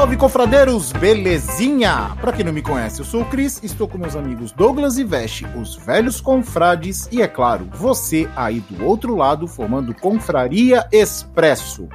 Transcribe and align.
Salve, 0.00 0.16
confradeiros! 0.16 0.92
Belezinha? 0.92 2.16
Pra 2.22 2.32
quem 2.32 2.42
não 2.42 2.54
me 2.54 2.62
conhece, 2.62 3.00
eu 3.00 3.04
sou 3.04 3.20
o 3.20 3.24
Cris, 3.26 3.60
estou 3.62 3.86
com 3.86 3.98
meus 3.98 4.16
amigos 4.16 4.50
Douglas 4.50 4.96
e 4.96 5.04
Veste, 5.04 5.44
os 5.54 5.76
velhos 5.76 6.22
confrades, 6.22 7.06
e 7.12 7.20
é 7.20 7.28
claro, 7.28 7.68
você 7.74 8.26
aí 8.34 8.60
do 8.60 8.82
outro 8.82 9.14
lado 9.14 9.46
formando 9.46 9.92
Confraria 9.92 10.88
Expresso. 10.90 11.86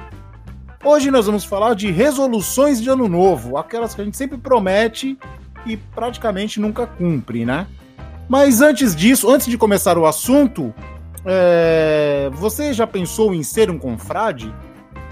Hoje 0.84 1.10
nós 1.10 1.26
vamos 1.26 1.44
falar 1.44 1.74
de 1.74 1.90
resoluções 1.90 2.80
de 2.80 2.88
ano 2.88 3.08
novo, 3.08 3.56
aquelas 3.56 3.92
que 3.92 4.02
a 4.02 4.04
gente 4.04 4.16
sempre 4.16 4.38
promete 4.38 5.18
e 5.66 5.76
praticamente 5.76 6.60
nunca 6.60 6.86
cumpre, 6.86 7.44
né? 7.44 7.66
Mas 8.28 8.60
antes 8.60 8.94
disso, 8.94 9.28
antes 9.28 9.48
de 9.48 9.58
começar 9.58 9.98
o 9.98 10.06
assunto, 10.06 10.72
é... 11.24 12.30
você 12.34 12.72
já 12.72 12.86
pensou 12.86 13.34
em 13.34 13.42
ser 13.42 13.68
um 13.68 13.76
confrade? 13.76 14.54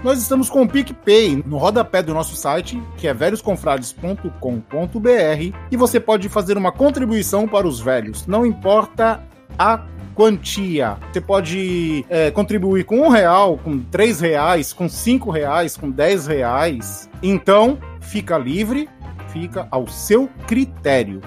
Nós 0.05 0.19
estamos 0.19 0.49
com 0.51 0.61
o 0.61 0.69
PicPay 0.69 1.43
no 1.47 1.57
rodapé 1.57 2.03
do 2.03 2.13
nosso 2.13 2.35
site, 2.35 2.79
que 2.95 3.07
é 3.07 3.13
velhosconfrades.com.br, 3.13 5.57
e 5.71 5.75
você 5.75 5.99
pode 5.99 6.29
fazer 6.29 6.59
uma 6.59 6.71
contribuição 6.71 7.47
para 7.47 7.65
os 7.65 7.79
velhos, 7.79 8.27
não 8.27 8.45
importa 8.45 9.23
a 9.57 9.83
quantia. 10.13 10.99
Você 11.11 11.19
pode 11.19 12.05
é, 12.07 12.29
contribuir 12.29 12.83
com 12.83 12.99
um 12.99 13.09
real, 13.09 13.57
com 13.57 13.79
três 13.79 14.19
reais, 14.19 14.71
com 14.71 14.87
cinco 14.87 15.31
reais, 15.31 15.75
com 15.75 15.89
dez 15.89 16.27
reais. 16.27 17.09
Então, 17.23 17.79
fica 17.99 18.37
livre, 18.37 18.87
fica 19.29 19.67
ao 19.71 19.87
seu 19.87 20.29
critério, 20.45 21.19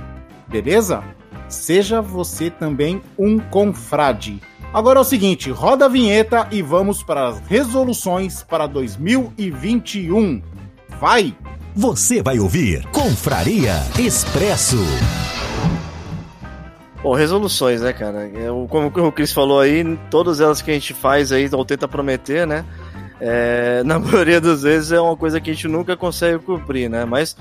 beleza? 0.46 1.02
Seja 1.48 2.00
você 2.00 2.48
também 2.48 3.02
um 3.18 3.40
confrade. 3.40 4.40
Agora 4.72 4.98
é 4.98 5.02
o 5.02 5.04
seguinte, 5.04 5.50
roda 5.50 5.86
a 5.86 5.88
vinheta 5.88 6.46
e 6.50 6.60
vamos 6.60 7.02
para 7.02 7.28
as 7.28 7.40
resoluções 7.40 8.42
para 8.42 8.66
2021. 8.66 10.42
Vai! 11.00 11.34
Você 11.74 12.22
vai 12.22 12.38
ouvir 12.38 12.84
Confraria 12.88 13.74
Expresso. 13.98 14.76
Bom, 17.02 17.14
resoluções, 17.14 17.80
né, 17.80 17.92
cara? 17.92 18.26
É, 18.26 18.48
como 18.68 18.88
o 18.88 19.12
Chris 19.12 19.32
falou 19.32 19.60
aí, 19.60 19.98
todas 20.10 20.40
elas 20.40 20.60
que 20.60 20.70
a 20.70 20.74
gente 20.74 20.92
faz 20.92 21.32
aí, 21.32 21.48
ou 21.50 21.64
tenta 21.64 21.88
prometer, 21.88 22.46
né? 22.46 22.64
É, 23.20 23.82
na 23.86 23.98
maioria 23.98 24.40
das 24.40 24.62
vezes 24.62 24.92
é 24.92 25.00
uma 25.00 25.16
coisa 25.16 25.40
que 25.40 25.50
a 25.50 25.54
gente 25.54 25.68
nunca 25.68 25.96
consegue 25.96 26.40
cumprir, 26.40 26.90
né? 26.90 27.06
Mas 27.06 27.36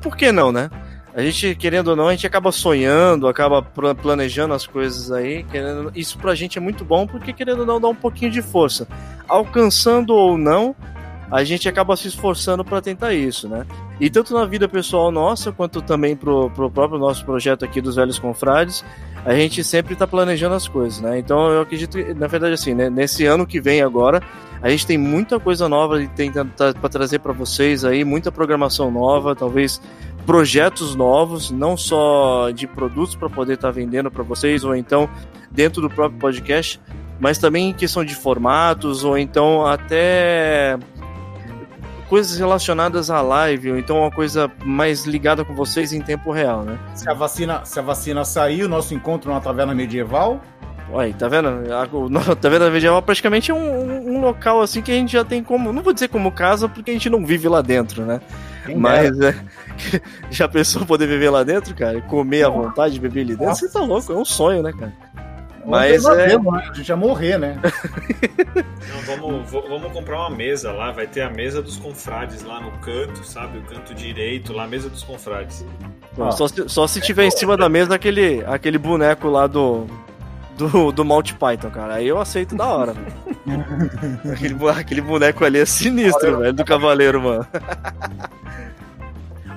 por 0.00 0.16
que 0.16 0.32
não, 0.32 0.50
né? 0.50 0.70
A 1.14 1.22
gente, 1.22 1.54
querendo 1.54 1.88
ou 1.88 1.96
não, 1.96 2.08
a 2.08 2.10
gente 2.10 2.26
acaba 2.26 2.50
sonhando, 2.50 3.28
acaba 3.28 3.62
planejando 3.62 4.52
as 4.52 4.66
coisas 4.66 5.12
aí. 5.12 5.44
Querendo, 5.44 5.92
isso 5.94 6.18
pra 6.18 6.34
gente 6.34 6.58
é 6.58 6.60
muito 6.60 6.84
bom 6.84 7.06
porque, 7.06 7.32
querendo 7.32 7.60
ou 7.60 7.66
não, 7.66 7.80
dá 7.80 7.86
um 7.86 7.94
pouquinho 7.94 8.32
de 8.32 8.42
força. 8.42 8.88
Alcançando 9.28 10.12
ou 10.12 10.36
não, 10.36 10.74
a 11.30 11.44
gente 11.44 11.68
acaba 11.68 11.96
se 11.96 12.08
esforçando 12.08 12.64
para 12.64 12.80
tentar 12.80 13.14
isso, 13.14 13.48
né? 13.48 13.64
E 14.00 14.10
tanto 14.10 14.34
na 14.34 14.44
vida 14.44 14.68
pessoal 14.68 15.12
nossa, 15.12 15.52
quanto 15.52 15.80
também 15.80 16.16
pro, 16.16 16.50
pro 16.50 16.68
próprio 16.68 16.98
nosso 16.98 17.24
projeto 17.24 17.64
aqui 17.64 17.80
dos 17.80 17.94
Velhos 17.94 18.18
Confrades, 18.18 18.84
a 19.24 19.34
gente 19.34 19.62
sempre 19.62 19.94
tá 19.94 20.08
planejando 20.08 20.56
as 20.56 20.66
coisas, 20.66 21.00
né? 21.00 21.18
Então 21.18 21.48
eu 21.48 21.60
acredito, 21.60 21.96
na 22.14 22.26
verdade, 22.26 22.54
assim, 22.54 22.74
né? 22.74 22.90
nesse 22.90 23.24
ano 23.24 23.46
que 23.46 23.60
vem 23.60 23.82
agora, 23.82 24.20
a 24.60 24.68
gente 24.68 24.86
tem 24.86 24.98
muita 24.98 25.38
coisa 25.38 25.68
nova 25.68 25.96
para 26.80 26.88
trazer 26.88 27.20
para 27.20 27.32
vocês 27.32 27.84
aí, 27.84 28.04
muita 28.04 28.32
programação 28.32 28.90
nova, 28.90 29.34
talvez 29.34 29.80
projetos 30.26 30.94
novos, 30.94 31.50
não 31.50 31.76
só 31.76 32.50
de 32.50 32.66
produtos 32.66 33.14
para 33.14 33.28
poder 33.28 33.54
estar 33.54 33.68
tá 33.68 33.72
vendendo 33.72 34.10
para 34.10 34.22
vocês, 34.22 34.64
ou 34.64 34.74
então 34.74 35.08
dentro 35.50 35.80
do 35.80 35.88
próprio 35.88 36.18
podcast, 36.18 36.80
mas 37.20 37.38
também 37.38 37.70
em 37.70 37.72
questão 37.72 38.04
de 38.04 38.14
formatos, 38.14 39.04
ou 39.04 39.16
então 39.16 39.66
até 39.66 40.78
coisas 42.08 42.38
relacionadas 42.38 43.10
à 43.10 43.20
live, 43.20 43.72
ou 43.72 43.78
então 43.78 43.98
uma 44.00 44.10
coisa 44.10 44.50
mais 44.64 45.04
ligada 45.04 45.44
com 45.44 45.54
vocês 45.54 45.92
em 45.92 46.00
tempo 46.00 46.30
real, 46.32 46.62
né? 46.62 46.78
Se 46.94 47.08
a 47.08 47.14
vacina, 47.14 47.64
se 47.64 47.78
a 47.78 47.82
vacina 47.82 48.24
sair, 48.24 48.64
o 48.64 48.68
nosso 48.68 48.94
encontro 48.94 49.32
na 49.32 49.40
taverna 49.40 49.74
medieval. 49.74 50.40
Ué, 50.92 51.12
tá 51.12 51.28
vendo? 51.28 51.48
A, 51.72 51.82
a 51.82 52.36
taverna 52.36 52.70
medieval 52.70 53.02
praticamente 53.02 53.50
é 53.50 53.54
um, 53.54 54.16
um, 54.16 54.20
local 54.20 54.60
assim 54.60 54.82
que 54.82 54.92
a 54.92 54.94
gente 54.94 55.12
já 55.12 55.24
tem 55.24 55.42
como. 55.42 55.72
Não 55.72 55.82
vou 55.82 55.92
dizer 55.92 56.08
como 56.08 56.30
casa, 56.30 56.68
porque 56.68 56.90
a 56.90 56.94
gente 56.94 57.08
não 57.08 57.24
vive 57.24 57.48
lá 57.48 57.62
dentro, 57.62 58.04
né? 58.04 58.20
Quem 58.64 58.76
Mas 58.76 59.18
é, 59.20 59.34
já 60.30 60.48
pensou 60.48 60.86
poder 60.86 61.06
viver 61.06 61.30
lá 61.30 61.42
dentro, 61.42 61.74
cara? 61.74 62.00
Comer 62.02 62.44
à 62.44 62.48
vontade, 62.48 62.98
beber 62.98 63.20
ali 63.20 63.36
dentro? 63.36 63.54
Você 63.54 63.68
tá 63.68 63.80
louco, 63.80 64.12
é 64.12 64.16
um 64.16 64.24
sonho, 64.24 64.62
né, 64.62 64.72
cara? 64.72 64.92
Mas 65.66 66.04
é. 66.04 66.38
Né? 66.38 66.70
A 66.70 66.74
gente 66.74 66.88
ia 66.88 66.96
morrer, 66.96 67.38
né? 67.38 67.58
Não, 68.92 69.16
vamos, 69.16 69.50
vamos 69.50 69.92
comprar 69.92 70.20
uma 70.20 70.30
mesa 70.30 70.70
lá. 70.72 70.92
Vai 70.92 71.06
ter 71.06 71.22
a 71.22 71.30
mesa 71.30 71.62
dos 71.62 71.78
confrades 71.78 72.42
lá 72.42 72.60
no 72.60 72.70
canto, 72.78 73.24
sabe? 73.24 73.58
O 73.58 73.62
canto 73.62 73.94
direito, 73.94 74.52
lá, 74.52 74.64
a 74.64 74.68
mesa 74.68 74.88
dos 74.88 75.02
confrades. 75.02 75.64
Só, 76.32 76.48
se, 76.48 76.68
só 76.68 76.86
se 76.86 77.00
tiver 77.00 77.24
em 77.24 77.30
cima 77.30 77.56
da 77.56 77.68
mesa 77.68 77.94
aquele, 77.94 78.44
aquele 78.46 78.78
boneco 78.78 79.28
lá 79.28 79.46
do. 79.46 79.86
Do, 80.56 80.92
do 80.92 81.04
Monty 81.04 81.34
Python, 81.34 81.70
cara. 81.70 81.94
Aí 81.94 82.06
eu 82.06 82.20
aceito 82.20 82.54
da 82.54 82.66
hora, 82.66 82.94
aquele, 84.32 84.56
aquele 84.68 85.00
boneco 85.00 85.44
ali 85.44 85.58
é 85.58 85.66
sinistro, 85.66 86.38
velho, 86.38 86.52
do 86.52 86.64
cavaleiro, 86.64 87.20
mano. 87.20 87.46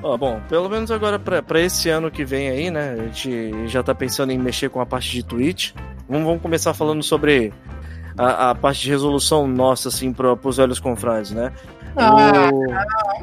Ó, 0.02 0.16
bom, 0.18 0.40
pelo 0.48 0.70
menos 0.70 0.90
agora 0.90 1.20
para 1.20 1.60
esse 1.60 1.90
ano 1.90 2.10
que 2.10 2.24
vem 2.24 2.50
aí, 2.50 2.72
né? 2.72 2.96
A 2.98 3.04
gente 3.04 3.68
já 3.68 3.84
tá 3.84 3.94
pensando 3.94 4.32
em 4.32 4.38
mexer 4.38 4.70
com 4.70 4.80
a 4.80 4.86
parte 4.86 5.12
de 5.12 5.24
Twitch. 5.24 5.74
Vamos, 6.08 6.26
vamos 6.26 6.42
começar 6.42 6.74
falando 6.74 7.04
sobre 7.04 7.52
a, 8.18 8.52
a, 8.52 8.56
parte 8.56 8.82
de 8.82 8.90
resolução 8.90 9.48
nossa, 9.48 9.90
assim, 9.90 10.14
para 10.14 10.34
os 10.34 10.58
velhos 10.58 10.80
confrades, 10.80 11.32
né? 11.32 11.52
Ah, 11.96 12.50
o... 12.54 12.68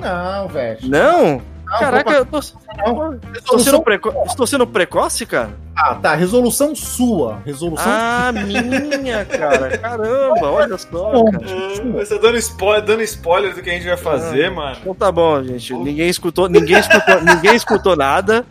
não, 0.01 0.43
não, 0.43 0.49
velho. 0.49 0.79
Não? 0.83 1.54
Não, 1.67 1.79
Caraca, 1.79 2.11
eu 2.11 2.27
tô, 2.27 2.41
não. 2.77 3.19
Estou, 3.35 3.59
sendo 3.59 3.83
preco... 3.83 4.13
Estou 4.27 4.47
sendo 4.47 4.67
precoce, 4.67 5.27
cara? 5.27 5.51
Ah, 5.75 5.95
tá. 5.95 6.15
Resolução 6.15 6.75
sua. 6.75 7.41
Resolução 7.45 7.87
Ah, 7.87 8.31
minha, 8.33 9.25
cara. 9.25 9.77
Caramba, 9.79 10.51
olha 10.51 10.79
só, 10.79 11.25
cara. 11.25 11.93
Você 11.93 12.15
tá 12.17 12.21
dando 12.21 12.39
spoiler, 12.39 12.85
dando 12.85 13.03
spoiler 13.03 13.55
do 13.55 13.63
que 13.63 13.71
a 13.71 13.73
gente 13.73 13.87
vai 13.87 13.97
fazer, 13.97 14.47
ah, 14.47 14.51
mano. 14.51 14.77
Então 14.81 14.95
tá 14.95 15.11
bom, 15.11 15.43
gente. 15.43 15.75
Ninguém 15.75 16.09
escutou, 16.09 16.49
ninguém 16.49 16.79
escutou, 16.79 17.21
ninguém 17.23 17.55
escutou 17.57 17.97
nada. 17.97 18.45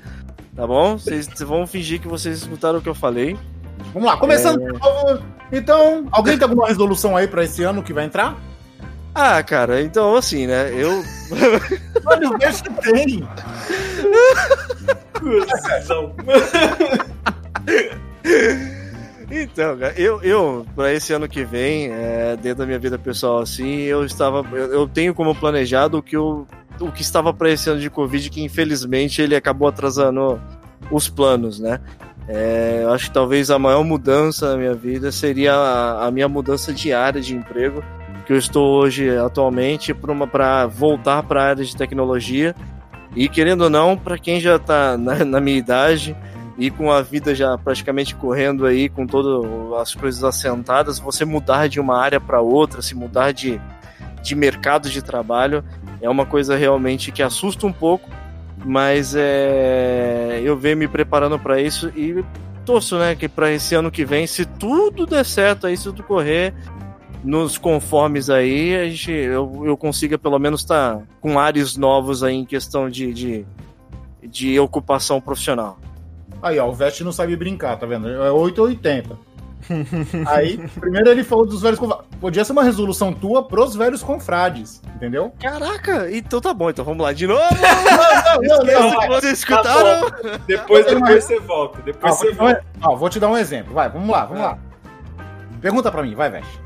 Tá 0.56 0.68
bom? 0.68 0.98
Vocês 0.98 1.28
vão 1.40 1.66
fingir 1.66 2.00
que 2.00 2.08
vocês 2.08 2.40
escutaram 2.40 2.80
o 2.80 2.82
que 2.82 2.90
eu 2.90 2.96
falei. 2.96 3.38
Vamos 3.94 4.08
lá, 4.08 4.18
começando 4.18 4.62
é... 4.62 4.72
de 4.72 4.80
novo. 4.80 5.24
Então, 5.52 6.08
alguém 6.12 6.38
tem 6.38 6.48
alguma 6.48 6.68
resolução 6.68 7.16
aí 7.16 7.28
para 7.28 7.44
esse 7.44 7.64
ano 7.64 7.84
que 7.84 7.94
vai 7.94 8.06
entrar? 8.06 8.36
Ah, 9.16 9.44
cara, 9.44 9.82
então 9.82 10.16
assim, 10.16 10.48
né? 10.48 10.72
Eu. 10.74 11.04
Olha, 12.06 12.30
o 12.30 12.38
que 12.38 12.48
tem! 12.82 13.24
então, 19.30 19.78
cara, 19.78 19.94
eu, 19.96 20.22
eu 20.24 20.66
para 20.76 20.92
esse 20.94 21.14
ano 21.14 21.30
que 21.30 21.44
vem, 21.44 21.92
é, 21.92 22.36
dentro 22.36 22.60
da 22.60 22.66
minha 22.66 22.80
vida 22.80 22.98
pessoal, 22.98 23.40
assim, 23.40 23.82
eu 23.82 24.04
estava. 24.04 24.44
Eu, 24.52 24.74
eu 24.74 24.88
tenho 24.88 25.14
como 25.14 25.36
planejado 25.36 26.00
o 26.00 26.04
que, 26.04 26.18
eu, 26.18 26.48
o 26.80 26.92
que 26.92 27.04
estava 27.04 27.32
para 27.32 27.52
esse 27.52 27.70
ano 27.70 27.80
de 27.80 27.92
Covid, 27.92 28.32
que 28.32 28.42
infelizmente 28.42 29.22
ele 29.22 29.36
acabou 29.36 29.68
atrasando 29.68 30.42
os 30.90 31.08
planos, 31.08 31.60
né? 31.60 31.80
É, 32.28 32.80
eu 32.84 32.92
acho 32.92 33.06
que 33.06 33.14
talvez 33.14 33.52
a 33.52 33.60
maior 33.60 33.84
mudança 33.84 34.52
na 34.52 34.58
minha 34.58 34.74
vida 34.74 35.12
seria 35.12 35.54
a, 35.54 36.08
a 36.08 36.12
minha 36.12 36.28
mudança 36.28 36.74
diária 36.74 37.22
de 37.22 37.36
emprego 37.36 37.84
que 38.26 38.34
eu 38.34 38.38
estou 38.38 38.80
hoje 38.80 39.10
atualmente 39.18 39.94
para 39.94 40.66
voltar 40.68 41.24
para 41.24 41.44
a 41.44 41.48
área 41.50 41.64
de 41.64 41.76
tecnologia. 41.76 42.56
E 43.16 43.30
querendo 43.30 43.64
ou 43.66 43.70
não, 43.70 43.96
para 43.96 44.18
quem 44.18 44.40
já 44.40 44.56
está 44.56 44.98
na, 44.98 45.24
na, 45.24 45.40
minha 45.40 45.58
idade, 45.58 46.16
e 46.58 46.72
com 46.72 46.92
a 46.92 47.02
vida 47.02 47.36
já 47.36 47.58
praticamente 47.58 48.16
correndo 48.16 48.66
aí, 48.66 48.90
com 48.90 49.06
todas 49.06 49.80
as 49.80 49.94
coisas 49.94 50.24
assentadas, 50.24 51.00
você 51.00 51.24
mudar 51.24 51.68
de 51.68 51.80
uma 51.80 52.00
área 52.00 52.20
para 52.20 52.42
outra, 52.42 52.82
se 52.82 52.96
mudar 52.96 53.32
de, 53.32 53.62
de 54.22 54.36
mercado 54.36 54.90
de 54.90 55.02
trabalho, 55.02 55.64
é 56.02 56.10
uma 56.10 56.26
coisa 56.26 56.56
realmente 56.56 57.12
que 57.12 57.22
assusta 57.22 57.68
um 57.68 57.74
pouco, 57.74 58.10
mas 58.66 59.14
é, 59.16 60.42
eu 60.44 60.58
venho 60.58 60.78
me 60.78 60.88
preparando 60.88 61.38
para 61.38 61.62
isso 61.62 61.90
e 61.96 62.24
torço, 62.66 62.98
né, 62.98 63.14
que 63.14 63.28
para 63.28 63.52
esse 63.52 63.76
ano 63.76 63.92
que 63.92 64.06
vem, 64.06 64.26
se 64.26 64.46
tudo 64.46 65.06
der 65.06 65.26
certo 65.26 65.68
aí, 65.68 65.76
se 65.76 65.84
tudo 65.84 66.02
correr 66.02 66.54
nos 67.24 67.58
conformes 67.58 68.30
aí, 68.30 68.76
a 68.76 68.86
gente, 68.90 69.12
eu, 69.12 69.64
eu 69.66 69.78
consiga 69.78 70.18
pelo 70.18 70.38
menos 70.38 70.62
estar 70.62 70.98
tá 70.98 71.04
com 71.22 71.40
ares 71.40 71.78
novos 71.78 72.24
aí 72.24 72.36
em 72.36 72.46
questão 72.46 72.90
de, 72.90 73.14
de, 73.14 73.46
de 74.22 74.60
ocupação 74.60 75.22
profissional. 75.22 75.80
Aí, 76.42 76.60
ó, 76.60 76.68
o 76.68 76.74
Veste 76.74 77.04
não 77.04 77.14
sabe 77.14 77.36
brincar, 77.38 77.78
tá 77.78 77.86
vendo? 77.86 78.10
É 78.10 78.30
8 78.30 78.60
ou 78.60 78.68
80. 78.68 79.18
Aí, 80.28 80.58
primeiro 80.80 81.10
ele 81.10 81.24
falou 81.24 81.46
dos 81.46 81.62
velhos 81.62 81.80
confrades. 81.80 82.06
Podia 82.20 82.44
ser 82.44 82.52
uma 82.52 82.64
resolução 82.64 83.14
tua 83.14 83.44
pros 83.44 83.74
velhos 83.74 84.04
confrades, 84.04 84.82
entendeu? 84.96 85.34
Caraca, 85.40 86.12
então 86.12 86.42
tá 86.42 86.54
bom, 86.54 86.70
então 86.70 86.84
vamos 86.84 87.02
lá 87.02 87.14
de 87.14 87.26
novo. 87.26 87.42
não, 88.42 88.58
não, 88.58 88.66
não, 88.66 88.92
não, 88.92 89.08
Vocês 89.08 89.40
escutaram? 89.40 90.10
Tá 90.12 90.40
depois, 90.46 90.86
depois 90.86 91.24
você 91.24 91.40
volta. 91.40 91.82
Depois 91.82 92.14
ah, 92.14 92.16
você 92.16 92.32
volta. 92.34 92.66
Ó, 92.82 92.96
vou 92.98 93.10
te 93.10 93.20
dar 93.22 93.30
um 93.30 93.38
exemplo. 93.38 93.74
Vai, 93.74 93.90
vamos 93.90 94.10
lá, 94.10 94.26
vamos 94.26 94.44
é. 94.44 94.46
lá. 94.48 94.58
Pergunta 95.62 95.90
pra 95.90 96.04
mim, 96.04 96.14
vai, 96.14 96.30
Veste. 96.30 96.63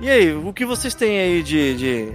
E 0.00 0.10
aí, 0.10 0.34
o 0.34 0.52
que 0.52 0.66
vocês 0.66 0.94
têm 0.94 1.18
aí 1.18 1.42
de, 1.42 1.76
de 1.76 2.12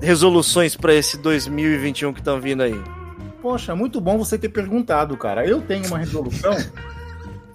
resoluções 0.00 0.76
para 0.76 0.94
esse 0.94 1.16
2021 1.16 2.12
que 2.12 2.20
estão 2.20 2.38
vindo 2.40 2.62
aí? 2.62 2.78
Poxa, 3.40 3.74
muito 3.74 4.00
bom 4.00 4.18
você 4.18 4.38
ter 4.38 4.50
perguntado, 4.50 5.16
cara. 5.16 5.46
Eu 5.46 5.62
tenho 5.62 5.86
uma 5.86 5.98
resolução. 5.98 6.54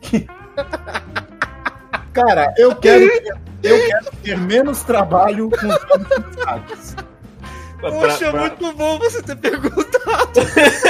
cara, 2.12 2.54
eu 2.58 2.76
quero, 2.76 3.06
eu 3.64 3.88
quero 3.88 4.12
ter 4.24 4.38
menos 4.38 4.82
trabalho 4.82 5.50
com 5.52 5.68
os 6.74 6.96
Poxa, 7.80 8.32
pra... 8.32 8.42
muito 8.42 8.74
bom 8.74 8.98
você 8.98 9.22
ter 9.22 9.36
perguntado. 9.36 10.42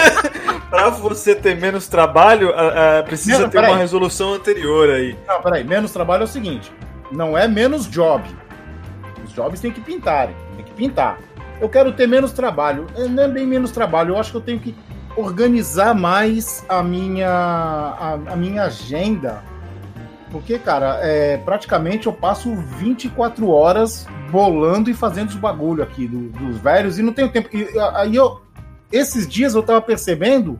pra 0.69 0.89
você 0.89 1.35
ter 1.35 1.59
menos 1.59 1.87
trabalho, 1.87 2.51
uh, 2.51 3.01
uh, 3.01 3.03
precisa 3.05 3.39
não, 3.39 3.49
ter 3.49 3.59
uma 3.59 3.75
resolução 3.77 4.33
anterior 4.33 4.89
aí. 4.89 5.17
Não, 5.27 5.41
peraí. 5.41 5.65
Menos 5.65 5.91
trabalho 5.91 6.21
é 6.21 6.23
o 6.23 6.27
seguinte: 6.27 6.71
não 7.11 7.37
é 7.37 7.45
menos 7.47 7.89
job. 7.89 8.23
Jobs 9.37 9.61
têm 9.61 9.71
que 9.71 9.81
pintar, 9.81 10.29
tem 10.55 10.65
que 10.65 10.73
pintar. 10.73 11.19
Eu 11.61 11.69
quero 11.69 11.93
ter 11.93 12.07
menos 12.07 12.31
trabalho. 12.31 12.87
É, 12.95 13.07
não 13.07 13.23
é 13.23 13.27
bem 13.27 13.45
menos 13.45 13.71
trabalho, 13.71 14.15
eu 14.15 14.17
acho 14.17 14.31
que 14.31 14.37
eu 14.37 14.41
tenho 14.41 14.59
que 14.59 14.75
organizar 15.15 15.93
mais 15.93 16.65
a 16.67 16.81
minha, 16.81 17.29
a, 17.29 18.13
a 18.13 18.35
minha 18.35 18.63
agenda. 18.63 19.43
Porque, 20.31 20.57
cara, 20.57 20.99
é, 21.03 21.37
praticamente 21.37 22.07
eu 22.07 22.13
passo 22.13 22.55
24 22.55 23.47
horas 23.47 24.07
bolando 24.31 24.89
e 24.89 24.93
fazendo 24.93 25.29
os 25.29 25.35
bagulho 25.35 25.83
aqui 25.83 26.07
do, 26.07 26.29
dos 26.29 26.57
velhos 26.57 26.97
e 26.97 27.03
não 27.03 27.13
tenho 27.13 27.29
tempo. 27.29 27.49
E, 27.55 27.67
aí 27.93 28.15
eu. 28.15 28.41
Esses 28.91 29.27
dias 29.27 29.53
eu 29.53 29.61
tava 29.61 29.81
percebendo 29.81 30.57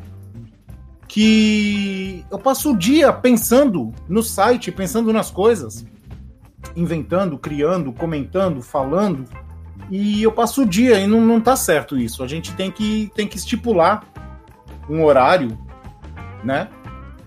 que 1.07 2.25
eu 2.29 2.37
passo 2.37 2.73
o 2.73 2.77
dia 2.77 3.11
pensando 3.13 3.93
no 4.07 4.21
site, 4.21 4.69
pensando 4.69 5.13
nas 5.13 5.31
coisas, 5.31 5.85
inventando, 6.75 7.37
criando, 7.37 7.91
comentando, 7.91 8.61
falando. 8.61 9.25
E 9.89 10.21
eu 10.21 10.31
passo 10.31 10.63
o 10.63 10.65
dia 10.65 10.99
e 10.99 11.07
não, 11.07 11.21
não 11.21 11.39
tá 11.39 11.55
certo 11.55 11.97
isso. 11.97 12.23
A 12.23 12.27
gente 12.27 12.53
tem 12.53 12.71
que, 12.71 13.11
tem 13.15 13.27
que 13.27 13.37
estipular 13.37 14.03
um 14.89 15.03
horário, 15.03 15.57
né? 16.43 16.69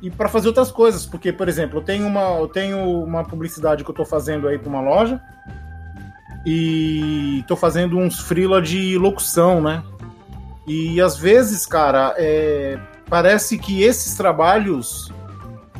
E 0.02 0.10
para 0.10 0.28
fazer 0.28 0.48
outras 0.48 0.70
coisas, 0.70 1.04
porque, 1.04 1.32
por 1.32 1.48
exemplo, 1.48 1.78
eu 1.78 1.82
tenho 1.82 2.06
uma, 2.06 2.38
eu 2.38 2.48
tenho 2.48 3.02
uma 3.02 3.22
publicidade 3.22 3.84
que 3.84 3.90
eu 3.90 3.92
estou 3.92 4.06
fazendo 4.06 4.48
aí 4.48 4.58
para 4.58 4.69
uma 4.69 4.81
loja 4.81 5.20
e 6.46 7.40
estou 7.40 7.56
fazendo 7.56 7.98
uns 7.98 8.19
freela 8.19 8.62
de 8.62 8.96
locução, 8.96 9.60
né? 9.60 9.82
E 10.66 11.00
às 11.00 11.16
vezes, 11.16 11.66
cara, 11.66 12.14
é, 12.16 12.78
parece 13.08 13.58
que 13.58 13.82
esses 13.82 14.14
trabalhos 14.14 15.12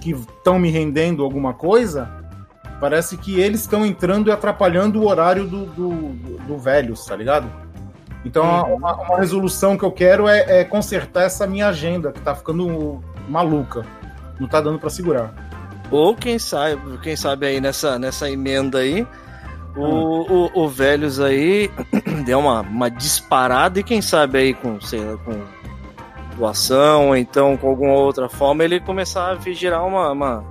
que 0.00 0.10
estão 0.10 0.58
me 0.58 0.70
rendendo 0.70 1.22
alguma 1.22 1.54
coisa, 1.54 2.19
parece 2.80 3.16
que 3.18 3.38
eles 3.38 3.60
estão 3.60 3.84
entrando 3.84 4.28
e 4.28 4.32
atrapalhando 4.32 5.00
o 5.00 5.08
horário 5.08 5.46
do, 5.46 5.66
do, 5.66 5.98
do 6.46 6.58
velho, 6.58 6.94
tá 7.06 7.14
ligado? 7.14 7.48
Então, 8.24 8.44
uhum. 8.44 8.76
uma, 8.76 8.94
uma, 8.94 9.18
resolução 9.18 9.76
que 9.76 9.84
eu 9.84 9.92
quero 9.92 10.28
é, 10.28 10.60
é, 10.60 10.64
consertar 10.64 11.24
essa 11.24 11.46
minha 11.46 11.68
agenda, 11.68 12.12
que 12.12 12.20
tá 12.20 12.34
ficando 12.34 13.02
maluca. 13.28 13.84
Não 14.38 14.48
tá 14.48 14.60
dando 14.60 14.78
para 14.78 14.90
segurar. 14.90 15.32
Ou 15.90 16.14
quem 16.14 16.38
sabe, 16.38 16.98
quem 17.02 17.16
sabe 17.16 17.46
aí 17.46 17.60
nessa, 17.60 17.98
nessa 17.98 18.30
emenda 18.30 18.78
aí, 18.78 19.06
o, 19.76 19.84
hum. 19.84 20.50
o, 20.54 20.64
o 20.64 20.68
Velhos 20.68 21.20
aí 21.20 21.70
deu 22.24 22.38
uma, 22.38 22.60
uma 22.60 22.90
disparada 22.90 23.80
e 23.80 23.82
quem 23.82 24.00
sabe 24.00 24.38
aí 24.38 24.54
com, 24.54 24.80
sei 24.80 25.00
lá, 25.00 25.16
com 25.18 25.32
doação, 26.36 27.08
ou 27.08 27.16
então 27.16 27.56
com 27.56 27.68
alguma 27.68 27.94
outra 27.94 28.28
forma, 28.28 28.64
ele 28.64 28.80
começar 28.80 29.32
a 29.32 29.52
gerar 29.52 29.82
uma, 29.82 30.12
uma 30.12 30.44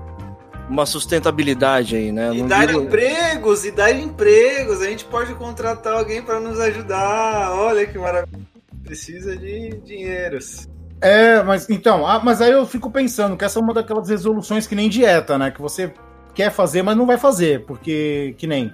uma 0.69 0.85
sustentabilidade 0.85 1.95
aí, 1.95 2.11
né? 2.11 2.33
E 2.33 2.41
Não 2.41 2.47
dar 2.47 2.67
digo... 2.67 2.81
empregos, 2.81 3.65
e 3.65 3.71
dar 3.71 3.91
empregos. 3.91 4.81
A 4.81 4.85
gente 4.85 5.03
pode 5.05 5.33
contratar 5.33 5.93
alguém 5.93 6.21
para 6.21 6.39
nos 6.39 6.59
ajudar. 6.59 7.51
Olha 7.51 7.85
que 7.85 7.97
maravilha. 7.97 8.47
Precisa 8.83 9.35
de 9.35 9.81
dinheiros. 9.83 10.67
É, 11.01 11.41
mas 11.43 11.69
então, 11.69 12.05
ah, 12.05 12.19
mas 12.23 12.41
aí 12.41 12.51
eu 12.51 12.65
fico 12.65 12.91
pensando 12.91 13.35
que 13.35 13.45
essa 13.45 13.57
é 13.57 13.61
uma 13.61 13.73
daquelas 13.73 14.09
resoluções 14.09 14.67
que 14.67 14.75
nem 14.75 14.89
dieta, 14.89 15.37
né? 15.37 15.49
Que 15.49 15.61
você 15.61 15.91
quer 16.35 16.51
fazer, 16.51 16.83
mas 16.83 16.95
não 16.95 17.05
vai 17.05 17.17
fazer, 17.17 17.65
porque 17.65 18.35
que 18.37 18.45
nem 18.45 18.71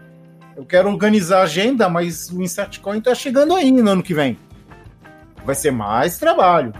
eu 0.56 0.66
quero 0.66 0.90
organizar 0.90 1.40
a 1.40 1.44
agenda, 1.44 1.88
mas 1.90 2.30
o 2.30 2.42
Insert 2.42 2.80
Coin 2.80 3.00
tá 3.02 3.14
chegando 3.14 3.54
aí 3.56 3.72
no 3.72 3.90
ano 3.90 4.02
que 4.02 4.14
vem. 4.14 4.38
Vai 5.46 5.54
ser 5.54 5.72
mais 5.72 6.18
trabalho, 6.18 6.74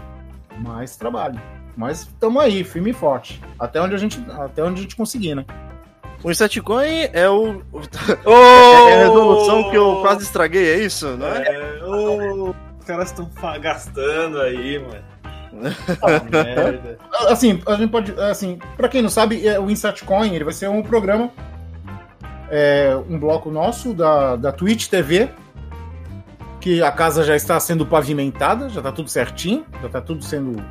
mais 0.58 0.96
trabalho. 0.96 1.40
Mas 1.76 2.02
estamos 2.02 2.42
aí, 2.42 2.64
firme 2.64 2.90
e 2.90 2.94
forte. 2.94 3.40
Até 3.58 3.80
onde 3.80 3.94
a 3.94 3.98
gente, 3.98 4.24
até 4.30 4.62
onde 4.62 4.80
a 4.80 4.82
gente 4.82 4.96
conseguir, 4.96 5.34
né? 5.34 5.44
O 6.24 6.30
Insetcoin 6.30 7.08
é 7.12 7.28
o. 7.28 7.62
Oh! 7.72 7.80
É 8.88 8.94
a 8.94 8.98
resolução 9.08 9.70
que 9.70 9.76
eu 9.76 10.00
quase 10.00 10.22
estraguei, 10.24 10.70
é 10.70 10.78
isso? 10.78 11.16
Não 11.16 11.26
é? 11.26 11.42
é 11.42 11.84
oh, 11.84 12.54
os 12.78 12.84
caras 12.86 13.10
estão 13.10 13.30
gastando 13.60 14.40
aí, 14.40 14.78
mano. 14.78 15.04
Ah, 16.02 17.30
assim, 17.32 17.60
a 17.66 17.74
gente 17.74 17.90
pode. 17.90 18.12
Assim, 18.20 18.58
pra 18.76 18.88
quem 18.88 19.02
não 19.02 19.08
sabe, 19.08 19.46
é, 19.46 19.58
o 19.60 19.70
Insetcoin 19.70 20.34
ele 20.34 20.44
vai 20.44 20.52
ser 20.52 20.68
um 20.68 20.82
programa, 20.82 21.30
é, 22.50 22.96
um 23.08 23.18
bloco 23.18 23.50
nosso 23.50 23.92
da, 23.92 24.36
da 24.36 24.52
Twitch 24.52 24.88
TV, 24.88 25.30
que 26.60 26.82
a 26.82 26.90
casa 26.90 27.22
já 27.22 27.36
está 27.36 27.58
sendo 27.60 27.86
pavimentada, 27.86 28.68
já 28.68 28.80
está 28.80 28.92
tudo 28.92 29.08
certinho, 29.08 29.66
já 29.80 29.86
está 29.86 30.00
tudo 30.00 30.24
sendo 30.24 30.62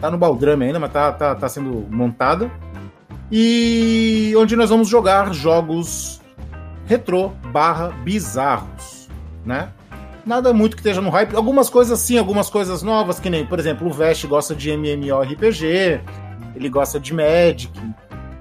Tá 0.00 0.10
no 0.10 0.18
baldrame 0.18 0.66
ainda, 0.66 0.78
mas 0.78 0.92
tá, 0.92 1.12
tá, 1.12 1.34
tá 1.34 1.48
sendo 1.48 1.86
montada. 1.90 2.50
E 3.30 4.34
onde 4.36 4.54
nós 4.54 4.70
vamos 4.70 4.88
jogar 4.88 5.32
jogos 5.32 6.20
retrô 6.86 7.30
barra 7.52 7.88
bizarros, 7.88 9.08
né? 9.44 9.70
Nada 10.26 10.52
muito 10.52 10.76
que 10.76 10.80
esteja 10.80 11.00
no 11.00 11.10
hype. 11.10 11.34
Algumas 11.34 11.68
coisas 11.68 11.98
sim, 11.98 12.18
algumas 12.18 12.48
coisas 12.48 12.82
novas, 12.82 13.20
que 13.20 13.28
nem, 13.28 13.44
por 13.44 13.58
exemplo, 13.58 13.86
o 13.86 13.92
Vest 13.92 14.26
gosta 14.26 14.54
de 14.54 14.70
MMORPG, 14.70 16.00
ele 16.54 16.68
gosta 16.68 16.98
de 16.98 17.12
Magic. 17.12 17.72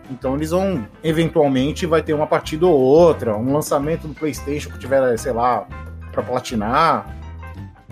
Então 0.09 0.35
eles 0.35 0.51
vão, 0.51 0.85
eventualmente, 1.03 1.85
vai 1.85 2.01
ter 2.01 2.13
uma 2.13 2.27
partida 2.27 2.65
ou 2.65 2.79
outra, 2.79 3.35
um 3.35 3.53
lançamento 3.53 4.07
no 4.07 4.13
Playstation 4.13 4.69
que 4.69 4.79
tiver, 4.79 5.17
sei 5.17 5.33
lá, 5.33 5.65
pra 6.11 6.21
platinar, 6.21 7.05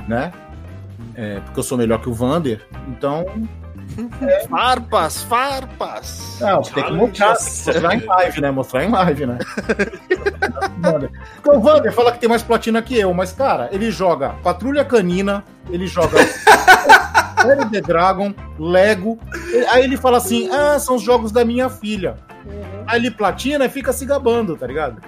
né? 0.07 0.31
É, 1.15 1.39
porque 1.41 1.59
eu 1.59 1.63
sou 1.63 1.77
melhor 1.77 1.99
que 2.01 2.09
o 2.09 2.13
Vander. 2.13 2.65
Então, 2.87 3.25
é. 4.21 4.47
Farpas, 4.47 5.23
farpas. 5.23 6.37
Não, 6.39 6.61
tem 6.61 6.83
que 6.83 6.91
mostrar, 6.91 7.29
mostrar 7.29 7.95
em 7.95 8.05
live, 8.05 8.41
né? 8.41 8.51
Mostrar 8.51 8.83
em 8.85 8.91
live, 8.91 9.25
né? 9.25 9.37
Porque 11.35 11.57
o 11.57 11.59
Wander 11.59 11.93
fala 11.93 12.11
que 12.11 12.19
tem 12.19 12.29
mais 12.29 12.41
platina 12.41 12.81
que 12.81 12.97
eu, 12.97 13.13
mas, 13.13 13.31
cara, 13.31 13.69
ele 13.71 13.91
joga 13.91 14.29
Patrulha 14.43 14.83
Canina, 14.83 15.43
ele 15.69 15.85
joga 15.85 16.17
Série 17.41 17.69
The 17.69 17.81
Dragon, 17.81 18.33
Lego. 18.57 19.19
Aí 19.69 19.83
ele 19.83 19.97
fala 19.97 20.17
assim: 20.17 20.49
ah, 20.51 20.79
são 20.79 20.95
os 20.95 21.01
jogos 21.01 21.31
da 21.31 21.43
minha 21.45 21.69
filha. 21.69 22.17
Aí 22.87 22.99
ele 22.99 23.11
platina 23.11 23.65
e 23.65 23.69
fica 23.69 23.93
se 23.93 24.05
gabando, 24.05 24.55
tá 24.55 24.65
ligado? 24.67 25.01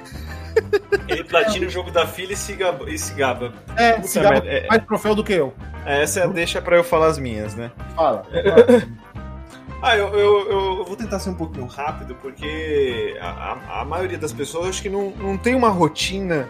Ele 1.07 1.23
platina 1.23 1.67
o 1.67 1.69
jogo 1.69 1.91
da 1.91 2.07
filha 2.07 2.33
e 2.33 2.35
se 2.35 2.53
gaba. 2.53 2.89
E 2.89 2.97
se 2.97 3.13
gaba. 3.13 3.53
É, 3.77 4.01
se 4.01 4.19
gaba 4.19 4.37
é, 4.45 4.67
mais 4.67 4.85
troféu 4.85 5.15
do 5.15 5.23
que 5.23 5.33
eu. 5.33 5.53
É, 5.85 6.03
essa 6.03 6.21
é 6.21 6.27
deixa 6.27 6.61
pra 6.61 6.75
eu 6.75 6.83
falar 6.83 7.07
as 7.07 7.17
minhas, 7.17 7.55
né? 7.55 7.71
Fala. 7.95 8.23
ah, 9.81 9.97
eu, 9.97 10.07
eu, 10.13 10.51
eu, 10.51 10.85
vou 10.85 10.95
tentar 10.95 11.19
ser 11.19 11.29
um 11.29 11.35
pouquinho 11.35 11.65
rápido, 11.65 12.15
porque 12.15 13.17
a, 13.19 13.81
a 13.81 13.85
maioria 13.85 14.17
das 14.17 14.31
pessoas 14.31 14.69
acho 14.69 14.81
que 14.81 14.89
não, 14.89 15.11
não 15.11 15.37
tem 15.37 15.55
uma 15.55 15.69
rotina 15.69 16.47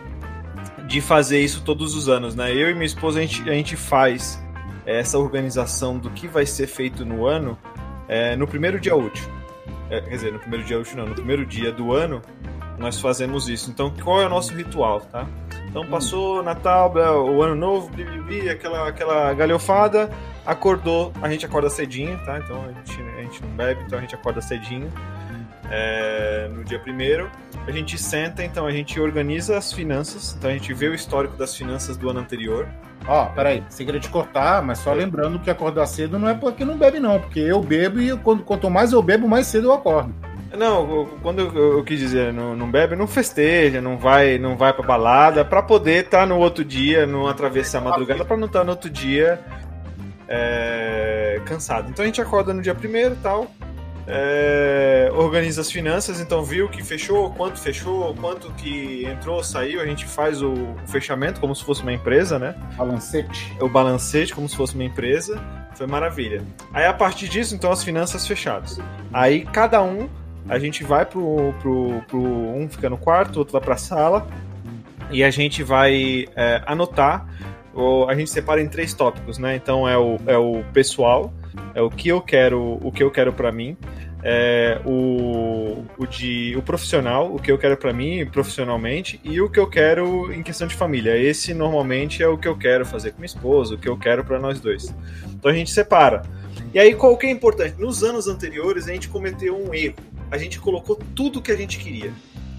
de 0.87 1.01
fazer 1.01 1.39
isso 1.39 1.63
todos 1.63 1.95
os 1.95 2.09
anos, 2.09 2.35
né? 2.35 2.51
Eu 2.51 2.69
e 2.69 2.73
minha 2.73 2.85
esposa, 2.85 3.19
a 3.19 3.21
gente, 3.21 3.49
a 3.49 3.53
gente 3.53 3.75
faz 3.75 4.41
essa 4.85 5.17
organização 5.17 5.97
do 5.97 6.09
que 6.09 6.27
vai 6.27 6.45
ser 6.45 6.67
feito 6.67 7.05
no 7.05 7.25
ano 7.25 7.57
é, 8.07 8.35
no 8.35 8.47
primeiro 8.47 8.79
dia 8.79 8.95
útil. 8.95 9.27
É, 9.89 10.01
quer 10.01 10.09
dizer, 10.09 10.33
no 10.33 10.39
primeiro 10.39 10.65
dia 10.65 10.79
útil 10.79 10.97
não, 10.97 11.05
no 11.07 11.15
primeiro 11.15 11.45
dia 11.45 11.71
do 11.71 11.93
ano, 11.93 12.21
nós 12.83 12.99
fazemos 12.99 13.47
isso. 13.47 13.71
Então, 13.71 13.91
qual 14.03 14.21
é 14.21 14.25
o 14.25 14.29
nosso 14.29 14.53
ritual, 14.53 14.99
tá? 14.99 15.25
Então, 15.69 15.87
passou 15.87 16.43
Natal, 16.43 16.93
o 16.93 17.41
Ano 17.41 17.55
Novo, 17.55 17.89
bibibi, 17.89 18.49
aquela, 18.49 18.89
aquela 18.89 19.33
galhofada, 19.33 20.11
acordou, 20.45 21.13
a 21.21 21.29
gente 21.29 21.45
acorda 21.45 21.69
cedinho, 21.69 22.19
tá? 22.25 22.37
Então, 22.39 22.61
a 22.65 22.67
gente, 22.67 23.01
a 23.01 23.21
gente 23.21 23.41
não 23.41 23.49
bebe, 23.51 23.81
então 23.85 23.97
a 23.97 24.01
gente 24.01 24.13
acorda 24.13 24.41
cedinho. 24.41 24.91
É, 25.71 26.49
no 26.53 26.63
dia 26.63 26.77
primeiro, 26.77 27.31
a 27.65 27.71
gente 27.71 27.97
senta, 27.97 28.43
então 28.43 28.67
a 28.67 28.71
gente 28.71 28.99
organiza 28.99 29.57
as 29.57 29.71
finanças, 29.71 30.35
então 30.37 30.49
a 30.49 30.53
gente 30.53 30.71
vê 30.73 30.89
o 30.89 30.93
histórico 30.93 31.37
das 31.37 31.55
finanças 31.55 31.95
do 31.95 32.09
ano 32.09 32.19
anterior. 32.19 32.67
Ó, 33.07 33.25
peraí, 33.27 33.63
sem 33.69 33.85
querer 33.85 34.01
te 34.01 34.09
cortar, 34.09 34.61
mas 34.61 34.79
só 34.79 34.93
lembrando 34.93 35.39
que 35.39 35.49
acordar 35.49 35.87
cedo 35.87 36.19
não 36.19 36.27
é 36.27 36.33
porque 36.33 36.63
não 36.65 36.77
bebe, 36.77 36.99
não, 36.99 37.19
porque 37.19 37.39
eu 37.39 37.61
bebo 37.61 37.99
e 38.01 38.15
quando, 38.17 38.43
quanto 38.43 38.69
mais 38.69 38.91
eu 38.91 39.01
bebo, 39.01 39.27
mais 39.27 39.47
cedo 39.47 39.69
eu 39.69 39.73
acordo. 39.73 40.13
Não, 40.57 41.07
quando 41.21 41.39
eu, 41.39 41.77
eu 41.77 41.83
quis 41.83 41.99
dizer, 41.99 42.31
não, 42.31 42.55
não, 42.55 42.69
bebe, 42.69 42.95
não 42.95 43.07
festeja, 43.07 43.81
não 43.81 43.97
vai, 43.97 44.37
não 44.37 44.55
vai 44.55 44.71
pra 44.71 44.85
balada, 44.85 45.43
pra 45.43 45.63
poder 45.63 46.05
estar 46.05 46.19
tá 46.19 46.25
no 46.25 46.37
outro 46.37 46.63
dia, 46.63 47.07
não 47.07 47.27
atravessar 47.27 47.79
a 47.79 47.81
madrugada, 47.81 48.23
pra 48.23 48.37
não 48.37 48.45
estar 48.45 48.59
tá 48.59 48.65
no 48.65 48.71
outro 48.71 48.89
dia 48.89 49.43
é, 50.27 51.41
cansado. 51.45 51.89
Então 51.89 52.03
a 52.03 52.05
gente 52.05 52.21
acorda 52.21 52.53
no 52.53 52.61
dia 52.61 52.75
primeiro 52.75 53.15
tal, 53.23 53.51
é, 54.05 55.09
organiza 55.13 55.61
as 55.61 55.71
finanças, 55.71 56.19
então 56.19 56.43
viu 56.43 56.69
que 56.69 56.83
fechou, 56.83 57.31
quanto 57.31 57.59
fechou, 57.59 58.13
quanto 58.15 58.51
que 58.53 59.05
entrou, 59.05 59.43
saiu, 59.43 59.81
a 59.81 59.85
gente 59.85 60.05
faz 60.05 60.41
o, 60.41 60.51
o 60.51 60.87
fechamento 60.87 61.39
como 61.39 61.55
se 61.55 61.63
fosse 61.63 61.81
uma 61.81 61.93
empresa, 61.93 62.37
né? 62.37 62.55
Balancete. 62.77 63.55
O 63.59 63.67
balancete 63.67 64.35
como 64.35 64.47
se 64.47 64.55
fosse 64.55 64.75
uma 64.75 64.83
empresa, 64.83 65.41
foi 65.73 65.87
maravilha. 65.87 66.43
Aí 66.73 66.85
a 66.85 66.93
partir 66.93 67.27
disso, 67.27 67.55
então 67.55 67.71
as 67.71 67.83
finanças 67.83 68.27
fechadas. 68.27 68.79
Aí 69.11 69.45
cada 69.45 69.81
um 69.81 70.07
a 70.47 70.59
gente 70.59 70.83
vai 70.83 71.05
pro, 71.05 71.53
pro, 71.61 72.01
pro 72.07 72.19
um 72.19 72.67
fica 72.69 72.89
no 72.89 72.97
quarto, 72.97 73.37
outro 73.37 73.53
vai 73.53 73.61
pra 73.61 73.77
sala 73.77 74.27
e 75.09 75.23
a 75.23 75.29
gente 75.29 75.63
vai 75.63 76.25
é, 76.35 76.61
anotar. 76.65 77.27
Ou 77.73 78.07
a 78.07 78.13
gente 78.13 78.29
separa 78.29 78.61
em 78.61 78.67
três 78.67 78.93
tópicos, 78.93 79.39
né? 79.39 79.55
Então 79.55 79.89
é 79.89 79.97
o, 79.97 80.19
é 80.27 80.37
o 80.37 80.63
pessoal, 80.73 81.33
é 81.73 81.81
o 81.81 81.89
que 81.89 82.07
eu 82.07 82.21
quero, 82.21 82.77
o 82.81 82.91
que 82.91 83.01
eu 83.01 83.09
quero 83.09 83.33
para 83.33 83.51
mim, 83.51 83.75
é 84.21 84.79
o, 84.85 85.83
o 85.97 86.05
de 86.05 86.55
o 86.55 86.61
profissional, 86.61 87.33
o 87.33 87.39
que 87.39 87.51
eu 87.51 87.57
quero 87.57 87.75
para 87.75 87.91
mim 87.91 88.25
profissionalmente 88.27 89.19
e 89.23 89.41
o 89.41 89.49
que 89.49 89.59
eu 89.59 89.67
quero 89.67 90.31
em 90.31 90.43
questão 90.43 90.67
de 90.67 90.75
família. 90.75 91.17
Esse 91.17 91.53
normalmente 91.53 92.21
é 92.21 92.27
o 92.27 92.37
que 92.37 92.47
eu 92.47 92.55
quero 92.55 92.85
fazer 92.85 93.11
com 93.11 93.17
minha 93.17 93.25
esposa, 93.25 93.73
o 93.73 93.77
que 93.77 93.89
eu 93.89 93.97
quero 93.97 94.23
para 94.23 94.39
nós 94.39 94.59
dois. 94.59 94.93
Então 95.25 95.49
a 95.49 95.53
gente 95.53 95.71
separa. 95.71 96.21
E 96.73 96.79
aí 96.79 96.93
qual 96.93 97.17
que 97.17 97.25
é 97.25 97.31
importante? 97.31 97.75
Nos 97.79 98.03
anos 98.03 98.27
anteriores 98.27 98.87
a 98.87 98.93
gente 98.93 99.09
cometeu 99.09 99.57
um 99.57 99.73
erro 99.73 99.95
a 100.33 100.37
gente 100.37 100.59
colocou 100.59 100.99
tudo 101.15 101.39
que 101.39 101.51
a 101.51 101.55
gente 101.55 101.77
queria. 101.77 102.11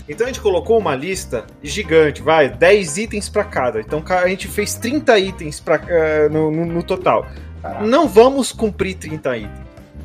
Então 0.09 0.27
a 0.27 0.29
gente 0.29 0.41
colocou 0.41 0.79
uma 0.79 0.95
lista 0.95 1.45
gigante, 1.61 2.23
vai, 2.23 2.49
10 2.49 2.99
itens 2.99 3.29
para 3.29 3.43
cada. 3.43 3.81
Então 3.81 4.03
a 4.07 4.29
gente 4.29 4.47
fez 4.47 4.75
30 4.75 5.19
itens 5.19 5.59
pra, 5.59 5.77
uh, 5.77 6.33
no, 6.33 6.53
no, 6.53 6.67
no, 6.67 6.83
total. 6.85 7.27
Caraca. 7.61 7.85
Não 7.85 8.07
vamos 8.07 8.53
cumprir 8.53 8.95
30 8.95 9.39
itens. 9.39 9.59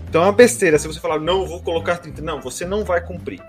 Então 0.10 0.24
é 0.24 0.26
uma 0.26 0.32
besteira 0.34 0.80
se 0.80 0.88
você 0.88 1.00
falar, 1.00 1.20
não, 1.20 1.46
vou 1.46 1.62
colocar 1.62 1.98
30. 1.98 2.24
Não, 2.24 2.42
você 2.42 2.66
não 2.66 2.84
vai 2.84 3.02
cumprir. 3.02 3.40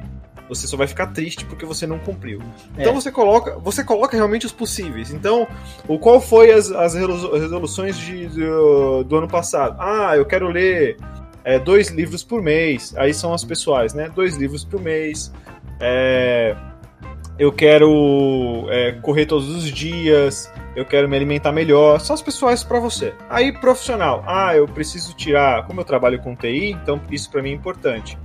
Você 0.50 0.66
só 0.66 0.76
vai 0.76 0.86
ficar 0.86 1.06
triste 1.06 1.46
porque 1.46 1.64
você 1.64 1.86
não 1.86 1.98
cumpriu. 1.98 2.42
É. 2.76 2.82
Então 2.82 2.92
você 2.92 3.10
coloca, 3.10 3.56
você 3.58 3.82
coloca 3.82 4.16
realmente 4.16 4.44
os 4.44 4.52
possíveis. 4.52 5.12
Então, 5.12 5.46
o 5.88 5.98
qual 5.98 6.20
foi 6.20 6.50
as, 6.50 6.70
as 6.72 6.92
resoluções 6.92 7.96
de, 7.96 8.26
do, 8.26 9.04
do 9.04 9.16
ano 9.16 9.28
passado? 9.28 9.76
Ah, 9.78 10.14
eu 10.16 10.26
quero 10.26 10.48
ler 10.48 10.98
é, 11.44 11.58
dois 11.58 11.88
livros 11.88 12.22
por 12.22 12.42
mês. 12.42 12.94
Aí 12.96 13.12
são 13.14 13.32
as 13.32 13.44
pessoais, 13.44 13.94
né? 13.94 14.10
Dois 14.14 14.36
livros 14.36 14.64
por 14.64 14.80
mês. 14.80 15.32
É, 15.80 16.54
eu 17.38 17.50
quero 17.50 18.66
é, 18.68 18.92
correr 19.00 19.26
todos 19.26 19.48
os 19.48 19.64
dias. 19.64 20.52
Eu 20.76 20.84
quero 20.84 21.08
me 21.08 21.16
alimentar 21.16 21.52
melhor. 21.52 21.98
São 22.00 22.14
as 22.14 22.22
pessoais 22.22 22.62
para 22.62 22.78
você. 22.78 23.14
Aí 23.28 23.52
profissional. 23.52 24.22
Ah, 24.26 24.54
eu 24.54 24.66
preciso 24.68 25.14
tirar. 25.14 25.66
Como 25.66 25.80
eu 25.80 25.84
trabalho 25.84 26.20
com 26.20 26.36
TI, 26.36 26.72
então 26.72 27.00
isso 27.10 27.30
para 27.30 27.42
mim 27.42 27.50
é 27.50 27.54
importante. 27.54 28.18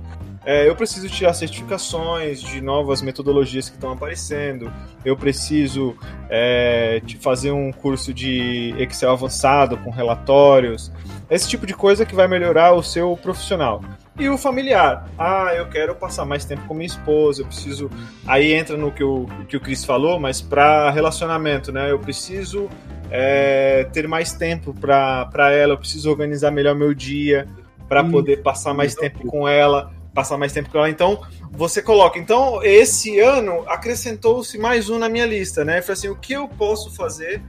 É, 0.46 0.68
eu 0.68 0.76
preciso 0.76 1.08
tirar 1.08 1.34
certificações 1.34 2.40
de 2.40 2.60
novas 2.60 3.02
metodologias 3.02 3.68
que 3.68 3.74
estão 3.74 3.90
aparecendo. 3.90 4.72
Eu 5.04 5.16
preciso 5.16 5.96
é, 6.30 7.02
fazer 7.18 7.50
um 7.50 7.72
curso 7.72 8.14
de 8.14 8.72
Excel 8.78 9.10
avançado 9.10 9.76
com 9.78 9.90
relatórios. 9.90 10.92
Esse 11.28 11.48
tipo 11.48 11.66
de 11.66 11.74
coisa 11.74 12.06
que 12.06 12.14
vai 12.14 12.28
melhorar 12.28 12.74
o 12.74 12.82
seu 12.82 13.16
profissional. 13.16 13.82
E 14.16 14.28
o 14.28 14.38
familiar. 14.38 15.10
Ah, 15.18 15.52
eu 15.52 15.66
quero 15.66 15.96
passar 15.96 16.24
mais 16.24 16.44
tempo 16.44 16.62
com 16.68 16.74
minha 16.74 16.86
esposa, 16.86 17.42
eu 17.42 17.46
preciso. 17.46 17.90
Aí 18.24 18.52
entra 18.52 18.76
no 18.76 18.92
que 18.92 19.02
o, 19.02 19.26
que 19.48 19.56
o 19.56 19.60
Chris 19.60 19.84
falou, 19.84 20.20
mas 20.20 20.40
para 20.40 20.92
relacionamento, 20.92 21.72
né? 21.72 21.90
Eu 21.90 21.98
preciso 21.98 22.70
é, 23.10 23.82
ter 23.92 24.06
mais 24.06 24.32
tempo 24.32 24.72
para 24.72 25.50
ela, 25.52 25.72
eu 25.72 25.78
preciso 25.78 26.08
organizar 26.08 26.52
melhor 26.52 26.76
meu 26.76 26.94
dia 26.94 27.48
para 27.88 28.04
poder 28.04 28.42
passar 28.42 28.72
mais 28.72 28.94
tempo 28.94 29.26
com 29.26 29.46
ela 29.46 29.95
passar 30.16 30.38
mais 30.38 30.50
tempo 30.50 30.70
com 30.70 30.78
ela. 30.78 30.88
Então, 30.88 31.22
você 31.52 31.82
coloca. 31.82 32.18
Então, 32.18 32.62
esse 32.64 33.20
ano 33.20 33.62
acrescentou-se 33.68 34.56
mais 34.56 34.88
um 34.88 34.98
na 34.98 35.10
minha 35.10 35.26
lista, 35.26 35.62
né? 35.62 35.82
Foi 35.82 35.92
assim, 35.92 36.08
o 36.08 36.16
que 36.16 36.32
eu 36.32 36.48
posso 36.48 36.90
fazer 36.96 37.42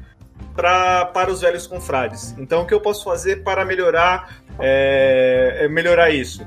pra, 0.54 1.06
para 1.06 1.32
os 1.32 1.40
velhos 1.40 1.66
confrades? 1.66 2.36
Então, 2.38 2.64
o 2.64 2.66
que 2.68 2.74
eu 2.74 2.82
posso 2.82 3.06
fazer 3.06 3.42
para 3.42 3.64
melhorar, 3.64 4.44
é, 4.60 5.60
é, 5.62 5.68
melhorar 5.70 6.10
isso? 6.10 6.46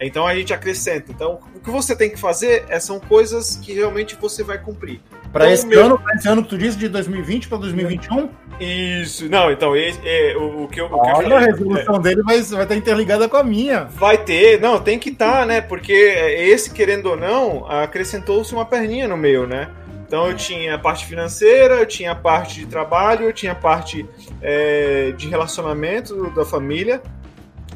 Então 0.00 0.26
a 0.26 0.34
gente 0.34 0.54
acrescenta. 0.54 1.12
Então, 1.12 1.40
o 1.54 1.60
que 1.60 1.70
você 1.70 1.94
tem 1.94 2.08
que 2.08 2.16
fazer 2.16 2.64
é, 2.68 2.80
são 2.80 2.98
coisas 2.98 3.56
que 3.56 3.74
realmente 3.74 4.16
você 4.16 4.42
vai 4.42 4.56
cumprir. 4.56 5.00
Para 5.32 5.44
então, 5.44 5.54
esse 5.54 5.66
meu... 5.66 5.84
ano, 5.84 5.98
para 5.98 6.14
esse 6.14 6.28
ano 6.28 6.42
que 6.42 6.48
tu 6.48 6.58
disse, 6.58 6.78
de 6.78 6.88
2020 6.88 7.48
para 7.48 7.58
2021? 7.58 8.28
Isso, 8.60 9.28
não, 9.28 9.52
então, 9.52 9.76
esse, 9.76 10.00
é, 10.04 10.36
o, 10.36 10.64
o, 10.64 10.68
que 10.68 10.80
eu. 10.80 10.86
O 10.86 10.96
Olha, 10.96 11.26
que 11.26 11.32
eu 11.32 11.36
a 11.36 11.40
resolução 11.40 11.96
é, 11.96 12.00
dele 12.00 12.22
vai, 12.22 12.40
vai 12.42 12.62
estar 12.62 12.74
interligada 12.74 13.28
com 13.28 13.36
a 13.36 13.44
minha. 13.44 13.84
Vai 13.84 14.18
ter, 14.18 14.60
não, 14.60 14.80
tem 14.80 14.98
que 14.98 15.10
estar, 15.10 15.40
tá, 15.40 15.46
né? 15.46 15.60
Porque 15.60 15.92
esse, 15.92 16.70
querendo 16.70 17.06
ou 17.06 17.16
não, 17.16 17.66
acrescentou-se 17.70 18.52
uma 18.52 18.64
perninha 18.64 19.06
no 19.06 19.16
meio, 19.16 19.46
né? 19.46 19.70
Então 20.08 20.26
eu 20.26 20.34
tinha 20.34 20.74
a 20.74 20.78
parte 20.78 21.04
financeira, 21.04 21.74
eu 21.74 21.86
tinha 21.86 22.12
a 22.12 22.14
parte 22.14 22.60
de 22.60 22.66
trabalho, 22.66 23.26
eu 23.26 23.32
tinha 23.32 23.52
a 23.52 23.54
parte 23.54 24.08
é, 24.40 25.12
de 25.12 25.28
relacionamento 25.28 26.30
da 26.30 26.46
família 26.46 27.02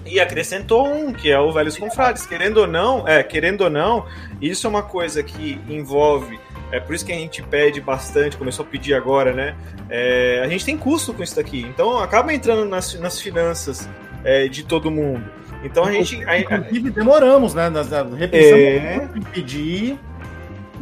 e 0.07 0.19
acrescentou 0.19 0.87
um, 0.87 1.13
que 1.13 1.31
é 1.31 1.39
o 1.39 1.53
Velhos 1.53 1.77
Confrades. 1.77 2.25
Querendo 2.27 2.57
ou 2.59 2.67
não, 2.67 3.07
é, 3.07 3.23
querendo 3.23 3.63
ou 3.63 3.71
não, 3.71 4.07
isso 4.41 4.67
é 4.67 4.71
uma 4.71 4.83
coisa 4.83 5.23
que 5.23 5.61
envolve 5.69 6.41
é 6.73 6.81
por 6.81 6.95
isso 6.95 7.05
que 7.05 7.13
a 7.13 7.15
gente 7.15 7.43
pede 7.43 7.81
bastante, 7.81 8.37
começou 8.37 8.65
a 8.65 8.69
pedir 8.69 8.95
agora, 8.95 9.33
né? 9.33 9.55
É, 9.91 10.41
a 10.43 10.49
gente 10.49 10.65
tem 10.65 10.77
custo 10.77 11.13
com 11.13 11.23
isso 11.23 11.37
daqui. 11.37 11.61
Então 11.69 11.99
acaba 11.99 12.33
entrando 12.33 12.65
nas, 12.65 12.95
nas 12.99 13.21
finanças 13.21 13.89
é, 14.25 14.49
de 14.49 14.65
todo 14.65 14.91
mundo. 14.91 15.23
Então 15.63 15.85
a 15.85 15.93
gente. 15.93 16.17
Inclusive, 16.17 16.91
demoramos, 16.91 17.55
né? 17.55 17.69
Nós 17.69 17.89
repensamos 17.91 18.65
é... 18.65 19.11
em 19.15 19.21
pedir 19.21 19.99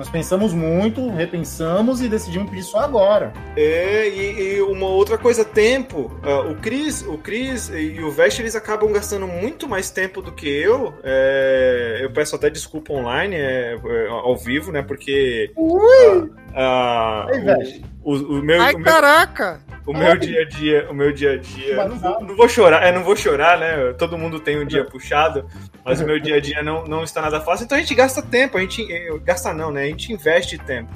nós 0.00 0.09
pensamos 0.09 0.54
muito, 0.54 1.11
repensamos 1.11 2.00
e 2.00 2.09
decidimos 2.09 2.49
pedir 2.49 2.62
só 2.62 2.78
agora. 2.78 3.35
É, 3.54 4.09
e, 4.09 4.57
e 4.57 4.62
uma 4.62 4.87
outra 4.87 5.19
coisa, 5.19 5.45
tempo. 5.45 6.11
Uh, 6.25 6.52
o 6.52 6.57
Cris, 6.57 7.02
o 7.02 7.19
Chris 7.19 7.69
e 7.69 8.00
o 8.00 8.11
Vest, 8.11 8.40
eles 8.40 8.57
acabam 8.57 8.90
gastando 8.90 9.26
muito 9.26 9.69
mais 9.69 9.90
tempo 9.90 10.23
do 10.23 10.33
que 10.33 10.49
eu. 10.49 10.95
É, 11.04 11.99
eu 12.00 12.11
peço 12.14 12.35
até 12.35 12.49
desculpa 12.49 12.95
online, 12.95 13.37
é, 13.37 13.75
é 13.75 14.09
ao 14.09 14.38
vivo, 14.38 14.73
né? 14.73 14.80
Porque. 14.80 15.52
Ui! 15.54 16.16
Uh, 16.16 16.30
uh, 16.50 17.85
o, 18.02 18.14
o, 18.14 18.38
o, 18.38 18.42
meu. 18.42 18.61
Ai, 18.61 18.75
o 18.75 18.78
meu, 18.78 18.85
caraca! 18.85 19.61
O 19.87 19.92
meu 19.92 20.16
dia 20.16 20.42
a 20.42 20.45
dia, 20.45 20.90
o 20.90 20.95
meu 20.95 21.12
dia 21.12 21.33
a 21.33 21.37
dia. 21.37 21.88
Não 21.88 21.99
vou, 21.99 22.21
não 22.21 22.37
vou, 22.37 22.49
chorar, 22.49 22.83
é, 22.83 22.92
não 22.92 23.02
vou 23.02 23.16
chorar, 23.16 23.59
né? 23.59 23.92
Todo 23.95 24.16
mundo 24.16 24.38
tem 24.38 24.59
um 24.61 24.64
dia 24.64 24.85
puxado, 24.85 25.49
mas 25.85 26.00
o 26.00 26.04
meu 26.04 26.21
dia 26.21 26.37
a 26.37 26.40
dia 26.40 26.62
não, 26.62 26.85
não 26.85 27.02
está 27.02 27.21
nada 27.23 27.40
fácil. 27.40 27.64
Então 27.64 27.76
a 27.76 27.80
gente 27.80 27.95
gasta 27.95 28.23
tempo, 28.23 28.57
a 28.57 28.61
gente. 28.61 28.87
Gasta 29.25 29.52
não, 29.52 29.73
né? 29.73 29.85
A 29.85 29.87
gente 29.87 30.12
investe 30.12 30.59
tempo. 30.59 30.92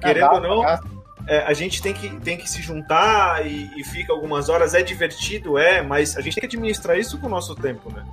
Querendo 0.00 0.32
ou 0.32 0.40
não, 0.40 0.64
é, 1.26 1.40
a 1.40 1.52
gente 1.52 1.82
tem 1.82 1.92
que, 1.92 2.08
tem 2.20 2.38
que 2.38 2.48
se 2.48 2.62
juntar 2.62 3.44
e, 3.44 3.70
e 3.76 3.84
fica 3.84 4.12
algumas 4.12 4.48
horas. 4.48 4.72
É 4.72 4.82
divertido, 4.82 5.58
é, 5.58 5.82
mas 5.82 6.16
a 6.16 6.20
gente 6.20 6.34
tem 6.34 6.48
que 6.48 6.56
administrar 6.56 6.98
isso 6.98 7.18
com 7.18 7.26
o 7.26 7.30
nosso 7.30 7.54
tempo, 7.54 7.92
né? 7.92 8.04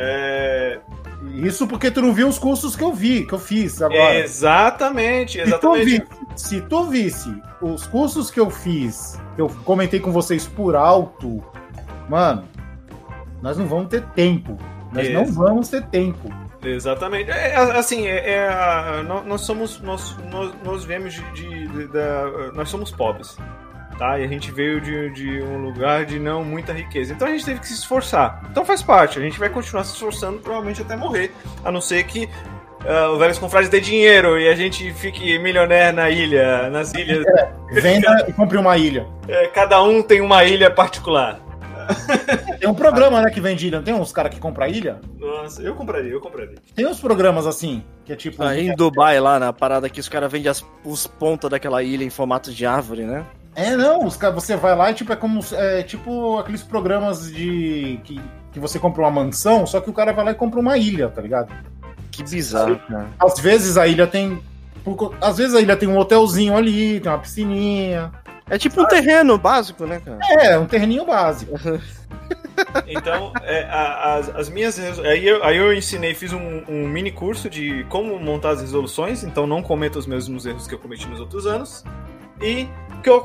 É, 0.00 0.78
isso 1.34 1.66
porque 1.66 1.90
tu 1.90 2.00
não 2.00 2.12
viu 2.12 2.28
os 2.28 2.38
cursos 2.38 2.76
que 2.76 2.82
eu 2.82 2.92
vi, 2.92 3.26
que 3.26 3.34
eu 3.34 3.38
fiz 3.38 3.82
agora. 3.82 4.20
Exatamente, 4.20 5.40
exatamente. 5.40 5.90
Se 5.90 6.00
tu, 6.00 6.06
visse, 6.06 6.44
se 6.44 6.60
tu 6.60 6.84
visse 6.84 7.42
os 7.60 7.86
cursos 7.86 8.30
que 8.30 8.38
eu 8.38 8.48
fiz, 8.48 9.20
que 9.34 9.42
eu 9.42 9.48
comentei 9.64 9.98
com 9.98 10.12
vocês 10.12 10.46
por 10.46 10.76
alto, 10.76 11.42
mano, 12.08 12.44
nós 13.42 13.56
não 13.58 13.66
vamos 13.66 13.88
ter 13.88 14.02
tempo. 14.10 14.56
Nós 14.92 15.10
não 15.10 15.26
vamos 15.26 15.68
ter 15.68 15.82
tempo. 15.86 16.32
Exatamente. 16.62 17.30
É, 17.30 17.54
é 17.54 17.56
assim, 17.56 18.06
é, 18.06 18.30
é, 18.30 19.02
nós 19.02 19.42
somos. 19.42 19.80
Nós, 19.80 20.16
nós, 20.30 20.52
nós 20.64 20.84
viemos 20.84 21.14
de, 21.14 21.22
de, 21.32 21.68
de, 21.68 21.86
de, 21.88 22.56
Nós 22.56 22.68
somos 22.68 22.90
pobres. 22.90 23.36
Tá? 23.98 24.18
E 24.18 24.24
a 24.24 24.28
gente 24.28 24.50
veio 24.50 24.80
de, 24.80 25.10
de 25.10 25.42
um 25.42 25.58
lugar 25.58 26.06
de 26.06 26.18
não 26.18 26.44
muita 26.44 26.72
riqueza. 26.72 27.12
Então 27.12 27.26
a 27.26 27.30
gente 27.30 27.44
teve 27.44 27.60
que 27.60 27.66
se 27.66 27.74
esforçar. 27.74 28.42
Então 28.50 28.64
faz 28.64 28.82
parte, 28.82 29.18
a 29.18 29.22
gente 29.22 29.38
vai 29.38 29.50
continuar 29.50 29.84
se 29.84 29.92
esforçando 29.92 30.38
provavelmente 30.38 30.80
até 30.80 30.96
morrer, 30.96 31.32
a 31.64 31.72
não 31.72 31.80
ser 31.80 32.04
que 32.04 32.24
uh, 32.24 33.14
o 33.14 33.18
Velhos 33.18 33.38
Confrades 33.38 33.68
dê 33.68 33.80
dinheiro 33.80 34.38
e 34.38 34.48
a 34.48 34.54
gente 34.54 34.92
fique 34.94 35.38
milionaire 35.38 35.94
na 35.94 36.08
ilha, 36.08 36.70
nas 36.70 36.94
ilhas. 36.94 37.26
É, 37.26 37.50
venda 37.72 38.24
e 38.28 38.32
compre 38.32 38.56
uma 38.56 38.78
ilha. 38.78 39.06
É, 39.26 39.48
cada 39.48 39.82
um 39.82 40.02
tem 40.02 40.20
uma 40.20 40.44
ilha 40.44 40.70
particular. 40.70 41.40
Tem 42.60 42.68
um 42.68 42.74
programa, 42.74 43.22
né, 43.22 43.30
que 43.30 43.40
vende 43.40 43.66
ilha. 43.66 43.78
Não 43.78 43.84
tem 43.84 43.94
uns 43.94 44.12
caras 44.12 44.34
que 44.34 44.38
compram 44.38 44.66
ilha? 44.66 45.00
Nossa, 45.18 45.62
eu 45.62 45.74
compraria, 45.74 46.10
eu 46.10 46.20
compraria. 46.20 46.56
Tem 46.74 46.86
uns 46.86 47.00
programas 47.00 47.46
assim, 47.46 47.82
que 48.04 48.12
é 48.12 48.16
tipo. 48.16 48.42
Ah, 48.42 48.58
em 48.58 48.74
Dubai, 48.74 49.18
lá, 49.18 49.38
na 49.38 49.52
parada 49.52 49.88
que 49.88 49.98
os 49.98 50.08
caras 50.08 50.30
vendem 50.30 50.50
as, 50.50 50.64
os 50.84 51.06
pontas 51.06 51.50
daquela 51.50 51.82
ilha 51.82 52.04
em 52.04 52.10
formato 52.10 52.52
de 52.52 52.66
árvore, 52.66 53.04
né? 53.04 53.24
É, 53.58 53.76
não, 53.76 54.04
os, 54.04 54.16
você 54.16 54.56
vai 54.56 54.76
lá 54.76 54.92
e 54.92 54.94
tipo, 54.94 55.12
é 55.12 55.16
como. 55.16 55.40
É, 55.52 55.82
tipo 55.82 56.38
aqueles 56.38 56.62
programas 56.62 57.28
de. 57.28 57.98
Que, 58.04 58.20
que 58.52 58.60
você 58.60 58.78
compra 58.78 59.02
uma 59.02 59.10
mansão, 59.10 59.66
só 59.66 59.80
que 59.80 59.90
o 59.90 59.92
cara 59.92 60.12
vai 60.12 60.26
lá 60.26 60.30
e 60.30 60.34
compra 60.34 60.60
uma 60.60 60.78
ilha, 60.78 61.08
tá 61.08 61.20
ligado? 61.20 61.52
Que 62.12 62.22
bizarro, 62.22 62.78
cara. 62.88 63.08
Às 63.18 63.40
vezes 63.40 63.76
a 63.76 63.88
ilha 63.88 64.06
tem. 64.06 64.40
Às 65.20 65.38
vezes 65.38 65.56
a 65.56 65.60
ilha 65.60 65.76
tem 65.76 65.88
um 65.88 65.98
hotelzinho 65.98 66.56
ali, 66.56 67.00
tem 67.00 67.10
uma 67.10 67.18
piscininha. 67.18 68.12
É 68.48 68.56
tipo 68.56 68.80
um 68.80 68.86
terreno 68.86 69.36
básico, 69.36 69.84
né, 69.84 70.00
cara? 70.04 70.18
É, 70.40 70.56
um 70.56 70.66
terreninho 70.66 71.04
básico. 71.04 71.52
Então, 72.88 73.32
é, 73.44 73.62
a, 73.66 74.14
as, 74.16 74.28
as, 74.30 74.48
minhas. 74.48 74.80
Aí 74.98 75.24
eu, 75.24 75.44
aí 75.44 75.56
eu 75.56 75.72
ensinei, 75.72 76.12
fiz 76.12 76.32
um, 76.32 76.64
um, 76.68 76.88
mini 76.88 77.12
curso 77.12 77.48
de 77.48 77.84
como 77.88 78.18
montar 78.18 78.50
as 78.50 78.60
resoluções, 78.60 79.22
então 79.22 79.46
não 79.46 79.62
cometa 79.62 79.96
os 79.96 80.08
mesmos 80.08 80.44
erros 80.44 80.66
que 80.66 80.74
eu 80.74 80.78
cometi 80.78 81.06
nos 81.06 81.20
outros 81.20 81.46
anos. 81.46 81.84
E 82.42 82.68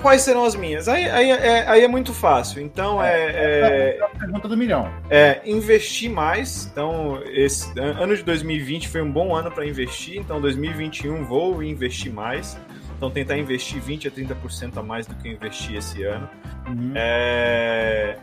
quais 0.01 0.21
serão 0.21 0.45
as 0.45 0.55
minhas? 0.55 0.87
Aí, 0.87 1.09
aí, 1.09 1.31
é, 1.31 1.67
aí 1.67 1.83
é 1.83 1.87
muito 1.87 2.13
fácil. 2.13 2.61
Então 2.61 3.03
é. 3.03 3.13
é, 3.13 3.97
é 3.99 4.03
a 4.03 4.09
pergunta 4.09 4.47
do 4.47 4.55
milhão. 4.57 4.91
É 5.09 5.41
investir 5.45 6.09
mais. 6.09 6.67
Então, 6.71 7.21
esse 7.25 7.77
ano 7.79 8.15
de 8.15 8.23
2020 8.23 8.89
foi 8.89 9.01
um 9.01 9.11
bom 9.11 9.35
ano 9.35 9.51
para 9.51 9.65
investir. 9.65 10.17
Então, 10.17 10.39
2021 10.39 11.23
vou 11.23 11.61
investir 11.63 12.11
mais. 12.11 12.57
Então, 12.97 13.09
tentar 13.11 13.37
investir 13.37 13.81
20 13.81 14.07
a 14.07 14.11
30% 14.11 14.77
a 14.77 14.83
mais 14.83 15.05
do 15.05 15.15
que 15.15 15.27
eu 15.27 15.33
investi 15.33 15.75
esse 15.75 16.03
ano. 16.03 16.29
Uhum. 16.67 16.93
É... 16.95 18.17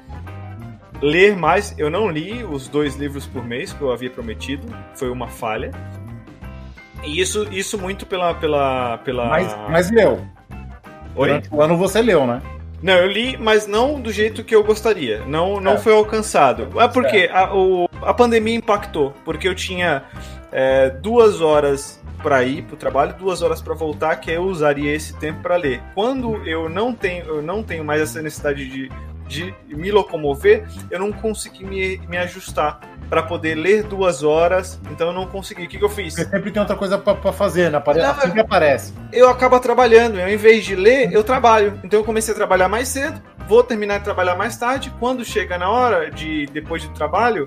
Ler 1.03 1.37
mais. 1.37 1.75
Eu 1.79 1.91
não 1.91 2.09
li 2.09 2.45
os 2.45 2.69
dois 2.69 2.97
livros 2.97 3.27
por 3.27 3.45
mês 3.45 3.73
que 3.73 3.81
eu 3.83 3.93
havia 3.93 4.11
prometido. 4.11 4.67
Foi 4.95 5.11
uma 5.11 5.29
falha. 5.29 5.71
E 7.05 7.21
isso, 7.21 7.47
isso 7.51 7.79
muito 7.79 8.07
pela. 8.07 8.35
pela, 8.35 8.99
pela... 8.99 9.29
Mas, 9.29 9.57
mas 9.69 9.91
leu. 9.91 10.27
Durante 11.27 11.49
o 11.53 11.63
ano 11.63 11.77
você 11.77 12.03
leu, 12.03 12.27
né? 12.27 12.41
Não, 12.83 12.95
eu 12.95 13.07
li, 13.07 13.37
mas 13.37 13.67
não 13.67 14.01
do 14.01 14.11
jeito 14.11 14.43
que 14.43 14.55
eu 14.55 14.65
gostaria. 14.65 15.23
Não, 15.27 15.61
não 15.61 15.73
é. 15.73 15.79
foi 15.79 15.93
alcançado. 15.93 16.69
É 16.81 16.89
porque 16.89 17.29
a, 17.31 17.55
o, 17.55 17.89
a 18.03 18.15
pandemia 18.15 18.55
impactou. 18.55 19.13
Porque 19.25 19.47
eu 19.47 19.55
tinha 19.55 20.05
é, 20.51 20.89
duas 20.89 21.41
horas 21.41 22.01
para 22.23 22.43
ir 22.45 22.63
para 22.63 22.75
o 22.75 22.77
trabalho, 22.77 23.15
duas 23.19 23.43
horas 23.43 23.61
para 23.61 23.75
voltar, 23.75 24.17
que 24.17 24.31
eu 24.31 24.43
usaria 24.43 24.95
esse 24.95 25.15
tempo 25.19 25.41
para 25.43 25.57
ler. 25.57 25.83
Quando 25.95 26.37
eu 26.47 26.69
não 26.69 26.93
tenho, 26.93 27.25
eu 27.27 27.43
não 27.43 27.63
tenho 27.63 27.85
mais 27.85 28.01
essa 28.01 28.21
necessidade 28.23 28.69
de, 28.69 28.91
de 29.31 29.55
me 29.69 29.93
locomover, 29.93 30.67
eu 30.91 30.99
não 30.99 31.13
consegui 31.13 31.65
me, 31.65 31.99
me 32.09 32.19
ajustar 32.19 32.81
para 33.09 33.23
poder 33.23 33.55
ler 33.55 33.85
duas 33.85 34.25
horas, 34.25 34.81
então 34.91 35.09
eu 35.09 35.13
não 35.13 35.27
consegui. 35.27 35.65
O 35.65 35.69
que, 35.69 35.79
que 35.79 35.85
eu 35.85 35.89
fiz? 35.89 36.15
Porque 36.15 36.31
sempre 36.31 36.51
tem 36.51 36.61
outra 36.61 36.77
coisa 36.77 36.99
para 36.99 37.33
fazer, 37.33 37.71
né? 37.71 37.79
Apare... 37.79 38.01
Não, 38.01 38.15
sempre 38.21 38.41
aparece. 38.41 38.93
Eu 39.13 39.29
acabo 39.29 39.59
trabalhando, 39.61 40.21
ao 40.21 40.29
invés 40.29 40.65
de 40.65 40.75
ler, 40.75 41.13
eu 41.13 41.23
trabalho. 41.23 41.79
Então 41.85 42.01
eu 42.01 42.05
comecei 42.05 42.35
a 42.35 42.37
trabalhar 42.37 42.69
mais 42.69 42.89
cedo, 42.89 43.23
vou 43.49 43.63
terminar 43.63 43.99
de 43.99 44.05
trabalhar 44.05 44.35
mais 44.35 44.57
tarde. 44.57 44.93
Quando 44.99 45.25
chega 45.25 45.57
na 45.57 45.71
hora 45.71 46.11
de 46.11 46.47
depois 46.47 46.85
do 46.85 46.93
trabalho, 46.93 47.47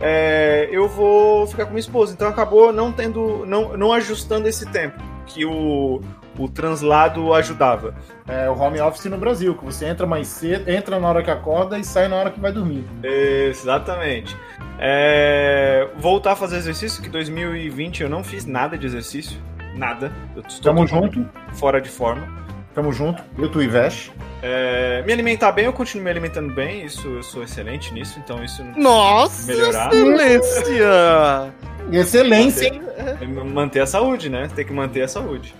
é, 0.00 0.68
eu 0.72 0.88
vou 0.88 1.46
ficar 1.46 1.66
com 1.66 1.72
minha 1.72 1.80
esposa. 1.80 2.14
Então 2.14 2.26
acabou 2.26 2.72
não 2.72 2.90
tendo, 2.90 3.44
não, 3.46 3.76
não 3.76 3.92
ajustando 3.92 4.48
esse 4.48 4.66
tempo 4.66 5.02
que 5.26 5.44
o, 5.44 6.00
o 6.38 6.48
translado 6.48 7.34
ajudava. 7.34 7.94
É 8.26 8.48
o 8.48 8.58
home 8.58 8.80
office 8.80 9.06
no 9.06 9.18
Brasil, 9.18 9.54
que 9.54 9.64
você 9.64 9.86
entra 9.86 10.06
mais 10.06 10.28
cedo, 10.28 10.68
entra 10.70 10.98
na 10.98 11.08
hora 11.08 11.22
que 11.22 11.30
acorda 11.30 11.78
e 11.78 11.84
sai 11.84 12.08
na 12.08 12.16
hora 12.16 12.30
que 12.30 12.40
vai 12.40 12.52
dormir. 12.52 12.84
Exatamente. 13.02 14.36
É, 14.78 15.88
voltar 15.98 16.32
a 16.32 16.36
fazer 16.36 16.56
exercício, 16.56 17.02
que 17.02 17.08
2020 17.08 18.02
eu 18.02 18.08
não 18.08 18.22
fiz 18.22 18.46
nada 18.46 18.78
de 18.78 18.86
exercício. 18.86 19.38
Nada. 19.74 20.12
Eu 20.34 20.42
estou 20.42 20.74
Tamo 20.74 20.86
junto. 20.86 21.26
Fora 21.52 21.80
de 21.80 21.88
forma. 21.88 22.26
Tamo 22.74 22.92
junto. 22.92 23.22
Eu, 23.36 23.50
tu 23.50 23.62
e 23.62 23.66
Vesh. 23.66 24.12
É, 24.40 25.02
me 25.04 25.12
alimentar 25.12 25.50
bem, 25.50 25.64
eu 25.64 25.72
continuo 25.72 26.04
me 26.04 26.10
alimentando 26.10 26.52
bem, 26.54 26.84
isso 26.84 27.08
eu 27.08 27.22
sou 27.24 27.42
excelente 27.42 27.92
nisso, 27.92 28.20
então 28.22 28.42
isso 28.44 28.62
Nossa, 28.76 29.52
melhorar. 29.52 29.92
Excelência! 29.92 31.52
Excelência, 31.90 32.72
manter, 32.72 33.44
manter, 33.44 33.80
a 33.80 33.86
saúde, 33.86 34.28
né? 34.28 34.48
Tem 34.54 34.64
que 34.64 34.72
manter 34.72 35.02
a 35.02 35.08
saúde. 35.08 35.54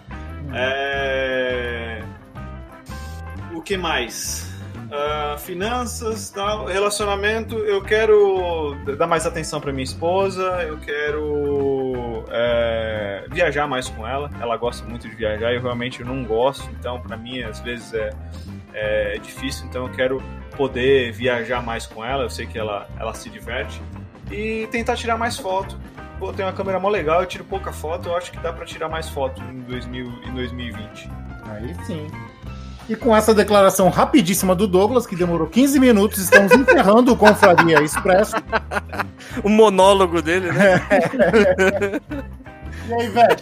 É... 0.55 2.03
O 3.53 3.63
que 3.63 3.77
mais? 3.77 4.49
Uh, 4.89 5.39
finanças, 5.39 6.31
tal, 6.31 6.65
relacionamento, 6.65 7.57
eu 7.59 7.83
quero 7.83 8.75
dar 8.97 9.07
mais 9.07 9.27
atenção 9.27 9.61
para 9.61 9.71
minha 9.71 9.85
esposa, 9.85 10.63
eu 10.63 10.79
quero 10.79 12.25
é, 12.31 13.27
viajar 13.31 13.67
mais 13.67 13.89
com 13.89 14.07
ela. 14.07 14.31
Ela 14.41 14.57
gosta 14.57 14.87
muito 14.87 15.07
de 15.07 15.15
viajar, 15.15 15.53
eu 15.53 15.61
realmente 15.61 16.03
não 16.03 16.25
gosto, 16.25 16.67
então 16.79 17.01
para 17.03 17.19
mim 17.19 17.43
às 17.43 17.61
vezes 17.61 17.93
é, 17.93 18.11
é, 18.73 19.19
difícil. 19.19 19.67
Então 19.67 19.87
eu 19.87 19.93
quero 19.93 20.23
poder 20.57 21.13
viajar 21.13 21.63
mais 21.63 21.87
com 21.87 22.05
ela. 22.05 22.23
Eu 22.23 22.31
sei 22.31 22.47
que 22.47 22.59
ela, 22.59 22.89
ela 22.99 23.13
se 23.13 23.29
diverte 23.29 23.81
e 24.31 24.67
tentar 24.71 24.97
tirar 24.97 25.19
mais 25.19 25.37
foto. 25.37 25.79
Pô, 26.19 26.33
tem 26.33 26.45
uma 26.45 26.53
câmera 26.53 26.81
mó 26.81 26.89
legal, 26.89 27.21
eu 27.21 27.27
tiro 27.27 27.45
pouca 27.45 27.73
foto, 27.73 28.09
eu 28.09 28.17
acho 28.17 28.33
que 28.33 28.39
dá 28.39 28.53
para 28.53 28.65
tirar 28.65 28.89
mais 28.89 29.09
foto 29.09 29.41
em, 29.43 29.61
2000, 29.61 30.07
em 30.27 30.35
2020. 30.35 31.11
Aí 31.45 31.75
sim. 31.85 32.07
E 32.89 32.97
com 32.97 33.15
essa 33.15 33.35
declaração 33.35 33.89
rapidíssima 33.89 34.55
do 34.55 34.67
Douglas, 34.67 35.07
que 35.07 35.15
demorou 35.15 35.47
15 35.47 35.79
minutos, 35.79 36.19
estamos 36.19 36.51
encerrando 36.53 37.13
o 37.13 37.17
Confraria 37.17 37.83
Expresso. 37.83 38.35
o 39.45 39.49
monólogo 39.49 40.21
dele, 40.21 40.51
né? 40.51 40.81
e 42.89 42.95
aí, 42.95 43.09
velho? 43.09 43.37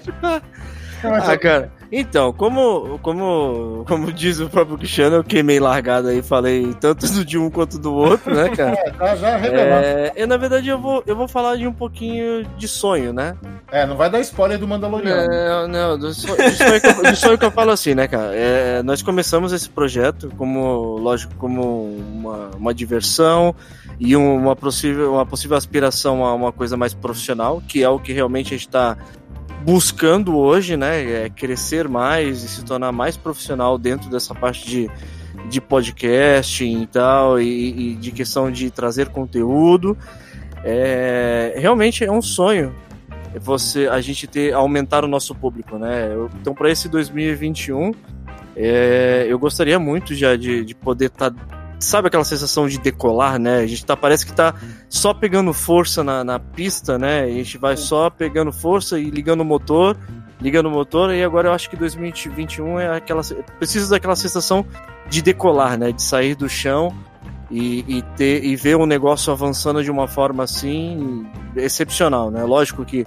Ah, 1.03 1.39
cara, 1.39 1.73
então, 1.91 2.33
como, 2.33 2.99
como, 3.01 3.85
como 3.87 4.13
diz 4.13 4.41
o 4.41 4.49
próprio 4.49 4.77
Cristiano, 4.77 5.17
eu 5.17 5.25
queimei 5.25 5.61
largada 5.61 6.09
aí, 6.09 6.23
falei 6.23 6.75
tanto 6.81 7.07
do 7.07 7.25
de 7.25 7.39
um 7.39 7.51
quanto 7.51 7.79
do 7.79 7.95
outro, 7.95 8.35
né, 8.35 8.49
cara? 8.51 8.77
É, 8.87 8.91
tá 8.91 9.17
já 9.17 9.37
revelando. 9.37 9.87
É, 9.87 10.13
eu, 10.17 10.27
na 10.27 10.37
verdade, 10.37 10.69
eu 10.69 10.79
vou, 10.79 11.03
eu 11.07 11.17
vou 11.17 11.27
falar 11.27 11.57
de 11.57 11.67
um 11.67 11.73
pouquinho 11.73 12.45
de 12.57 12.69
sonho, 12.69 13.13
né? 13.13 13.37
É, 13.71 13.87
não 13.87 13.97
vai 13.97 14.11
dar 14.11 14.21
spoiler 14.21 14.59
do 14.59 14.69
Mandaloriano. 14.69 15.29
Não, 15.29 15.69
não, 15.69 15.99
do, 15.99 16.13
sonho, 16.13 16.37
do, 16.37 16.51
sonho, 16.51 16.81
que 16.81 16.87
eu, 16.87 17.03
do 17.03 17.17
sonho 17.17 17.39
que 17.39 17.45
eu 17.45 17.51
falo 17.51 17.71
assim, 17.71 17.95
né, 17.95 18.07
cara? 18.07 18.35
É, 18.35 18.83
nós 18.83 19.03
começamos 19.03 19.53
esse 19.53 19.69
projeto 19.69 20.31
como, 20.37 20.99
lógico, 20.99 21.35
como 21.37 21.97
uma, 21.97 22.51
uma 22.57 22.75
diversão 22.75 23.55
e 23.99 24.15
uma 24.15 24.55
possível, 24.55 25.15
uma 25.15 25.27
possível 25.27 25.57
aspiração 25.57 26.25
a 26.25 26.35
uma 26.35 26.53
coisa 26.53 26.77
mais 26.77 26.95
profissional, 26.95 27.63
que 27.67 27.83
é 27.83 27.89
o 27.89 27.99
que 27.99 28.13
realmente 28.13 28.55
a 28.55 28.57
gente 28.57 28.67
está 28.67 28.97
buscando 29.67 30.37
hoje, 30.37 30.77
né, 30.77 31.25
é 31.25 31.29
crescer 31.29 31.89
mais 31.89 32.45
e 32.45 32.49
se 32.49 32.65
tornar 32.65 32.93
mais 32.93 33.17
profissional 33.17 33.77
dentro 33.77 34.09
dessa 34.09 34.33
parte 34.33 34.65
de, 34.65 34.89
de 35.51 35.61
podcasting 35.61 36.83
e 36.83 36.87
tal, 36.87 37.41
e, 37.41 37.91
e 37.91 37.95
de 37.97 38.13
questão 38.13 38.49
de 38.49 38.71
trazer 38.71 39.09
conteúdo. 39.09 39.99
É, 40.63 41.57
realmente 41.59 42.05
é 42.05 42.13
um 42.13 42.23
sonho 42.23 42.73
você 43.41 43.89
a 43.89 44.01
gente 44.01 44.29
ter 44.29 44.55
aumentar 44.55 45.05
o 45.05 45.09
nosso 45.09 45.35
público, 45.35 45.77
né? 45.79 46.11
Então 46.41 46.55
para 46.55 46.71
esse 46.71 46.89
2021 46.89 47.91
é, 48.55 49.27
eu 49.29 49.37
gostaria 49.37 49.81
muito 49.81 50.15
já 50.15 50.37
de, 50.37 50.65
de 50.65 50.77
poder 50.77 51.07
estar 51.07 51.33
tá 51.33 51.56
sabe 51.79 52.09
aquela 52.09 52.25
sensação 52.25 52.69
de 52.69 52.79
decolar, 52.79 53.39
né? 53.39 53.59
A 53.59 53.67
gente 53.67 53.85
tá, 53.85 53.97
parece 53.97 54.25
que 54.25 54.33
tá 54.33 54.55
só 54.89 55.13
pegando 55.13 55.53
força 55.53 56.03
na, 56.03 56.25
na 56.25 56.39
pista, 56.39 56.99
né? 56.99 57.25
A 57.25 57.29
gente 57.29 57.59
vai 57.59 57.77
só 57.77 58.11
pegando 58.11 58.53
força 58.53 58.99
e 58.99 59.11
ligando 59.11 59.41
o 59.41 59.45
motor, 59.45 59.97
ligando 60.41 60.67
o 60.67 60.71
motor, 60.71 61.15
e 61.15 61.23
agora 61.23 61.49
eu 61.49 61.53
acho 61.53 61.69
que 61.69 61.77
2021 61.77 62.81
é 62.81 62.97
aquela. 62.97 63.23
Precisa 63.59 63.91
daquela 63.91 64.17
sensação 64.17 64.65
de 65.09 65.23
decolar, 65.23 65.79
né? 65.79 65.93
De 65.93 66.03
sair 66.03 66.35
do 66.35 66.49
chão 66.49 66.95
e, 67.51 67.85
e, 67.87 68.03
ter, 68.17 68.45
e 68.45 68.57
ver 68.57 68.77
o 68.77 68.87
negócio 68.87 69.33
avançando 69.33 69.83
de 69.83 69.91
uma 69.91 70.09
forma 70.09 70.45
assim 70.45 71.27
excepcional, 71.55 72.31
né? 72.31 72.43
Lógico 72.45 72.85
que 72.85 73.07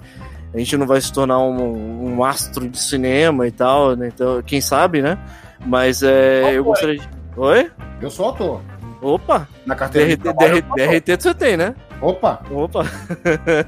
a 0.52 0.58
gente 0.58 0.76
não 0.76 0.86
vai 0.86 1.00
se 1.00 1.12
tornar 1.12 1.38
um, 1.38 2.16
um 2.16 2.24
astro 2.24 2.68
de 2.68 2.78
cinema 2.78 3.46
e 3.46 3.50
tal, 3.50 3.94
né? 3.94 4.10
Então, 4.12 4.42
quem 4.42 4.60
sabe, 4.60 5.00
né? 5.00 5.18
Mas 5.64 6.02
é, 6.02 6.56
eu 6.56 6.64
gostaria 6.64 6.98
de. 6.98 7.19
Oi? 7.36 7.70
Eu 8.00 8.10
sou 8.10 8.30
ator. 8.30 8.60
Opa! 9.00 9.48
Na 9.64 9.74
carteira 9.74 10.16
DRT, 10.16 10.32
DRT, 10.32 11.00
DRT 11.00 11.22
você 11.22 11.34
tem, 11.34 11.56
né? 11.56 11.74
Opa! 12.00 12.42
Opa! 12.50 12.84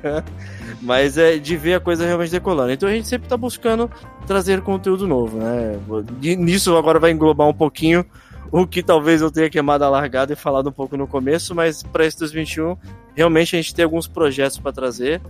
Mas 0.82 1.16
é 1.16 1.38
de 1.38 1.56
ver 1.56 1.74
a 1.74 1.80
coisa 1.80 2.04
realmente 2.04 2.32
decolando. 2.32 2.72
Então 2.72 2.88
a 2.88 2.92
gente 2.92 3.06
sempre 3.06 3.26
está 3.26 3.36
buscando 3.36 3.90
trazer 4.26 4.60
conteúdo 4.62 5.06
novo, 5.06 5.38
né? 5.38 5.78
E 6.20 6.34
nisso 6.34 6.76
agora 6.76 6.98
vai 6.98 7.12
englobar 7.12 7.48
um 7.48 7.54
pouquinho 7.54 8.04
o 8.50 8.66
que 8.66 8.82
talvez 8.82 9.22
eu 9.22 9.30
tenha 9.30 9.48
queimado 9.48 9.84
a 9.84 9.88
largada 9.88 10.32
e 10.32 10.36
falado 10.36 10.68
um 10.68 10.72
pouco 10.72 10.96
no 10.96 11.06
começo, 11.06 11.54
mas 11.54 11.82
para 11.82 12.04
esse 12.04 12.18
2021, 12.18 12.76
realmente 13.14 13.56
a 13.56 13.62
gente 13.62 13.74
tem 13.74 13.84
alguns 13.84 14.06
projetos 14.06 14.58
para 14.58 14.72
trazer. 14.72 15.22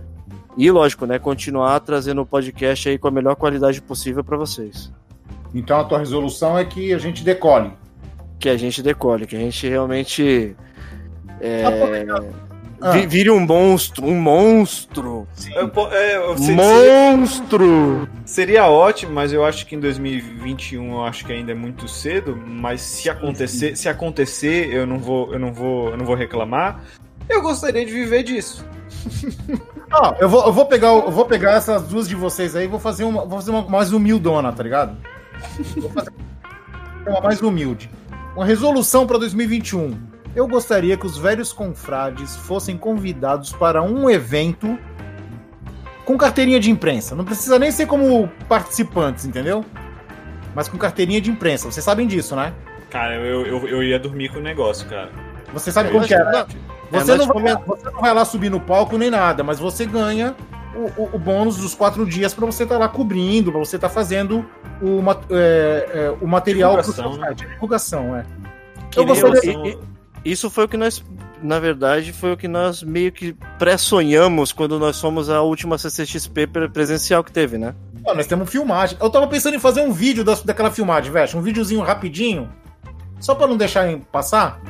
E 0.57 0.69
lógico, 0.69 1.05
né, 1.05 1.17
continuar 1.17 1.79
trazendo 1.79 2.21
o 2.21 2.25
podcast 2.25 2.89
aí 2.89 2.97
com 2.97 3.07
a 3.07 3.11
melhor 3.11 3.35
qualidade 3.35 3.81
possível 3.81 4.23
para 4.23 4.37
vocês. 4.37 4.91
Então 5.53 5.79
a 5.79 5.83
tua 5.83 5.99
resolução 5.99 6.57
é 6.57 6.65
que 6.65 6.93
a 6.93 6.97
gente 6.97 7.23
decole. 7.23 7.71
Que 8.43 8.49
a 8.49 8.57
gente 8.57 8.83
decole, 8.83 9.25
que 9.25 9.37
a 9.37 9.39
gente 9.39 9.69
realmente 9.69 10.53
é, 11.39 11.63
ah. 12.81 12.91
vire 13.07 13.31
um 13.31 13.39
monstro, 13.39 14.05
um 14.05 14.19
monstro. 14.19 15.25
Eu, 15.55 15.71
é, 15.89 16.17
eu 16.17 16.35
monstro! 16.37 18.05
Seria 18.25 18.67
ótimo, 18.67 19.13
mas 19.13 19.31
eu 19.31 19.45
acho 19.45 19.65
que 19.65 19.75
em 19.75 19.79
2021 19.79 20.91
eu 20.91 21.05
acho 21.05 21.25
que 21.25 21.31
ainda 21.31 21.53
é 21.53 21.55
muito 21.55 21.87
cedo, 21.87 22.35
mas 22.35 22.81
se 22.81 23.09
acontecer, 23.09 23.77
se 23.77 23.87
acontecer, 23.87 24.73
eu 24.73 24.85
não 24.85 24.99
vou, 24.99 25.31
eu 25.31 25.39
não 25.39 25.53
vou, 25.53 25.91
eu 25.91 25.97
não 25.97 26.05
vou 26.05 26.13
reclamar. 26.13 26.83
Eu 27.29 27.41
gostaria 27.41 27.85
de 27.85 27.93
viver 27.93 28.23
disso. 28.23 28.65
Ah, 29.95 30.15
eu 30.19 30.27
vou, 30.27 30.43
eu 30.43 30.51
vou 30.51 30.65
pegar, 30.65 30.87
eu 30.87 31.11
vou 31.11 31.23
pegar 31.23 31.51
essas 31.51 31.83
duas 31.83 32.09
de 32.09 32.15
vocês 32.15 32.55
aí, 32.55 32.65
vou 32.65 32.79
fazer 32.79 33.03
uma, 33.03 33.27
vou 33.27 33.37
fazer 33.37 33.51
uma 33.51 33.61
mais 33.61 33.93
humildona, 33.93 34.51
tá 34.51 34.63
ligado? 34.63 34.97
Vou 35.77 35.91
fazer 35.91 36.11
uma 37.05 37.21
mais 37.21 37.39
humilde. 37.43 37.91
Uma 38.35 38.45
resolução 38.45 39.05
para 39.05 39.19
2021. 39.19 39.95
Eu 40.35 40.47
gostaria 40.47 40.97
que 40.97 41.05
os 41.05 41.17
velhos 41.17 41.53
confrades 41.53 42.35
fossem 42.35 42.75
convidados 42.75 43.53
para 43.53 43.83
um 43.83 44.09
evento 44.09 44.77
com 46.03 46.17
carteirinha 46.17 46.59
de 46.59 46.71
imprensa. 46.71 47.15
Não 47.15 47.23
precisa 47.23 47.59
nem 47.59 47.71
ser 47.71 47.85
como 47.85 48.27
participantes, 48.49 49.25
entendeu? 49.25 49.63
Mas 50.55 50.67
com 50.67 50.77
carteirinha 50.77 51.21
de 51.21 51.29
imprensa. 51.29 51.71
Vocês 51.71 51.83
sabem 51.83 52.07
disso, 52.07 52.35
né? 52.35 52.53
Cara, 52.89 53.15
eu, 53.15 53.45
eu, 53.45 53.67
eu 53.67 53.83
ia 53.83 53.99
dormir 53.99 54.29
com 54.29 54.39
o 54.39 54.41
negócio, 54.41 54.87
cara. 54.89 55.11
Você 55.53 55.71
sabe 55.71 55.91
como 55.91 56.05
que 56.05 56.15
é, 56.15 56.23
né? 56.23 56.45
Você, 56.91 57.11
é, 57.11 57.15
não 57.15 57.27
vai, 57.27 57.55
você 57.55 57.89
não 57.89 58.01
vai 58.01 58.13
lá 58.13 58.25
subir 58.25 58.49
no 58.49 58.59
palco 58.59 58.97
nem 58.97 59.09
nada, 59.09 59.43
mas 59.43 59.59
você 59.59 59.85
ganha 59.85 60.35
o, 60.75 61.01
o, 61.01 61.09
o 61.15 61.19
bônus 61.19 61.57
dos 61.57 61.75
quatro 61.75 62.05
dias 62.05 62.33
para 62.33 62.45
você 62.45 62.63
estar 62.63 62.75
tá 62.75 62.79
lá 62.79 62.87
cobrindo, 62.87 63.51
para 63.51 63.59
você 63.59 63.75
estar 63.75 63.89
tá 63.89 63.93
fazendo 63.93 64.45
o, 64.81 64.99
é, 65.29 65.89
é, 65.93 66.17
o 66.21 66.27
material 66.27 66.77
divulgação, 66.77 67.17
né? 67.17 67.33
divulgação, 67.33 68.15
é. 68.15 68.25
Eu 68.95 69.05
gostaria... 69.05 69.77
Isso 70.25 70.49
foi 70.49 70.63
o 70.63 70.67
que 70.69 70.77
nós, 70.77 71.03
na 71.41 71.59
verdade, 71.59 72.13
foi 72.13 72.31
o 72.31 72.37
que 72.37 72.47
nós 72.47 72.81
meio 72.81 73.11
que 73.11 73.35
pré-sonhamos 73.59 74.53
quando 74.53 74.79
nós 74.79 74.99
fomos 74.99 75.29
a 75.29 75.41
última 75.41 75.77
CCXP 75.77 76.47
presencial 76.71 77.23
que 77.23 77.31
teve, 77.31 77.57
né? 77.57 77.75
Pô, 78.03 78.13
nós 78.13 78.25
temos 78.25 78.49
filmagem. 78.49 78.97
Eu 79.01 79.09
tava 79.09 79.27
pensando 79.27 79.55
em 79.55 79.59
fazer 79.59 79.81
um 79.81 79.91
vídeo 79.91 80.23
da, 80.23 80.35
daquela 80.35 80.71
filmagem, 80.71 81.11
velho. 81.11 81.37
Um 81.37 81.41
videozinho 81.41 81.81
rapidinho. 81.81 82.49
Só 83.19 83.35
para 83.35 83.47
não 83.47 83.57
deixar 83.57 83.85
passar. 84.11 84.61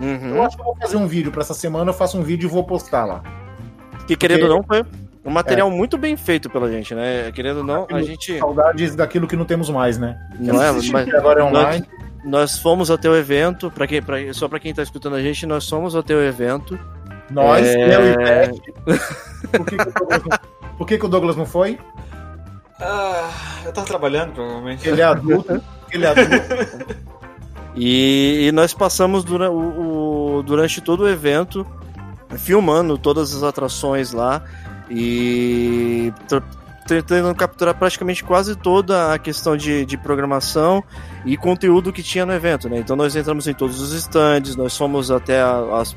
Uhum. 0.00 0.36
Eu 0.36 0.42
acho 0.42 0.56
que 0.56 0.62
eu 0.62 0.66
vou 0.66 0.76
fazer 0.76 0.96
um 0.96 1.06
vídeo 1.06 1.30
para 1.30 1.42
essa 1.42 1.54
semana. 1.54 1.90
Eu 1.90 1.94
faço 1.94 2.18
um 2.18 2.22
vídeo 2.22 2.46
e 2.46 2.50
vou 2.50 2.64
postar 2.64 3.04
lá. 3.04 3.22
Que 4.06 4.16
querendo 4.16 4.44
ou 4.44 4.48
não, 4.48 4.62
foi 4.62 4.84
um 5.24 5.30
material 5.30 5.70
é. 5.70 5.74
muito 5.74 5.96
bem 5.96 6.16
feito 6.16 6.50
pela 6.50 6.70
gente, 6.70 6.94
né? 6.94 7.30
Querendo 7.32 7.58
ou 7.58 7.64
não, 7.64 7.86
a 7.90 8.02
gente. 8.02 8.38
Saudades 8.38 8.96
daquilo 8.96 9.28
que 9.28 9.36
não 9.36 9.44
temos 9.44 9.70
mais, 9.70 9.96
né? 9.98 10.18
Não 10.38 10.62
é, 10.62 10.72
mas. 10.72 11.14
Agora 11.14 11.40
é 11.40 11.44
online. 11.44 11.86
Nós, 12.24 12.24
nós 12.24 12.58
fomos 12.58 12.90
até 12.90 13.08
o 13.08 13.16
evento, 13.16 13.70
pra 13.70 13.86
quem, 13.86 14.02
pra, 14.02 14.16
só 14.34 14.48
para 14.48 14.58
quem 14.58 14.74
tá 14.74 14.82
escutando 14.82 15.16
a 15.16 15.22
gente, 15.22 15.46
nós 15.46 15.68
fomos 15.68 15.94
até 15.94 16.14
o 16.14 16.22
evento. 16.22 16.78
Nós, 17.30 17.66
é... 17.66 17.96
eu 17.96 18.00
e. 18.10 18.16
Por, 19.48 19.66
que, 19.66 19.76
que, 19.76 19.92
Por 20.78 20.86
que, 20.86 20.98
que 20.98 21.06
o 21.06 21.08
Douglas 21.08 21.36
não 21.36 21.46
foi? 21.46 21.78
Ah, 22.80 23.30
eu 23.64 23.72
tava 23.72 23.86
trabalhando, 23.86 24.32
provavelmente. 24.32 24.88
Ele 24.88 25.00
é 25.00 25.04
adulto. 25.04 25.62
ele 25.92 26.04
é 26.04 26.08
adulto. 26.08 27.12
E, 27.74 28.48
e 28.48 28.52
nós 28.52 28.74
passamos 28.74 29.24
dura, 29.24 29.50
o, 29.50 30.38
o, 30.38 30.42
durante 30.42 30.80
todo 30.80 31.04
o 31.04 31.08
evento 31.08 31.66
filmando 32.36 32.98
todas 32.98 33.34
as 33.34 33.42
atrações 33.42 34.12
lá 34.12 34.42
e 34.90 36.12
tentando 36.86 37.34
capturar 37.34 37.74
praticamente 37.74 38.24
quase 38.24 38.56
toda 38.56 39.12
a 39.12 39.18
questão 39.18 39.56
de, 39.56 39.86
de 39.86 39.96
programação 39.96 40.82
e 41.24 41.36
conteúdo 41.36 41.92
que 41.92 42.02
tinha 42.02 42.26
no 42.26 42.32
evento, 42.32 42.68
né? 42.68 42.78
Então 42.78 42.96
nós 42.96 43.14
entramos 43.14 43.46
em 43.46 43.54
todos 43.54 43.80
os 43.80 43.92
stands, 43.92 44.56
nós 44.56 44.76
fomos 44.76 45.10
até 45.10 45.40
as, 45.40 45.96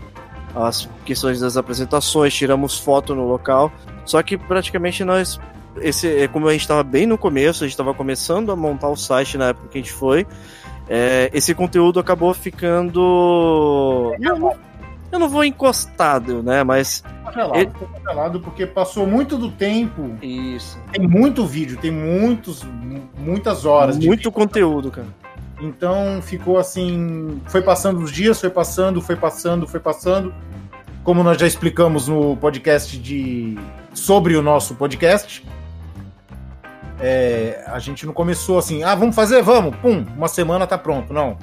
as 0.55 0.89
questões 1.03 1.39
das 1.39 1.57
apresentações, 1.57 2.33
tiramos 2.33 2.79
foto 2.79 3.15
no 3.15 3.27
local, 3.27 3.71
só 4.05 4.21
que 4.21 4.37
praticamente 4.37 5.03
nós 5.03 5.39
esse, 5.81 6.07
é 6.07 6.27
como 6.27 6.47
a 6.47 6.51
gente 6.53 6.61
estava 6.61 6.83
bem 6.83 7.05
no 7.05 7.17
começo, 7.17 7.63
a 7.63 7.67
gente 7.67 7.73
estava 7.73 7.93
começando 7.93 8.51
a 8.51 8.55
montar 8.55 8.89
o 8.89 8.95
site 8.95 9.37
na 9.37 9.49
época 9.49 9.67
que 9.69 9.77
a 9.77 9.81
gente 9.81 9.91
foi, 9.91 10.25
é, 10.87 11.29
esse 11.33 11.53
conteúdo 11.53 11.99
acabou 11.99 12.33
ficando. 12.33 14.13
Eu 15.15 15.19
não 15.19 15.29
vou 15.29 15.45
encostado, 15.45 16.43
né? 16.43 16.61
Mas. 16.61 17.01
Congelado, 17.23 17.55
ele... 17.55 17.71
congelado 17.71 18.39
porque 18.41 18.65
passou 18.65 19.07
muito 19.07 19.37
do 19.37 19.49
tempo. 19.49 20.13
Isso. 20.21 20.77
Tem 20.91 21.07
muito 21.07 21.45
vídeo, 21.45 21.77
tem 21.77 21.89
muitos, 21.89 22.63
muitas 23.17 23.65
horas. 23.65 23.97
Muito 23.97 24.29
conteúdo, 24.29 24.91
cara. 24.91 25.07
Então 25.61 26.21
ficou 26.21 26.57
assim. 26.57 27.41
Foi 27.45 27.61
passando 27.61 28.01
os 28.01 28.11
dias, 28.11 28.41
foi 28.41 28.49
passando, 28.49 29.01
foi 29.01 29.15
passando, 29.15 29.65
foi 29.65 29.79
passando. 29.79 30.33
Como 31.01 31.23
nós 31.23 31.37
já 31.37 31.47
explicamos 31.47 32.09
no 32.09 32.35
podcast 32.35 32.97
de. 32.97 33.57
sobre 33.93 34.35
o 34.35 34.41
nosso 34.41 34.75
podcast 34.75 35.45
é, 36.99 37.63
a 37.67 37.79
gente 37.79 38.05
não 38.05 38.13
começou 38.13 38.57
assim, 38.57 38.83
ah, 38.83 38.95
vamos 38.95 39.15
fazer, 39.15 39.41
vamos, 39.41 39.75
pum, 39.77 40.05
uma 40.15 40.27
semana 40.27 40.65
tá 40.65 40.77
pronto. 40.77 41.13
Não. 41.13 41.37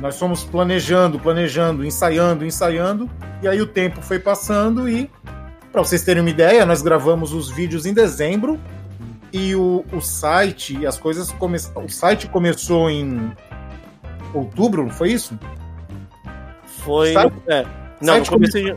Nós 0.00 0.18
fomos 0.18 0.44
planejando, 0.44 1.18
planejando, 1.18 1.84
ensaiando, 1.84 2.46
ensaiando, 2.46 3.10
e 3.42 3.48
aí 3.48 3.60
o 3.60 3.66
tempo 3.66 4.00
foi 4.00 4.18
passando 4.18 4.88
e, 4.88 5.10
para 5.72 5.82
vocês 5.82 6.02
terem 6.02 6.22
uma 6.22 6.30
ideia, 6.30 6.64
nós 6.64 6.82
gravamos 6.82 7.32
os 7.32 7.50
vídeos 7.50 7.84
em 7.84 7.92
dezembro 7.92 8.58
e 9.32 9.54
o, 9.54 9.84
o 9.92 10.00
site, 10.00 10.86
as 10.86 10.96
coisas 10.96 11.32
começaram. 11.32 11.84
O 11.84 11.88
site 11.88 12.28
começou 12.28 12.88
em 12.88 13.32
outubro, 14.32 14.84
não 14.84 14.90
foi 14.90 15.12
isso? 15.12 15.38
Foi. 16.84 17.12
Site, 17.12 17.34
é. 17.48 17.66
Não, 18.00 18.14
site 18.14 18.30
comecei. 18.30 18.76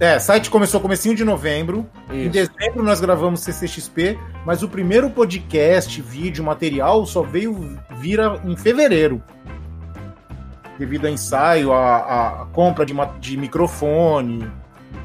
É, 0.00 0.18
site 0.18 0.50
começou 0.50 0.80
comecinho 0.80 1.14
de 1.14 1.24
novembro. 1.24 1.86
Isso. 2.08 2.14
Em 2.16 2.28
dezembro 2.28 2.82
nós 2.82 3.00
gravamos 3.00 3.40
CCXP, 3.40 4.18
mas 4.44 4.62
o 4.62 4.68
primeiro 4.68 5.10
podcast, 5.10 6.00
vídeo, 6.00 6.42
material 6.42 7.06
só 7.06 7.22
veio 7.22 7.78
vir 8.00 8.18
em 8.44 8.56
fevereiro. 8.56 9.22
Devido 10.82 11.06
a 11.06 11.10
ensaio, 11.10 11.72
a, 11.72 12.42
a 12.42 12.46
compra 12.46 12.84
de, 12.84 12.92
de, 13.20 13.36
microfone, 13.36 14.50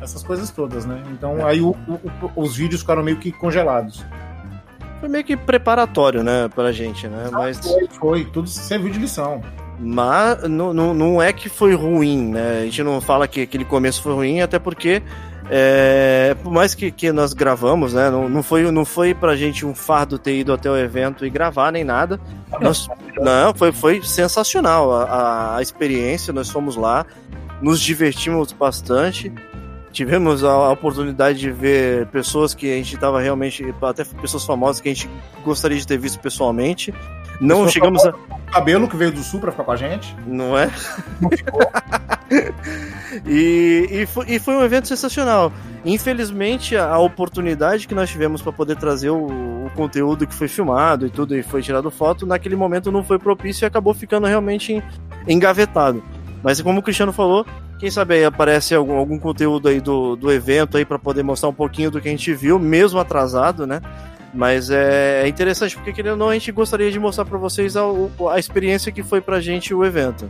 essas 0.02 0.24
coisas 0.24 0.50
todas, 0.50 0.88
né? 0.88 1.04
Então 1.12 1.38
é. 1.38 1.52
aí 1.52 1.62
o, 1.62 1.70
o, 1.88 2.32
os 2.36 2.56
vídeos 2.56 2.82
ficaram 2.82 3.04
meio 3.04 3.18
que 3.18 3.32
congelados. 3.32 4.04
Foi 5.00 5.08
meio 5.08 5.24
que 5.24 5.38
preparatório, 5.38 6.24
né, 6.24 6.50
pra 6.56 6.72
gente, 6.72 7.08
né? 7.08 7.26
Ah, 7.28 7.32
mas... 7.32 7.60
Foi, 7.60 7.88
foi, 7.88 8.26
tudo 8.26 8.50
serviu 8.50 8.92
de 8.92 8.98
lição. 8.98 9.40
Mas 9.80 10.50
não, 10.50 10.74
não, 10.74 10.96
não 10.96 11.22
é 11.22 11.32
que 11.32 11.48
foi 11.48 11.76
ruim, 11.76 12.32
né? 12.32 12.62
A 12.62 12.64
gente 12.64 12.82
não 12.82 13.00
fala 13.00 13.28
que 13.28 13.42
aquele 13.42 13.64
começo 13.64 14.02
foi 14.02 14.16
ruim, 14.16 14.42
até 14.42 14.58
porque 14.58 15.04
é, 15.50 16.36
por 16.44 16.52
mais 16.52 16.76
que, 16.76 16.92
que 16.92 17.12
nós 17.12 17.34
gravamos, 17.34 17.94
né? 17.94 18.10
Não, 18.10 18.28
não, 18.28 18.44
foi, 18.44 18.70
não 18.70 18.84
foi 18.84 19.14
pra 19.14 19.36
gente 19.36 19.66
um 19.66 19.74
fardo 19.74 20.20
ter 20.20 20.38
ido 20.38 20.52
até 20.52 20.70
o 20.70 20.76
evento 20.76 21.26
e 21.26 21.30
gravar 21.30 21.72
nem 21.72 21.84
nada. 21.84 22.20
Nós, 22.60 22.88
não, 23.18 23.54
foi, 23.54 23.72
foi 23.72 24.02
sensacional 24.04 24.92
a, 24.94 25.58
a, 25.58 25.62
experiência. 25.62 26.34
Nós 26.34 26.50
fomos 26.50 26.76
lá, 26.76 27.06
nos 27.62 27.80
divertimos 27.80 28.52
bastante. 28.52 29.32
Tivemos 29.92 30.44
a 30.44 30.70
oportunidade 30.70 31.40
de 31.40 31.50
ver 31.50 32.08
pessoas 32.08 32.54
que 32.54 32.72
a 32.72 32.76
gente 32.76 32.96
estava 32.96 33.22
realmente, 33.22 33.64
até 33.82 34.04
pessoas 34.04 34.46
famosas 34.46 34.82
que 34.82 34.90
a 34.90 34.94
gente 34.94 35.10
gostaria 35.44 35.78
de 35.78 35.88
ter 35.88 35.98
visto 35.98 36.20
pessoalmente. 36.20 36.94
Não 37.40 37.68
chegamos 37.68 38.06
a. 38.06 38.10
O 38.10 38.52
cabelo 38.52 38.88
que 38.88 38.96
veio 38.96 39.12
do 39.12 39.22
sul 39.22 39.40
pra 39.40 39.52
ficar 39.52 39.64
com 39.64 39.72
a 39.72 39.76
gente. 39.76 40.16
Não 40.26 40.58
é? 40.58 40.72
Não 41.20 41.30
ficou. 41.30 41.60
e, 43.26 43.88
e, 43.92 44.06
foi, 44.06 44.26
e 44.28 44.40
foi 44.40 44.56
um 44.56 44.64
evento 44.64 44.88
sensacional. 44.88 45.52
Infelizmente, 45.86 46.76
a, 46.76 46.90
a 46.90 47.00
oportunidade 47.00 47.88
que 47.88 47.96
nós 47.96 48.10
tivemos 48.10 48.42
para 48.42 48.52
poder 48.52 48.78
trazer 48.78 49.10
o, 49.10 49.66
o, 49.66 49.72
conteúdo 49.76 50.26
que 50.26 50.34
foi 50.34 50.48
filmado 50.48 51.06
e 51.06 51.10
tudo, 51.10 51.36
e 51.36 51.44
foi 51.44 51.62
tirado 51.62 51.92
foto, 51.92 52.26
naquele 52.26 52.56
momento 52.56 52.92
não 52.92 53.04
foi 53.04 53.20
propício 53.20 53.66
e 53.66 53.68
acabou 53.68 53.94
ficando 53.94 54.28
realmente 54.28 54.84
engavetado. 55.28 56.04
Mas 56.44 56.62
como 56.62 56.80
o 56.80 56.84
Cristiano 56.84 57.14
falou, 57.14 57.46
quem 57.80 57.92
sabe 57.92 58.16
aí 58.16 58.26
aparece 58.26 58.74
algum, 58.74 58.96
algum 58.96 59.20
conteúdo 59.20 59.68
aí 59.68 59.80
do, 59.80 60.16
do 60.16 60.32
evento 60.32 60.78
aí 60.78 60.86
para 60.86 60.98
poder 60.98 61.24
mostrar 61.24 61.50
um 61.50 61.54
pouquinho 61.54 61.92
do 61.92 62.02
que 62.02 62.08
a 62.08 62.12
gente 62.12 62.34
viu, 62.34 62.58
mesmo 62.58 63.00
atrasado, 63.00 63.68
né? 63.68 63.82
Mas 64.34 64.70
é, 64.70 65.24
é 65.24 65.28
interessante 65.28 65.76
porque, 65.76 65.94
querendo 65.94 66.12
ou 66.12 66.18
não, 66.18 66.30
a 66.30 66.34
gente 66.34 66.52
gostaria 66.52 66.92
de 66.92 67.00
mostrar 67.00 67.26
para 67.26 67.38
vocês 67.38 67.76
a, 67.76 67.82
a 68.32 68.40
experiência 68.40 68.92
que 68.92 69.02
foi 69.02 69.22
pra 69.22 69.40
gente 69.40 69.74
o 69.74 69.86
evento. 69.86 70.30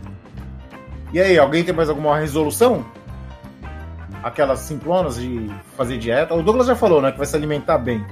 E 1.12 1.20
aí, 1.20 1.38
alguém 1.38 1.64
tem 1.64 1.74
mais 1.74 1.88
alguma 1.88 2.18
resolução? 2.18 2.84
Aquelas 4.22 4.60
simplonas 4.60 5.16
de 5.16 5.50
fazer 5.76 5.98
dieta? 5.98 6.34
O 6.34 6.42
Douglas 6.42 6.66
já 6.66 6.76
falou, 6.76 7.00
né? 7.00 7.12
Que 7.12 7.18
vai 7.18 7.26
se 7.26 7.36
alimentar 7.36 7.78
bem. 7.78 8.04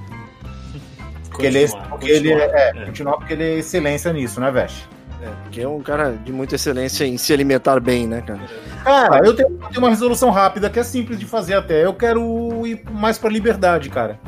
Porque 1.30 1.46
ele, 1.46 1.64
é, 1.64 1.68
porque 1.90 2.10
ele 2.10 2.32
é, 2.32 2.70
é, 2.70 2.84
continuar 2.86 3.18
porque 3.18 3.34
ele 3.34 3.44
é 3.44 3.54
excelência 3.58 4.10
nisso, 4.10 4.40
né, 4.40 4.50
Veste? 4.50 4.88
É, 5.20 5.28
porque 5.42 5.60
é 5.60 5.68
um 5.68 5.82
cara 5.82 6.12
de 6.12 6.32
muita 6.32 6.54
excelência 6.54 7.04
em 7.04 7.18
se 7.18 7.30
alimentar 7.30 7.78
bem, 7.78 8.06
né, 8.06 8.22
cara? 8.22 8.40
Cara, 8.82 9.26
eu 9.26 9.34
tenho, 9.34 9.50
eu 9.50 9.68
tenho 9.68 9.80
uma 9.80 9.90
resolução 9.90 10.30
rápida 10.30 10.70
que 10.70 10.78
é 10.78 10.82
simples 10.82 11.18
de 11.18 11.26
fazer 11.26 11.52
até. 11.52 11.84
Eu 11.84 11.92
quero 11.92 12.66
ir 12.66 12.82
mais 12.90 13.18
pra 13.18 13.28
liberdade, 13.28 13.90
cara. 13.90 14.18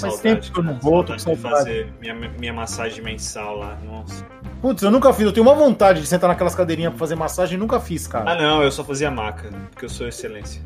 Faz 0.00 0.20
tempo 0.20 0.52
que 0.52 0.58
eu 0.58 0.62
não 0.64 0.74
vou, 0.78 1.04
tô 1.04 1.14
com 1.24 1.36
fazer 1.36 1.92
minha, 2.00 2.14
minha 2.14 2.52
massagem 2.52 3.02
mensal 3.02 3.56
lá. 3.56 3.78
Nossa. 3.86 4.24
Putz, 4.60 4.82
eu 4.82 4.90
nunca 4.90 5.12
fiz. 5.12 5.26
Eu 5.26 5.32
tenho 5.32 5.46
uma 5.46 5.54
vontade 5.54 6.00
de 6.00 6.06
sentar 6.06 6.28
naquelas 6.28 6.54
cadeirinhas 6.54 6.90
pra 6.92 6.98
fazer 6.98 7.14
massagem 7.14 7.56
e 7.56 7.58
nunca 7.60 7.78
fiz, 7.80 8.06
cara. 8.06 8.30
Ah, 8.32 8.34
não, 8.34 8.62
eu 8.62 8.70
só 8.72 8.82
fazia 8.82 9.10
maca, 9.10 9.50
porque 9.70 9.84
eu 9.84 9.88
sou 9.90 10.06
excelência. 10.08 10.60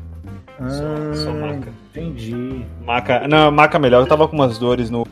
só- 0.57 1.13
só 1.23 1.31
maca. 1.33 1.69
Entendi. 1.91 2.65
Maca, 2.85 3.27
não, 3.27 3.49
maca 3.51 3.77
melhor. 3.79 4.01
Eu 4.01 4.07
tava 4.07 4.27
com 4.27 4.35
umas 4.35 4.57
dores 4.57 4.89
no 4.89 5.05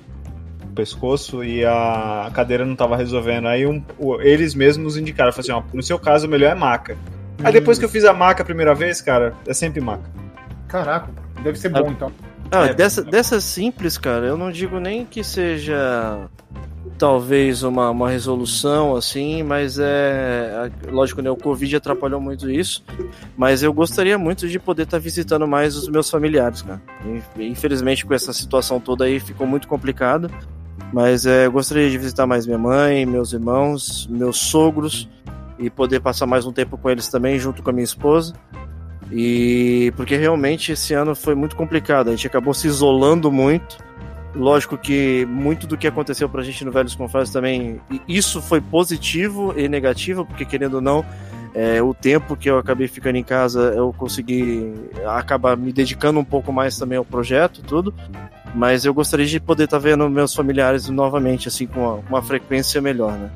pescoço 0.75 1.43
e 1.43 1.65
a 1.65 2.29
cadeira 2.33 2.65
não 2.65 2.75
tava 2.75 2.95
resolvendo. 2.97 3.47
Aí 3.47 3.65
um- 3.65 3.81
eles 4.21 4.53
mesmos 4.53 4.83
nos 4.85 4.97
indicaram, 4.97 5.31
falaram 5.31 5.59
assim, 5.61 5.67
ó, 5.69 5.75
no 5.75 5.81
seu 5.83 5.97
caso 5.97 6.27
o 6.27 6.29
melhor 6.29 6.51
é 6.51 6.55
maca. 6.55 6.97
Aí 7.43 7.51
depois 7.53 7.77
que 7.79 7.85
eu 7.85 7.89
fiz 7.89 8.03
a 8.03 8.13
maca 8.13 8.41
a 8.43 8.45
primeira 8.45 8.73
vez, 8.75 8.99
cara, 9.01 9.33
é 9.47 9.53
sempre 9.53 9.79
maca. 9.81 10.03
Caraca, 10.67 11.09
deve 11.43 11.57
ser 11.57 11.69
bom 11.69 11.87
então. 11.89 12.11
Ah, 12.51 12.67
É, 12.67 12.73
dessa, 12.73 13.03
dessas 13.03 13.43
simples, 13.43 13.97
cara, 13.97 14.25
eu 14.25 14.37
não 14.37 14.51
digo 14.51 14.79
nem 14.79 15.05
que 15.05 15.23
seja 15.23 16.29
talvez 16.97 17.63
uma, 17.63 17.89
uma 17.89 18.09
resolução 18.09 18.95
assim, 18.95 19.43
mas 19.43 19.77
é. 19.79 20.71
Lógico, 20.89 21.21
né? 21.21 21.29
O 21.29 21.35
Covid 21.35 21.75
atrapalhou 21.75 22.19
muito 22.19 22.49
isso. 22.49 22.83
Mas 23.35 23.63
eu 23.63 23.71
gostaria 23.73 24.17
muito 24.17 24.47
de 24.47 24.59
poder 24.59 24.83
estar 24.83 24.99
visitando 24.99 25.47
mais 25.47 25.75
os 25.75 25.87
meus 25.87 26.09
familiares, 26.09 26.61
cara. 26.61 26.81
Infelizmente, 27.37 28.05
com 28.05 28.13
essa 28.13 28.33
situação 28.33 28.79
toda 28.79 29.05
aí 29.05 29.19
ficou 29.19 29.45
muito 29.45 29.67
complicado. 29.67 30.29
Mas 30.93 31.25
é, 31.25 31.45
eu 31.45 31.51
gostaria 31.51 31.89
de 31.89 31.97
visitar 31.97 32.25
mais 32.25 32.45
minha 32.45 32.57
mãe, 32.57 33.05
meus 33.05 33.33
irmãos, 33.33 34.07
meus 34.09 34.37
sogros 34.37 35.09
e 35.59 35.69
poder 35.69 35.99
passar 35.99 36.25
mais 36.25 36.45
um 36.45 36.53
tempo 36.53 36.77
com 36.77 36.89
eles 36.89 37.07
também, 37.07 37.39
junto 37.39 37.61
com 37.63 37.69
a 37.69 37.73
minha 37.73 37.83
esposa. 37.83 38.33
E 39.11 39.91
porque 39.95 40.15
realmente 40.17 40.71
esse 40.71 40.93
ano 40.93 41.15
foi 41.15 41.33
muito 41.33 41.55
complicado, 41.55 42.09
a 42.09 42.11
gente 42.11 42.27
acabou 42.27 42.53
se 42.53 42.67
isolando 42.67 43.31
muito. 43.31 43.77
Lógico 44.35 44.77
que 44.77 45.25
muito 45.25 45.65
do 45.65 45.77
que 45.77 45.87
aconteceu 45.87 46.29
pra 46.29 46.43
gente 46.43 46.63
no 46.63 46.71
Velhos 46.71 46.93
Confrades 46.93 47.31
também, 47.31 47.79
isso 48.07 48.41
foi 48.41 48.61
positivo 48.61 49.53
e 49.57 49.67
negativo, 49.67 50.25
porque 50.25 50.45
querendo 50.45 50.75
ou 50.75 50.81
não, 50.81 51.03
é, 51.55 51.81
o 51.81 51.91
tempo 51.91 52.35
que 52.35 52.49
eu 52.49 52.59
acabei 52.59 52.87
ficando 52.87 53.15
em 53.15 53.23
casa, 53.23 53.73
eu 53.75 53.91
consegui 53.91 54.73
acabar 55.07 55.57
me 55.57 55.73
dedicando 55.73 56.19
um 56.19 56.23
pouco 56.23 56.53
mais 56.53 56.77
também 56.77 56.99
ao 56.99 57.05
projeto, 57.05 57.63
tudo. 57.63 57.93
Mas 58.53 58.85
eu 58.85 58.93
gostaria 58.93 59.25
de 59.25 59.39
poder 59.39 59.63
estar 59.63 59.79
vendo 59.79 60.07
meus 60.09 60.35
familiares 60.35 60.87
novamente, 60.87 61.47
assim, 61.47 61.65
com 61.65 61.79
uma, 61.79 61.93
uma 62.09 62.21
frequência 62.21 62.79
melhor, 62.79 63.13
né? 63.13 63.31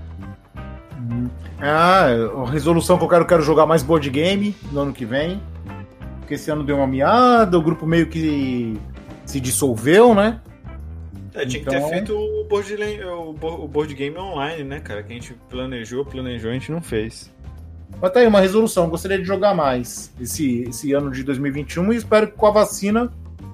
Ah, 1.59 2.05
a 2.45 2.49
resolução 2.49 2.97
que 2.97 3.03
eu 3.03 3.07
quero, 3.07 3.25
quero 3.25 3.41
jogar 3.41 3.65
mais 3.65 3.81
board 3.81 4.07
game 4.09 4.55
no 4.71 4.81
ano 4.81 4.93
que 4.93 5.05
vem. 5.05 5.41
Porque 6.31 6.35
esse 6.39 6.49
ano 6.49 6.63
deu 6.63 6.77
uma 6.77 6.87
miada, 6.87 7.57
o 7.57 7.61
grupo 7.61 7.85
meio 7.85 8.07
que 8.07 8.79
se 9.25 9.37
dissolveu, 9.41 10.15
né? 10.15 10.39
É, 11.33 11.45
tinha 11.45 11.61
que 11.61 11.69
Então- 11.69 11.73
ter 11.89 11.89
feito 11.89 12.15
o 12.15 12.45
board, 12.45 12.73
game- 12.77 13.03
o 13.03 13.33
bo- 13.33 13.65
o 13.65 13.67
board 13.67 13.93
game 13.93 14.17
online, 14.17 14.63
né, 14.63 14.79
cara? 14.79 15.03
Que 15.03 15.11
a 15.11 15.15
gente 15.15 15.33
planejou, 15.49 16.05
planejou, 16.05 16.49
a 16.49 16.53
gente 16.53 16.71
não 16.71 16.81
fez. 16.81 17.29
Mas 18.01 18.13
tá 18.13 18.21
aí 18.21 18.27
uma 18.27 18.39
resolução, 18.39 18.89
gostaria 18.89 19.17
de 19.19 19.25
jogar 19.25 19.53
mais 19.53 20.13
esse, 20.21 20.61
esse 20.69 20.93
ano 20.93 21.11
de 21.11 21.21
2021 21.21 21.91
e 21.91 21.97
espero 21.97 22.27
que 22.27 22.33
com 22.37 22.47
a 22.47 22.51
vacina 22.51 23.11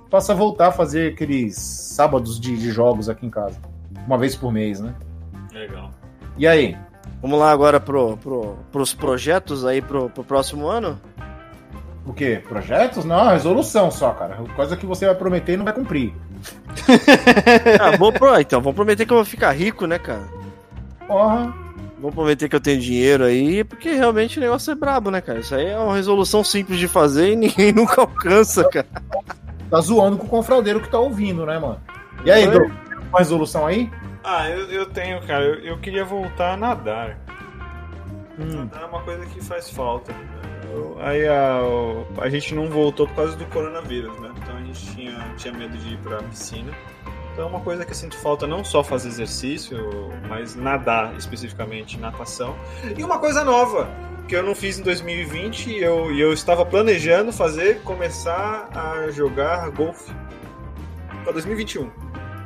possa 0.08 0.36
voltar 0.36 0.68
a 0.68 0.72
fazer 0.72 1.14
aqueles 1.14 1.56
sábados 1.58 2.40
de, 2.40 2.56
de 2.56 2.70
jogos 2.70 3.10
aqui 3.10 3.26
em 3.26 3.32
casa. 3.32 3.60
Uma 4.06 4.20
vez 4.20 4.36
por 4.36 4.52
mês, 4.54 4.80
né? 4.80 4.94
Legal. 5.52 5.90
E 6.38 6.46
aí? 6.46 6.78
Vamos 7.24 7.40
lá 7.40 7.50
agora 7.52 7.80
pro, 7.80 8.18
pro, 8.18 8.56
pros 8.72 8.94
projetos 8.94 9.66
aí 9.66 9.82
pro, 9.82 10.12
pro 10.12 10.24
próximo 10.24 10.68
ano? 10.68 11.02
O 12.08 12.14
quê? 12.14 12.42
Projetos? 12.48 13.04
Não, 13.04 13.28
resolução 13.28 13.92
só, 13.92 14.12
cara. 14.12 14.38
Coisa 14.56 14.78
que 14.78 14.86
você 14.86 15.06
vai 15.06 15.16
prometer 15.16 15.54
e 15.54 15.58
não 15.58 15.66
vai 15.66 15.74
cumprir. 15.74 16.14
Ah, 17.80 17.98
vou 17.98 18.12
pro, 18.14 18.40
então, 18.40 18.62
vamos 18.62 18.76
prometer 18.76 19.06
que 19.06 19.12
eu 19.12 19.18
vou 19.18 19.26
ficar 19.26 19.52
rico, 19.52 19.86
né, 19.86 20.00
cara? 20.00 20.24
Porra. 21.06 21.54
Vou 22.00 22.12
prometer 22.12 22.48
que 22.48 22.56
eu 22.56 22.62
tenho 22.62 22.80
dinheiro 22.80 23.24
aí, 23.24 23.64
porque 23.64 23.92
realmente 23.92 24.38
o 24.38 24.42
negócio 24.42 24.72
é 24.72 24.76
brabo, 24.76 25.10
né, 25.12 25.20
cara? 25.20 25.40
Isso 25.40 25.54
aí 25.56 25.66
é 25.66 25.78
uma 25.78 25.96
resolução 25.96 26.44
simples 26.44 26.80
de 26.80 26.88
fazer 26.88 27.32
e 27.34 27.36
ninguém 27.38 27.72
nunca 27.74 28.02
alcança, 28.02 28.64
cara. 28.70 28.88
Tá 29.70 29.82
zoando 29.82 30.18
com 30.18 30.26
o 30.28 30.30
confradeiro 30.30 30.80
que 30.80 30.90
tá 30.90 31.00
ouvindo, 31.00 31.46
né, 31.46 31.60
mano? 31.60 31.82
E 32.24 32.32
aí? 32.32 32.48
Doug? 32.48 32.72
Uma 33.10 33.20
resolução 33.20 33.66
aí? 33.66 33.90
Ah, 34.24 34.50
eu, 34.50 34.70
eu 34.70 34.86
tenho, 34.86 35.20
cara. 35.26 35.44
Eu, 35.44 35.56
eu 35.62 35.78
queria 35.80 36.06
voltar 36.06 36.54
a 36.54 36.58
nadar. 36.58 37.18
Hum. 38.40 38.56
Nadar 38.58 38.84
é 38.84 38.86
uma 38.86 39.02
coisa 39.02 39.26
que 39.26 39.44
faz 39.44 39.70
falta. 39.70 40.12
Eu- 40.12 40.57
aí 41.00 41.28
a, 41.28 41.62
a 42.22 42.30
gente 42.30 42.54
não 42.54 42.70
voltou 42.70 43.08
por 43.08 43.16
causa 43.16 43.36
do 43.36 43.46
coronavírus, 43.46 44.18
né? 44.20 44.32
Então 44.38 44.58
a 44.58 44.62
gente 44.62 44.96
tinha, 44.96 45.34
tinha 45.38 45.54
medo 45.54 45.78
de 45.78 45.94
ir 45.94 45.98
pra 45.98 46.18
piscina. 46.24 46.72
Então 47.34 47.46
é 47.46 47.50
uma 47.50 47.60
coisa 47.60 47.86
que 47.86 47.92
eu 47.92 47.96
sinto 47.96 48.18
falta 48.18 48.48
não 48.48 48.64
só 48.64 48.84
fazer 48.84 49.10
exercício, 49.10 49.78
mas 50.28 50.56
nadar 50.56 51.16
especificamente, 51.16 52.00
natação. 52.00 52.56
E 52.98 53.04
uma 53.04 53.20
coisa 53.20 53.44
nova, 53.44 53.88
que 54.28 54.36
eu 54.36 54.44
não 54.44 54.56
fiz 54.56 54.80
em 54.80 54.84
2020 54.84 55.70
e 55.70 55.80
eu, 55.82 56.12
eu 56.18 56.34
estava 56.34 56.66
planejando 56.66 57.32
fazer, 57.32 57.82
começar 57.82 58.70
a 58.74 59.12
jogar 59.12 59.70
golfe. 59.70 60.12
Pra 61.24 61.32
2021. 61.32 61.92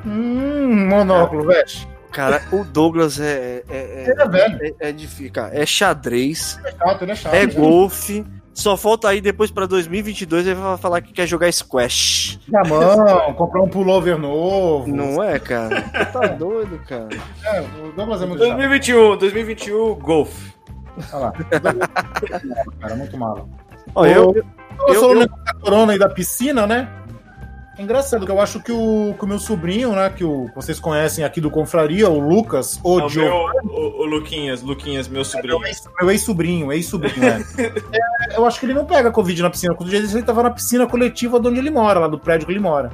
Hum, 0.05 0.87
monóculo, 0.87 1.45
veste. 1.45 1.90
Cara, 2.11 2.41
o 2.51 2.63
Douglas 2.63 3.19
é. 3.19 3.63
É, 3.69 4.05
Ele 4.09 4.21
é 4.21 4.27
velho. 4.27 4.59
é, 4.61 4.67
é, 4.67 4.89
é 4.89 4.91
difícil, 4.91 5.31
cara. 5.31 5.57
É 5.57 5.65
xadrez, 5.65 6.59
é 6.65 6.71
chato, 6.71 7.01
ele 7.03 7.11
é 7.11 7.15
chato. 7.15 7.33
é 7.33 7.45
né? 7.47 7.53
golfe. 7.53 8.25
Só 8.53 8.75
falta 8.75 9.07
aí 9.07 9.21
depois 9.21 9.49
pra 9.49 9.65
2022 9.65 10.45
ele 10.45 10.55
vai 10.55 10.77
falar 10.77 10.99
que 11.01 11.13
quer 11.13 11.25
jogar 11.25 11.49
squash. 11.53 12.37
Na 12.49 12.61
mão, 12.67 13.33
comprar 13.33 13.61
um 13.61 13.69
pullover 13.69 14.17
novo. 14.17 14.93
Não 14.93 15.23
é, 15.23 15.39
cara? 15.39 15.81
Tá 16.11 16.27
doido, 16.27 16.77
cara. 16.85 17.07
É, 17.45 17.61
o 17.61 17.93
Douglas 17.95 18.21
é 18.21 18.25
muito 18.25 18.39
chato. 18.39 18.49
2021, 18.57 19.17
2021, 19.17 19.95
golfe. 19.95 20.51
Olha 21.13 21.17
lá. 21.27 21.33
Cara, 22.81 22.95
muito 22.95 23.17
malo. 23.17 23.49
Ó, 23.95 24.05
eu, 24.05 24.33
Eu, 24.35 24.93
eu- 24.93 24.99
sou 24.99 25.11
o 25.15 25.21
eu- 25.21 25.27
da 25.27 25.53
corona 25.61 25.95
e 25.95 25.99
da 25.99 26.09
piscina, 26.09 26.67
né? 26.67 26.89
É 27.77 27.81
engraçado 27.81 28.25
que 28.25 28.31
eu 28.31 28.39
acho 28.39 28.59
que 28.61 28.71
o, 28.71 29.15
que 29.17 29.23
o 29.23 29.27
meu 29.27 29.39
sobrinho, 29.39 29.93
né? 29.93 30.09
Que, 30.09 30.23
o, 30.25 30.45
que 30.49 30.55
vocês 30.55 30.79
conhecem 30.79 31.23
aqui 31.23 31.39
do 31.39 31.49
Confraria, 31.49 32.09
o 32.09 32.19
Lucas, 32.19 32.79
o 32.83 32.99
É 32.99 33.03
o 33.05 33.07
Diogo. 33.07 33.49
meu, 33.63 33.71
o, 33.73 34.01
o 34.01 34.05
Luquinhas, 34.05 34.61
Luquinhas, 34.61 35.07
meu 35.07 35.23
sobrinho. 35.23 35.57
Meu 35.59 35.67
ex- 35.67 35.89
meu 35.99 36.11
ex-sobrinho, 36.11 36.71
ex-sobrinho, 36.71 37.19
né? 37.21 37.43
É, 38.29 38.37
eu 38.37 38.45
acho 38.45 38.59
que 38.59 38.65
ele 38.65 38.73
não 38.73 38.85
pega 38.85 39.09
Covid 39.11 39.41
na 39.41 39.49
piscina. 39.49 39.73
Quando 39.73 39.91
ele 39.93 40.05
ele 40.05 40.21
tava 40.23 40.43
na 40.43 40.51
piscina 40.51 40.85
coletiva 40.85 41.39
de 41.39 41.47
onde 41.47 41.59
ele 41.59 41.71
mora, 41.71 41.99
lá 41.99 42.07
do 42.07 42.19
prédio 42.19 42.45
que 42.45 42.51
ele 42.53 42.59
mora. 42.59 42.91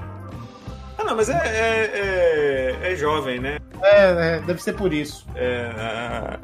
Ah, 0.97 1.03
não, 1.03 1.15
mas 1.15 1.29
é, 1.29 1.33
é, 1.33 2.79
é, 2.83 2.91
é 2.91 2.95
jovem, 2.95 3.39
né? 3.39 3.57
É, 3.81 4.37
é, 4.37 4.39
deve 4.41 4.61
ser 4.61 4.73
por 4.73 4.93
isso. 4.93 5.25
É, 5.35 5.69
a, 5.77 6.37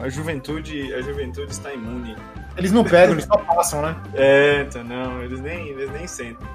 a- 0.00 0.04
a 0.04 0.08
juventude, 0.08 0.92
a 0.94 1.00
juventude 1.02 1.50
está 1.50 1.72
imune. 1.72 2.14
Eles 2.56 2.72
não 2.72 2.84
pegam, 2.84 3.12
eles 3.14 3.24
só 3.24 3.36
passam, 3.38 3.82
né? 3.82 3.96
É, 4.14 4.64
então 4.68 4.84
não, 4.84 5.22
eles 5.22 5.40
nem, 5.40 5.68
eles 5.68 5.90
nem 5.92 6.06
sentem. 6.06 6.46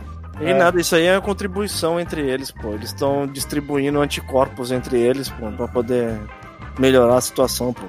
E 0.41 0.53
nada, 0.53 0.79
isso 0.81 0.95
aí 0.95 1.05
é 1.05 1.13
uma 1.15 1.21
contribuição 1.21 1.99
entre 1.99 2.21
eles, 2.21 2.51
pô. 2.51 2.73
Eles 2.73 2.89
estão 2.89 3.25
distribuindo 3.25 4.01
anticorpos 4.01 4.71
entre 4.71 4.99
eles, 4.99 5.29
pô, 5.29 5.49
pra 5.51 5.67
poder 5.67 6.19
melhorar 6.77 7.17
a 7.17 7.21
situação, 7.21 7.71
pô. 7.73 7.83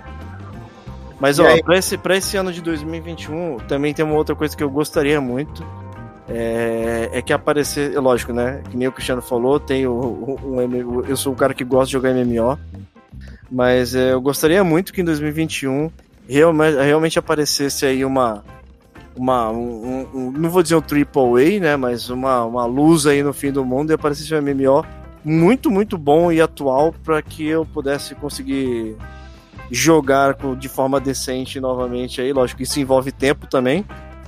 Mas, 1.19 1.39
E 1.39 1.43
ó, 1.43 1.47
aí? 1.49 1.63
pra 1.63 1.77
esse, 1.79 1.97
pra 1.97 2.17
esse 2.17 2.37
ano 2.37 2.53
de 2.53 2.61
2021, 2.61 3.57
também 3.67 3.93
tem 3.95 4.05
uma 4.05 4.15
outra 4.15 4.35
coisa 4.37 4.57
que 4.57 4.63
eu 4.63 4.71
gostaria 4.71 5.21
muito. 5.21 5.65
É, 6.29 7.09
é 7.13 7.23
que 7.23 7.33
aparecer, 7.33 7.95
é 7.95 8.01
lógico, 8.01 8.33
né? 8.33 8.61
Que 8.71 8.77
nem 8.77 8.87
o 8.89 8.93
Cristiano 8.93 9.23
falou, 9.23 9.59
tem 9.61 9.87
o, 9.87 9.93
o- 9.93 11.05
eu 11.09 11.17
sou 11.17 11.33
o 11.33 11.37
cara 11.37 11.55
que 11.55 11.65
gosta 11.65 11.87
de 11.87 11.93
jogar 11.93 12.11
MMO. 12.13 12.59
Mas 13.51 13.95
é, 13.95 14.13
eu 14.13 14.21
gostaria 14.21 14.63
muito 14.65 14.93
que 14.93 15.01
em 15.01 15.05
2021 15.05 15.91
realmente, 16.29 16.77
realmente 16.83 17.19
aparecesse 17.19 17.87
aí 17.87 18.05
uma, 18.05 18.45
uma 19.17 19.51
um, 19.51 20.07
um- 20.15 20.31
não 20.33 20.51
vou 20.51 20.63
dizer 20.63 20.77
um 20.77 20.81
triple 20.81 21.23
A, 21.57 21.61
né, 21.61 21.77
mas 21.77 22.11
uma, 22.11 22.45
uma 22.45 22.67
luz 22.67 23.07
aí 23.07 23.23
no 23.23 23.33
fim 23.33 23.51
do 23.51 23.65
mundo 23.65 23.91
e 23.91 23.95
aparecesse 23.95 24.35
um 24.35 24.39
MMO 24.43 24.85
muito, 25.25 25.71
muito 25.71 25.97
bom 25.99 26.31
e 26.31 26.41
atual 26.41 26.95
para 27.05 27.21
que 27.23 27.47
eu 27.47 27.65
pudesse 27.67 28.15
conseguir 28.15 28.97
jogar 29.71 30.35
com- 30.35 30.55
de 30.55 30.69
forma 30.69 31.01
decente 31.01 31.59
novamente 31.61 32.21
aí, 32.21 32.33
lógico 32.33 32.59
que 32.59 32.63
isso 32.65 32.79
envolve 32.79 33.11
tempo 33.11 33.47
também, 33.49 33.85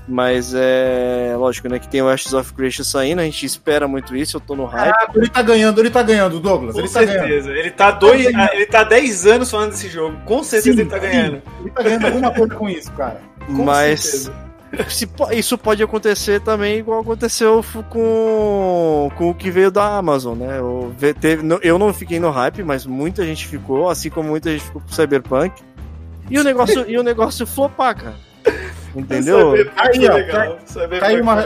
mas 0.09 0.53
é 0.57 1.35
lógico, 1.39 1.69
né, 1.69 1.79
que 1.79 1.87
tem 1.87 2.01
o 2.03 2.09
Ashes 2.09 2.33
of 2.33 2.53
Creation 2.55 2.83
saindo, 2.83 3.21
a 3.21 3.25
gente 3.25 3.45
espera 3.45 3.87
muito 3.87 4.17
isso, 4.17 4.39
eu 4.39 4.41
tô 4.41 4.57
no 4.57 4.65
hype. 4.65 4.91
Ah, 4.93 5.09
ele 5.15 5.29
tá 5.29 5.43
ganhando, 5.43 5.81
ele 5.81 5.91
tá 5.91 6.03
ganhando, 6.03 6.41
Douglas. 6.41 6.73
Com 6.75 6.81
ele 6.81 6.89
tá 6.89 7.05
ganhando. 7.05 7.51
Ele 7.51 7.71
tá 7.71 7.91
dois, 7.91 8.25
ele 8.27 8.67
tá 8.67 8.83
10 8.85 9.27
anos 9.27 9.51
falando 9.51 9.71
desse 9.73 9.89
jogo. 9.89 10.17
Com 10.25 10.43
certeza 10.43 10.75
Sim, 10.77 10.81
ele 10.81 10.91
tá 10.91 10.97
sim. 10.99 11.03
ganhando. 11.03 11.43
Ele 11.61 11.71
tá 11.71 11.83
ganhando 11.83 12.07
alguma 12.07 12.31
coisa 12.33 12.55
com 12.55 12.69
isso, 12.71 12.91
cara. 12.93 13.21
Com 13.47 13.65
mas 13.65 14.01
certeza. 14.01 14.48
Isso 15.33 15.57
pode 15.59 15.83
acontecer 15.83 16.41
também 16.41 16.79
igual 16.79 17.01
aconteceu 17.01 17.65
com, 17.91 19.11
com 19.17 19.31
o 19.31 19.35
que 19.35 19.51
veio 19.51 19.71
da 19.71 19.97
Amazon, 19.97 20.37
né? 20.39 20.59
Eu, 20.59 20.93
ve- 20.97 21.15
teve- 21.15 21.43
não- 21.43 21.59
eu 21.63 21.79
não 21.79 21.93
fiquei 21.93 22.21
no 22.21 22.31
hype, 22.31 22.63
mas 22.63 22.85
muita 22.87 23.25
gente 23.25 23.47
ficou, 23.47 23.89
assim 23.89 24.11
como 24.11 24.29
muita 24.29 24.51
gente 24.51 24.65
ficou 24.65 24.81
com 24.83 24.89
Cyberpunk. 24.89 25.63
e 26.31 26.39
o 26.39 26.45
negócio, 26.45 26.85
e 26.89 26.99
o 26.99 27.03
negócio 27.03 27.47
flopar, 27.47 27.97
cara. 27.97 28.17
Entendeu? 28.97 29.53
Aí, 29.77 30.09
ó, 30.09 30.99
caiu 30.99 31.23
uma, 31.23 31.37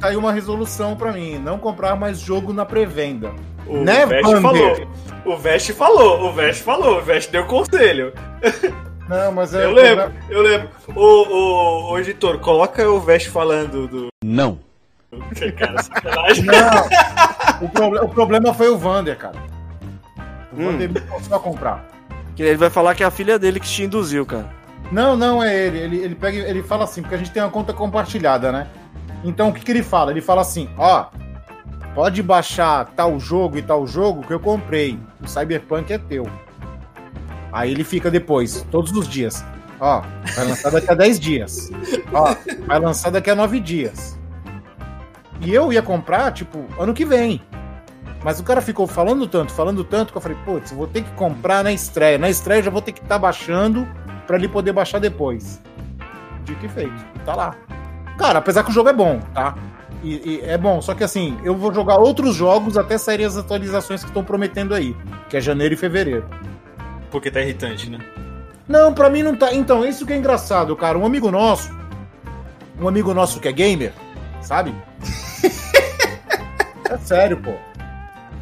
caiu 0.00 0.18
uma 0.20 0.32
resolução 0.32 0.96
pra 0.96 1.12
mim: 1.12 1.38
não 1.38 1.58
comprar 1.58 1.96
mais 1.96 2.18
jogo 2.20 2.52
na 2.52 2.64
pré-venda. 2.64 3.32
O 3.66 3.78
né, 3.78 4.06
Vest 4.06 4.40
falou. 4.40 4.88
O 5.24 5.36
Vest 5.36 5.72
falou, 5.72 6.28
o 6.28 6.32
Vest 6.32 6.62
falou, 6.62 6.98
o 6.98 7.02
Vest 7.02 7.30
deu 7.30 7.44
conselho. 7.46 8.12
Não, 9.08 9.32
mas 9.32 9.54
é. 9.54 9.64
Eu 9.64 9.72
lembro, 9.72 10.12
eu 10.28 10.42
lembro. 10.42 10.68
O, 10.94 11.02
o, 11.02 11.92
o 11.92 11.98
editor, 11.98 12.38
coloca 12.38 12.88
o 12.88 13.00
Vest 13.00 13.28
falando 13.28 13.88
do. 13.88 14.08
Não. 14.22 14.58
Cara, 15.58 15.82
sacanagem. 15.82 16.44
Não. 16.44 17.66
O, 17.66 17.68
pro, 17.68 18.04
o 18.04 18.08
problema 18.08 18.52
foi 18.52 18.68
o 18.68 18.76
Vander, 18.76 19.16
cara. 19.16 19.36
O 20.52 20.60
hum. 20.60 20.72
Vander 20.72 20.90
me 20.90 21.00
forçou 21.00 21.36
a 21.36 21.40
comprar. 21.40 21.88
Que 22.36 22.42
ele 22.42 22.56
vai 22.56 22.70
falar 22.70 22.94
que 22.94 23.02
é 23.02 23.06
a 23.06 23.10
filha 23.10 23.38
dele 23.38 23.58
que 23.58 23.66
te 23.66 23.82
induziu, 23.82 24.26
cara. 24.26 24.48
Não, 24.92 25.16
não 25.16 25.42
é 25.42 25.56
ele. 25.56 25.78
Ele, 25.78 25.96
ele, 25.98 26.14
pega, 26.14 26.38
ele 26.38 26.62
fala 26.62 26.84
assim, 26.84 27.00
porque 27.00 27.14
a 27.14 27.18
gente 27.18 27.30
tem 27.30 27.42
uma 27.42 27.50
conta 27.50 27.72
compartilhada, 27.72 28.52
né? 28.52 28.68
Então 29.24 29.48
o 29.48 29.52
que, 29.52 29.64
que 29.64 29.72
ele 29.72 29.82
fala? 29.82 30.10
Ele 30.10 30.20
fala 30.20 30.42
assim: 30.42 30.68
ó, 30.76 31.06
pode 31.94 32.22
baixar 32.22 32.86
tal 32.94 33.18
jogo 33.18 33.56
e 33.56 33.62
tal 33.62 33.86
jogo 33.86 34.26
que 34.26 34.32
eu 34.32 34.40
comprei. 34.40 34.98
O 35.22 35.26
Cyberpunk 35.26 35.92
é 35.92 35.98
teu. 35.98 36.28
Aí 37.52 37.70
ele 37.70 37.84
fica 37.84 38.10
depois, 38.10 38.66
todos 38.70 38.92
os 38.92 39.08
dias. 39.08 39.44
Ó, 39.80 40.02
vai 40.34 40.46
lançar 40.46 40.70
daqui 40.70 40.90
a 40.90 40.94
10 40.94 41.20
dias. 41.20 41.70
Ó, 42.12 42.34
vai 42.66 42.78
lançar 42.78 43.10
daqui 43.10 43.30
a 43.30 43.34
9 43.34 43.60
dias. 43.60 44.18
E 45.40 45.54
eu 45.54 45.72
ia 45.72 45.82
comprar, 45.82 46.32
tipo, 46.32 46.66
ano 46.78 46.92
que 46.92 47.04
vem. 47.04 47.40
Mas 48.24 48.40
o 48.40 48.42
cara 48.42 48.60
ficou 48.60 48.86
falando 48.86 49.26
tanto, 49.26 49.52
falando 49.52 49.84
tanto, 49.84 50.12
que 50.12 50.18
eu 50.18 50.22
falei, 50.22 50.36
putz, 50.44 50.72
vou 50.72 50.86
ter 50.86 51.02
que 51.02 51.10
comprar 51.12 51.62
na 51.62 51.72
estreia. 51.72 52.18
Na 52.18 52.28
estreia 52.28 52.58
eu 52.58 52.64
já 52.64 52.70
vou 52.70 52.82
ter 52.82 52.92
que 52.92 53.00
estar 53.00 53.14
tá 53.14 53.18
baixando 53.18 53.86
para 54.26 54.36
ele 54.36 54.48
poder 54.48 54.72
baixar 54.72 54.98
depois. 54.98 55.62
Dito 56.44 56.66
e 56.66 56.68
feito. 56.68 57.06
Tá 57.24 57.36
lá. 57.36 57.54
Cara, 58.18 58.40
apesar 58.40 58.64
que 58.64 58.70
o 58.70 58.74
jogo 58.74 58.88
é 58.88 58.92
bom, 58.92 59.20
tá? 59.32 59.54
E, 60.02 60.14
e, 60.14 60.40
é 60.42 60.58
bom, 60.58 60.80
só 60.80 60.94
que 60.94 61.04
assim, 61.04 61.38
eu 61.44 61.56
vou 61.56 61.72
jogar 61.72 61.98
outros 61.98 62.34
jogos 62.34 62.76
até 62.76 62.98
saírem 62.98 63.26
as 63.26 63.36
atualizações 63.36 64.02
que 64.02 64.10
estão 64.10 64.24
prometendo 64.24 64.74
aí, 64.74 64.94
que 65.28 65.36
é 65.36 65.40
janeiro 65.40 65.74
e 65.74 65.76
fevereiro. 65.76 66.24
Porque 67.10 67.30
tá 67.30 67.40
irritante, 67.40 67.90
né? 67.90 67.98
Não, 68.68 68.92
pra 68.92 69.08
mim 69.08 69.22
não 69.22 69.34
tá. 69.34 69.52
Então, 69.54 69.84
isso 69.84 70.04
que 70.04 70.12
é 70.12 70.16
engraçado, 70.16 70.76
cara. 70.76 70.98
Um 70.98 71.06
amigo 71.06 71.30
nosso, 71.30 71.70
um 72.78 72.86
amigo 72.86 73.14
nosso 73.14 73.40
que 73.40 73.48
é 73.48 73.52
gamer, 73.52 73.92
sabe? 74.42 74.74
é 76.90 76.98
sério, 76.98 77.38
pô. 77.38 77.54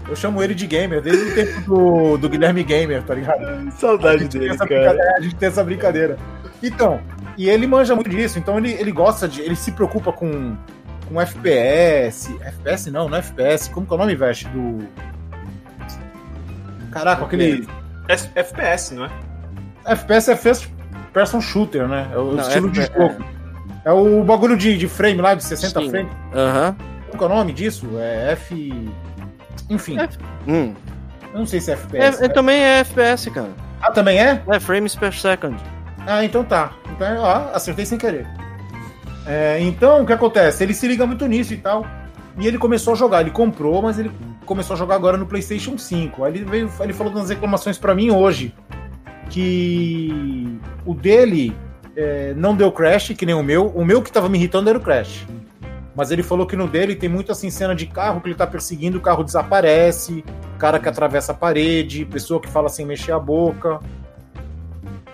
Eu 0.09 0.15
chamo 0.15 0.43
ele 0.43 0.55
de 0.55 0.67
gamer 0.67 1.01
desde 1.01 1.25
o 1.25 1.35
tempo 1.35 1.61
do, 1.63 2.17
do 2.17 2.29
Guilherme 2.29 2.63
Gamer, 2.63 3.03
tá 3.03 3.15
ligado? 3.15 3.71
Saudade 3.75 4.29
dele, 4.29 4.57
cara. 4.57 5.17
A 5.17 5.21
gente 5.21 5.35
tem 5.35 5.49
essa 5.49 5.65
brincadeira. 5.65 6.17
Então, 6.63 7.01
e 7.37 7.49
ele 7.49 7.67
manja 7.67 7.95
muito 7.95 8.09
disso, 8.09 8.39
então 8.39 8.57
ele, 8.59 8.73
ele 8.73 8.93
gosta 8.93 9.29
de. 9.29 9.43
Ele 9.43 9.57
se 9.57 9.73
preocupa 9.73 10.13
com, 10.13 10.57
com 11.09 11.21
FPS. 11.21 12.35
FPS 12.41 12.91
não, 12.91 13.09
não 13.09 13.17
é 13.17 13.21
FPS. 13.21 13.69
Como 13.71 13.87
que 13.87 13.93
é 13.93 13.97
o 13.97 13.99
nome, 13.99 14.15
Veste? 14.15 14.49
Do. 14.49 14.87
Caraca, 16.93 17.25
aquele. 17.25 17.67
FPS, 18.09 18.95
não 18.95 19.07
é? 19.07 19.11
FPS 19.87 20.31
é 20.31 20.37
First 20.37 20.69
Person 21.13 21.41
Shooter, 21.41 21.89
né? 21.89 22.09
É 22.13 22.19
o 22.19 22.33
não, 22.33 22.41
estilo 22.41 22.71
de 22.71 22.83
jogo. 22.83 23.25
É. 23.85 23.89
é. 23.89 23.93
o 23.93 24.23
bagulho 24.25 24.57
de, 24.57 24.77
de 24.77 24.89
frame 24.89 25.21
lá, 25.21 25.35
de 25.35 25.45
60 25.45 25.81
Sim. 25.81 25.91
frames. 25.91 26.13
Aham. 26.35 26.69
Uhum. 26.69 26.97
Qual 27.07 27.19
que 27.19 27.25
é 27.25 27.27
o 27.27 27.29
nome 27.29 27.53
disso? 27.53 27.89
É 27.99 28.33
F. 28.33 28.91
Enfim. 29.71 29.99
F... 29.99 30.19
Hum. 30.47 30.75
Eu 31.33 31.39
não 31.41 31.47
sei 31.47 31.61
se 31.61 31.71
é 31.71 31.75
FPS. 31.75 32.19
É, 32.19 32.29
né? 32.29 32.35
Também 32.35 32.63
é 32.63 32.81
FPS, 32.81 33.31
cara. 33.31 33.51
Ah, 33.81 33.91
também 33.91 34.19
é? 34.19 34.43
É, 34.49 34.61
frames 34.61 34.95
per 34.95 35.13
second. 35.13 35.57
Ah, 36.07 36.25
então 36.25 36.45
tá. 36.45 36.73
Então, 36.91 37.19
ó, 37.19 37.55
acertei 37.55 37.85
sem 37.85 37.99
querer. 37.99 38.27
É, 39.27 39.59
então, 39.61 40.03
o 40.03 40.07
que 40.07 40.13
acontece? 40.13 40.63
Ele 40.63 40.73
se 40.73 40.87
liga 40.87 41.05
muito 41.07 41.27
nisso 41.27 41.53
e 41.53 41.57
tal. 41.57 41.85
E 42.39 42.47
ele 42.47 42.59
começou 42.59 42.93
a 42.93 42.97
jogar. 42.97 43.21
Ele 43.23 43.31
comprou, 43.31 43.83
mas 43.83 43.99
ele 43.99 44.11
começou 44.45 44.75
a 44.75 44.79
jogar 44.79 44.95
agora 44.95 45.17
no 45.17 45.27
PlayStation 45.27 45.77
5. 45.79 46.25
Aí 46.25 46.35
ele 46.35 46.45
veio, 46.45 46.71
ele 46.81 46.93
falou 46.93 47.13
nas 47.13 47.31
reclamações 47.31 47.79
para 47.79 47.95
mim 47.95 48.11
hoje 48.11 48.55
que 49.29 50.59
o 50.85 50.95
dele 50.95 51.57
é, 51.97 52.35
não 52.35 52.55
deu 52.55 52.71
crash, 52.71 53.15
que 53.17 53.27
nem 53.27 53.35
o 53.35 53.43
meu. 53.43 53.69
O 53.69 53.85
meu 53.85 54.03
que 54.03 54.13
tava 54.13 54.29
me 54.29 54.39
irritando 54.39 54.69
era 54.69 54.79
o 54.79 54.83
crash. 54.83 55.27
Mas 55.95 56.11
ele 56.11 56.23
falou 56.23 56.47
que 56.47 56.55
no 56.55 56.69
dele 56.69 56.95
tem 56.95 57.09
muito 57.09 57.33
assim 57.33 57.49
cena 57.49 57.75
de 57.75 57.87
carro 57.87 58.21
que 58.21 58.29
ele 58.29 58.35
tá 58.35 58.47
perseguindo, 58.47 58.99
o 58.99 59.01
carro 59.01 59.25
desaparece, 59.25 60.23
cara 60.59 60.79
que 60.79 60.89
atravessa 60.89 61.33
a 61.33 61.35
parede, 61.35 62.05
pessoa 62.05 62.39
que 62.39 62.49
fala 62.49 62.69
sem 62.69 62.85
mexer 62.85 63.13
a 63.13 63.19
boca. 63.19 63.81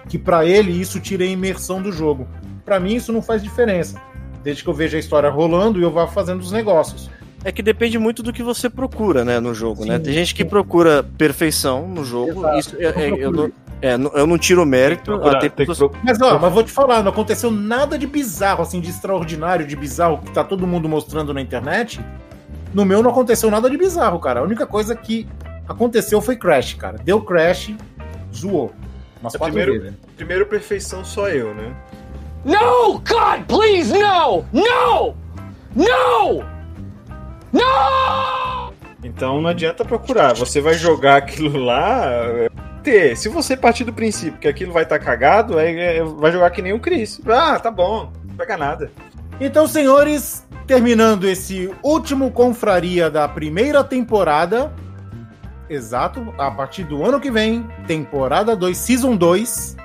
Que 0.09 0.19
para 0.19 0.45
ele 0.45 0.73
isso 0.73 0.99
tira 0.99 1.23
a 1.23 1.27
imersão 1.27 1.81
do 1.81 1.93
jogo. 1.93 2.27
Para 2.65 2.81
mim 2.81 2.97
isso 2.97 3.13
não 3.13 3.23
faz 3.23 3.43
diferença, 3.43 4.01
desde 4.43 4.63
que 4.63 4.69
eu 4.69 4.75
veja 4.75 4.97
a 4.97 5.01
história 5.01 5.31
rolando 5.31 5.79
e 5.79 5.83
eu 5.83 5.91
vá 5.91 6.07
fazendo 6.07 6.41
os 6.41 6.53
negócios. 6.53 7.11
É 7.45 7.51
que 7.51 7.63
depende 7.63 7.99
muito 7.99 8.23
do 8.23 8.33
que 8.33 8.43
você 8.43 8.71
procura, 8.71 9.25
né, 9.25 9.41
no 9.41 9.53
jogo, 9.53 9.81
né? 9.81 9.85
Sim, 9.85 9.91
né? 9.91 9.99
Tem 9.99 10.13
gente 10.13 10.35
que 10.35 10.45
procura 10.45 11.03
perfeição 11.03 11.89
no 11.89 12.05
jogo. 12.05 12.41
Exato. 12.41 12.59
Isso, 12.59 12.77
é, 12.79 12.85
é, 12.85 13.11
eu, 13.11 13.35
eu, 13.35 13.53
é, 13.83 13.95
eu 13.95 14.27
não 14.27 14.39
tiro 14.39 14.63
o 14.63 14.67
mérito. 14.67 15.03
Procurar, 15.03 15.45
até 15.45 15.65
Mas, 16.05 16.21
ó, 16.21 16.39
mas 16.39 16.53
vou 16.53 16.63
te 16.63 16.71
falar, 16.71 17.03
não 17.03 17.11
aconteceu 17.11 17.51
nada 17.51 17.99
de 17.99 18.07
bizarro, 18.07 18.63
assim, 18.63 18.81
de 18.81 18.91
extraordinário, 18.91 19.67
de 19.67 19.75
bizarro, 19.75 20.19
que 20.19 20.31
tá 20.31 20.45
todo 20.45 20.67
mundo 20.69 20.89
mostrando 20.89 21.35
na 21.35 21.41
internet. 21.41 22.01
No 22.73 22.85
meu 22.85 23.03
não 23.03 23.11
aconteceu 23.11 23.51
nada 23.51 23.69
de 23.69 23.77
bizarro, 23.77 24.21
cara. 24.21 24.39
A 24.39 24.43
única 24.45 24.65
coisa 24.65 24.95
que 24.95 25.27
aconteceu 25.69 26.21
foi 26.21 26.37
crash, 26.37 26.75
cara. 26.75 26.97
Deu 26.99 27.21
crash, 27.21 27.75
zoou. 28.33 28.73
Mas 29.21 29.35
é, 29.35 29.39
primeiro, 29.39 29.73
vezes. 29.73 29.95
primeiro 30.17 30.47
perfeição 30.47 31.05
só 31.05 31.29
eu, 31.29 31.53
né? 31.53 31.75
No! 32.45 32.99
God, 32.99 33.47
please, 33.47 33.93
no! 33.93 34.45
No! 34.53 35.15
No! 35.75 36.45
No! 37.53 38.73
Então 39.05 39.41
não 39.41 39.51
adianta 39.51 39.85
procurar. 39.85 40.35
Você 40.35 40.61
vai 40.61 40.75
jogar 40.75 41.17
aquilo 41.17 41.59
lá, 41.59 42.05
ter. 42.83 43.17
Se 43.17 43.29
você 43.29 43.57
partir 43.57 43.85
do 43.85 43.93
princípio 43.93 44.39
que 44.39 44.49
aquilo 44.49 44.73
vai 44.73 44.83
estar 44.83 44.99
tá 44.99 45.05
cagado, 45.05 45.59
aí 45.59 45.79
é, 45.79 46.03
vai 46.03 46.33
jogar 46.33 46.51
que 46.51 46.61
nem 46.61 46.73
o 46.73 46.81
Chris. 46.81 47.21
Ah, 47.27 47.59
tá 47.59 47.71
bom, 47.71 48.13
não 48.25 48.37
pega 48.37 48.57
nada. 48.57 48.91
Então, 49.41 49.67
senhores, 49.67 50.47
terminando 50.67 51.25
esse 51.25 51.71
último 51.83 52.31
confraria 52.31 53.11
da 53.11 53.29
primeira 53.29 53.83
temporada. 53.83 54.73
Exato, 55.71 56.35
a 56.37 56.51
partir 56.51 56.85
do 56.85 57.05
ano 57.05 57.19
que 57.19 57.31
vem, 57.31 57.67
temporada 57.87 58.55
2, 58.55 58.77
Season 58.77 59.17
2. 59.17 59.77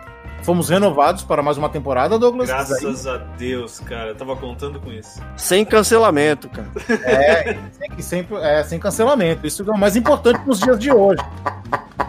Fomos 0.47 0.69
renovados 0.69 1.23
para 1.23 1.43
mais 1.43 1.57
uma 1.57 1.67
temporada, 1.67 2.17
Douglas. 2.17 2.47
Graças 2.47 3.05
a 3.05 3.17
Deus, 3.17 3.81
cara. 3.81 4.11
Eu 4.11 4.15
tava 4.15 4.33
contando 4.33 4.79
com 4.79 4.93
isso. 4.93 5.21
Sem 5.35 5.65
cancelamento, 5.65 6.47
cara. 6.47 6.69
É, 7.03 7.57
sem, 7.69 7.99
sem, 7.99 8.27
é, 8.41 8.63
sem 8.63 8.79
cancelamento. 8.79 9.45
Isso 9.45 9.69
é 9.69 9.73
o 9.73 9.77
mais 9.77 9.97
importante 9.97 10.39
nos 10.47 10.61
dias 10.61 10.79
de 10.79 10.89
hoje. 10.89 11.21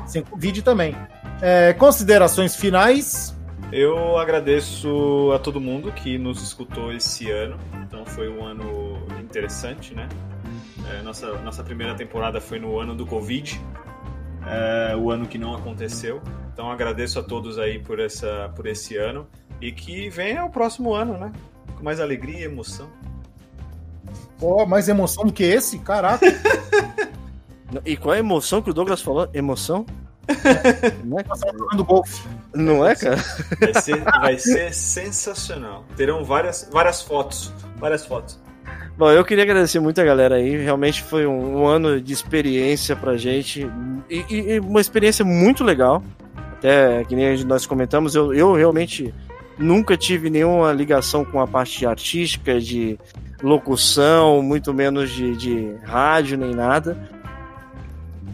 Sem 0.07 0.23
Covid 0.23 0.63
também. 0.63 0.95
É, 1.43 1.73
considerações 1.73 2.55
finais. 2.55 3.37
Eu 3.73 4.17
agradeço 4.17 5.33
a 5.35 5.41
todo 5.41 5.61
mundo 5.61 5.91
que 5.91 6.17
nos 6.17 6.41
escutou 6.41 6.93
esse 6.93 7.29
ano. 7.33 7.59
Então 7.83 8.07
foi 8.07 8.29
um 8.29 8.47
ano 8.47 9.05
interessante, 9.19 9.93
né? 9.97 10.09
É, 10.93 11.03
nossa, 11.03 11.27
nossa 11.39 11.65
primeira 11.65 11.93
temporada 11.97 12.41
foi 12.41 12.61
no 12.61 12.79
ano 12.79 12.95
do 12.95 13.05
Covid, 13.05 13.61
é, 14.47 14.95
o 14.95 15.11
ano 15.11 15.27
que 15.27 15.39
não 15.39 15.57
aconteceu. 15.57 16.23
Então 16.59 16.73
agradeço 16.73 17.21
a 17.21 17.23
todos 17.23 17.57
aí 17.57 17.79
por, 17.79 18.01
essa, 18.01 18.51
por 18.57 18.67
esse 18.67 18.97
ano 18.97 19.29
e 19.61 19.71
que 19.71 20.11
venha 20.11 20.45
o 20.45 20.51
próximo 20.51 20.93
ano, 20.93 21.17
né? 21.17 21.31
Com 21.77 21.85
mais 21.85 22.01
alegria 22.01 22.41
e 22.41 22.43
emoção. 22.43 22.89
Pô, 24.41 24.67
mais 24.67 24.89
emoção 24.89 25.25
do 25.25 25.33
que 25.33 25.45
esse? 25.45 25.79
Caraca! 25.79 26.27
e 27.87 27.97
qual 27.97 28.13
é 28.13 28.17
a 28.17 28.19
emoção 28.19 28.61
que 28.61 28.71
o 28.71 28.75
Douglas 28.75 29.01
falou? 29.01 29.31
Emoção? 29.33 29.87
Não 31.05 31.21
é, 31.21 31.23
golfe. 31.85 32.29
Não 32.53 32.85
é, 32.85 32.97
cara? 32.97 33.23
Vai 33.61 33.81
ser, 33.81 34.03
vai 34.03 34.39
ser 34.41 34.75
sensacional. 34.75 35.85
Terão 35.97 36.25
várias, 36.25 36.69
várias 36.73 37.01
fotos. 37.01 37.53
Várias 37.77 38.05
fotos. 38.05 38.37
Bom, 38.97 39.13
eu 39.13 39.25
queria 39.25 39.45
agradecer 39.45 39.79
muito 39.79 40.01
a 40.01 40.05
galera 40.05 40.35
aí. 40.35 40.57
Realmente 40.57 41.05
foi 41.05 41.25
um, 41.25 41.59
um 41.59 41.67
ano 41.69 42.01
de 42.01 42.13
experiência 42.13 42.97
pra 42.97 43.17
gente. 43.17 43.65
E, 44.11 44.25
e, 44.29 44.59
uma 44.59 44.81
experiência 44.81 45.25
muito 45.25 45.63
legal. 45.63 46.03
Até 46.59 47.05
que 47.05 47.15
nem 47.15 47.45
nós 47.45 47.67
comentamos, 47.67 48.17
eu, 48.17 48.35
eu 48.35 48.53
realmente 48.53 49.15
nunca 49.57 49.97
tive 49.97 50.29
nenhuma 50.29 50.73
ligação 50.73 51.25
com 51.25 51.41
a 51.41 51.47
parte 51.47 51.87
artística, 51.87 52.61
de 52.61 52.99
locução, 53.43 54.43
muito 54.43 54.75
menos 54.75 55.11
de, 55.11 55.37
de 55.37 55.75
rádio 55.85 56.37
nem 56.37 56.55
nada. 56.55 56.99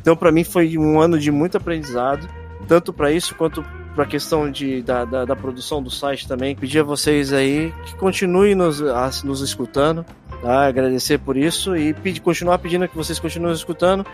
Então, 0.01 0.16
para 0.16 0.33
mim, 0.33 0.43
foi 0.43 0.77
um 0.79 1.01
ano 1.01 1.18
de 1.18 1.31
muito 1.31 1.57
aprendizado, 1.57 2.29
tanto 2.66 2.93
para 2.93 3.12
isso 3.12 3.35
quanto 3.35 3.64
para 3.95 4.05
a 4.05 4.07
questão 4.07 4.51
de, 4.51 4.83
da, 4.83 5.05
da, 5.05 5.25
da, 5.25 5.37
produção 5.37 5.83
do 5.83 5.91
site 5.91 6.27
também. 6.27 6.57
Pedir 6.57 6.81
a 6.81 6.83
vocês 6.83 7.33
aí 7.33 7.72
que 7.85 7.95
continuem 7.97 8.55
nos, 8.55 8.83
a, 8.83 9.11
nos 9.22 9.41
escutando, 9.41 10.05
tá? 10.43 10.66
agradecer 10.66 11.18
por 11.18 11.37
isso 11.37 11.77
e 11.77 11.95
pedir, 11.95 12.20
continuar 12.20 12.59
pedindo 12.59 12.89
que 12.89 12.97
vocês 12.97 13.18
continuem 13.18 13.55
escutando 13.55 14.05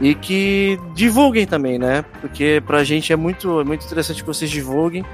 e 0.00 0.14
que 0.14 0.78
divulguem 0.94 1.46
também, 1.46 1.78
né? 1.78 2.04
Porque 2.20 2.62
pra 2.66 2.82
gente 2.84 3.12
é 3.12 3.16
muito, 3.16 3.60
é 3.60 3.64
muito 3.64 3.84
interessante 3.84 4.22
que 4.22 4.26
vocês 4.26 4.50
divulguem 4.50 5.04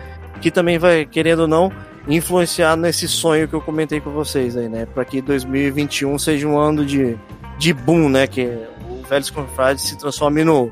que 0.40 0.50
também 0.50 0.78
vai, 0.78 1.04
querendo 1.06 1.40
ou 1.40 1.48
não, 1.48 1.72
influenciar 2.06 2.76
nesse 2.76 3.08
sonho 3.08 3.48
que 3.48 3.54
eu 3.54 3.60
comentei 3.60 4.00
com 4.00 4.10
vocês 4.10 4.56
aí, 4.56 4.68
né? 4.68 4.86
Para 4.86 5.04
que 5.04 5.20
2021 5.22 6.18
seja 6.18 6.46
um 6.46 6.58
ano 6.58 6.84
de, 6.84 7.16
de 7.58 7.72
boom, 7.72 8.08
né? 8.10 8.26
Que 8.26 8.44
o 8.88 9.02
Velhos 9.08 9.30
Confrades 9.30 9.84
se 9.84 9.98
transforme 9.98 10.44
no 10.44 10.70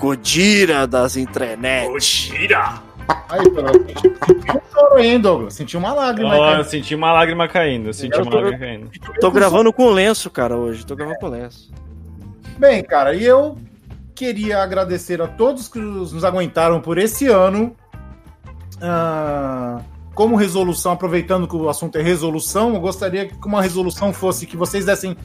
Godira 0.00 0.86
das 0.86 1.16
internet. 1.16 1.88
Godira! 1.88 2.82
Aí, 3.28 3.40
senti 3.44 4.08
um 4.50 4.60
choro 4.72 4.94
aí, 4.96 5.06
hein, 5.06 5.20
Douglas? 5.20 5.54
Senti 5.54 5.76
uma 5.76 5.92
lágrima. 5.94 6.36
Oh, 6.36 6.42
aí, 6.42 6.58
eu 6.58 6.64
senti 6.64 6.94
uma 6.94 7.12
lágrima 7.12 7.46
caindo. 7.46 7.88
Eu 7.90 7.94
senti 7.94 8.16
Eu 8.18 8.22
uma 8.24 8.30
tô- 8.32 8.36
lágrima 8.40 8.58
caindo. 8.58 8.90
Tô 9.20 9.30
gravando 9.30 9.72
com 9.72 9.88
lenço, 9.90 10.28
cara, 10.28 10.56
hoje. 10.56 10.84
Tô 10.84 10.96
gravando 10.96 11.18
com 11.20 11.28
lenço. 11.28 11.70
Bem, 12.58 12.82
cara, 12.82 13.14
e 13.14 13.24
eu 13.24 13.58
queria 14.14 14.62
agradecer 14.62 15.20
a 15.20 15.28
todos 15.28 15.68
que 15.68 15.78
nos 15.78 16.24
aguentaram 16.24 16.80
por 16.80 16.96
esse 16.96 17.26
ano. 17.26 17.76
Ah, 18.80 19.80
como 20.14 20.36
resolução, 20.36 20.92
aproveitando 20.92 21.46
que 21.46 21.54
o 21.54 21.68
assunto 21.68 21.98
é 21.98 22.02
resolução, 22.02 22.74
eu 22.74 22.80
gostaria 22.80 23.26
que 23.26 23.46
uma 23.46 23.60
resolução 23.60 24.12
fosse 24.12 24.46
que 24.46 24.56
vocês 24.56 24.86
dessem 24.86 25.16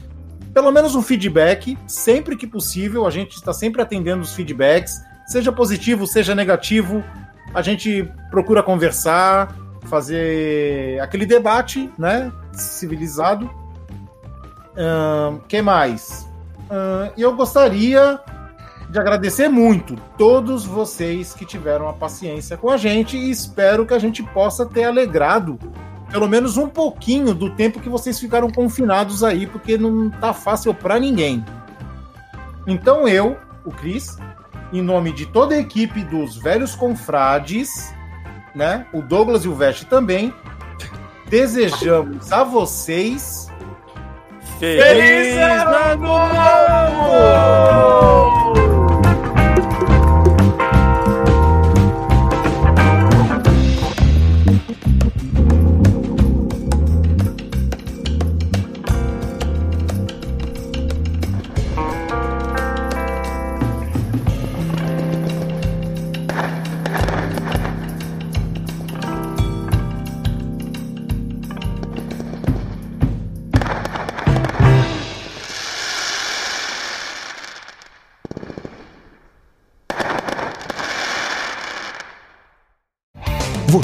pelo 0.52 0.70
menos 0.70 0.94
um 0.94 1.00
feedback, 1.00 1.78
sempre 1.86 2.36
que 2.36 2.46
possível. 2.46 3.06
A 3.06 3.10
gente 3.10 3.36
está 3.36 3.54
sempre 3.54 3.80
atendendo 3.80 4.20
os 4.20 4.34
feedbacks, 4.34 5.02
seja 5.26 5.50
positivo, 5.50 6.06
seja 6.06 6.34
negativo. 6.34 7.02
A 7.54 7.62
gente 7.62 8.06
procura 8.30 8.62
conversar, 8.62 9.56
fazer 9.84 11.00
aquele 11.00 11.24
debate, 11.24 11.90
né? 11.98 12.30
Civilizado. 12.52 13.50
O 15.34 15.40
que 15.48 15.62
mais? 15.62 16.30
Ah, 16.72 17.12
E 17.18 17.20
eu 17.20 17.36
gostaria 17.36 18.18
de 18.88 18.98
agradecer 18.98 19.48
muito 19.48 19.94
todos 20.16 20.64
vocês 20.64 21.34
que 21.34 21.44
tiveram 21.44 21.86
a 21.86 21.92
paciência 21.92 22.56
com 22.56 22.70
a 22.70 22.78
gente 22.78 23.16
e 23.16 23.30
espero 23.30 23.84
que 23.84 23.92
a 23.92 23.98
gente 23.98 24.22
possa 24.22 24.64
ter 24.64 24.84
alegrado 24.84 25.58
pelo 26.10 26.28
menos 26.28 26.56
um 26.56 26.68
pouquinho 26.68 27.34
do 27.34 27.50
tempo 27.54 27.80
que 27.80 27.88
vocês 27.88 28.20
ficaram 28.20 28.50
confinados 28.50 29.24
aí, 29.24 29.46
porque 29.46 29.78
não 29.78 30.10
tá 30.10 30.34
fácil 30.34 30.74
para 30.74 31.00
ninguém. 31.00 31.42
Então 32.66 33.08
eu, 33.08 33.38
o 33.64 33.70
Cris, 33.70 34.18
em 34.72 34.82
nome 34.82 35.12
de 35.12 35.24
toda 35.26 35.54
a 35.54 35.58
equipe 35.58 36.04
dos 36.04 36.36
Velhos 36.36 36.74
Confrades, 36.74 37.94
né, 38.54 38.86
o 38.92 39.00
Douglas 39.00 39.46
e 39.46 39.48
o 39.48 39.54
Veste 39.54 39.86
também, 39.86 40.34
desejamos 41.28 42.30
a 42.30 42.44
vocês 42.44 43.50
Feliz 44.62 45.36
Ano 45.36 46.32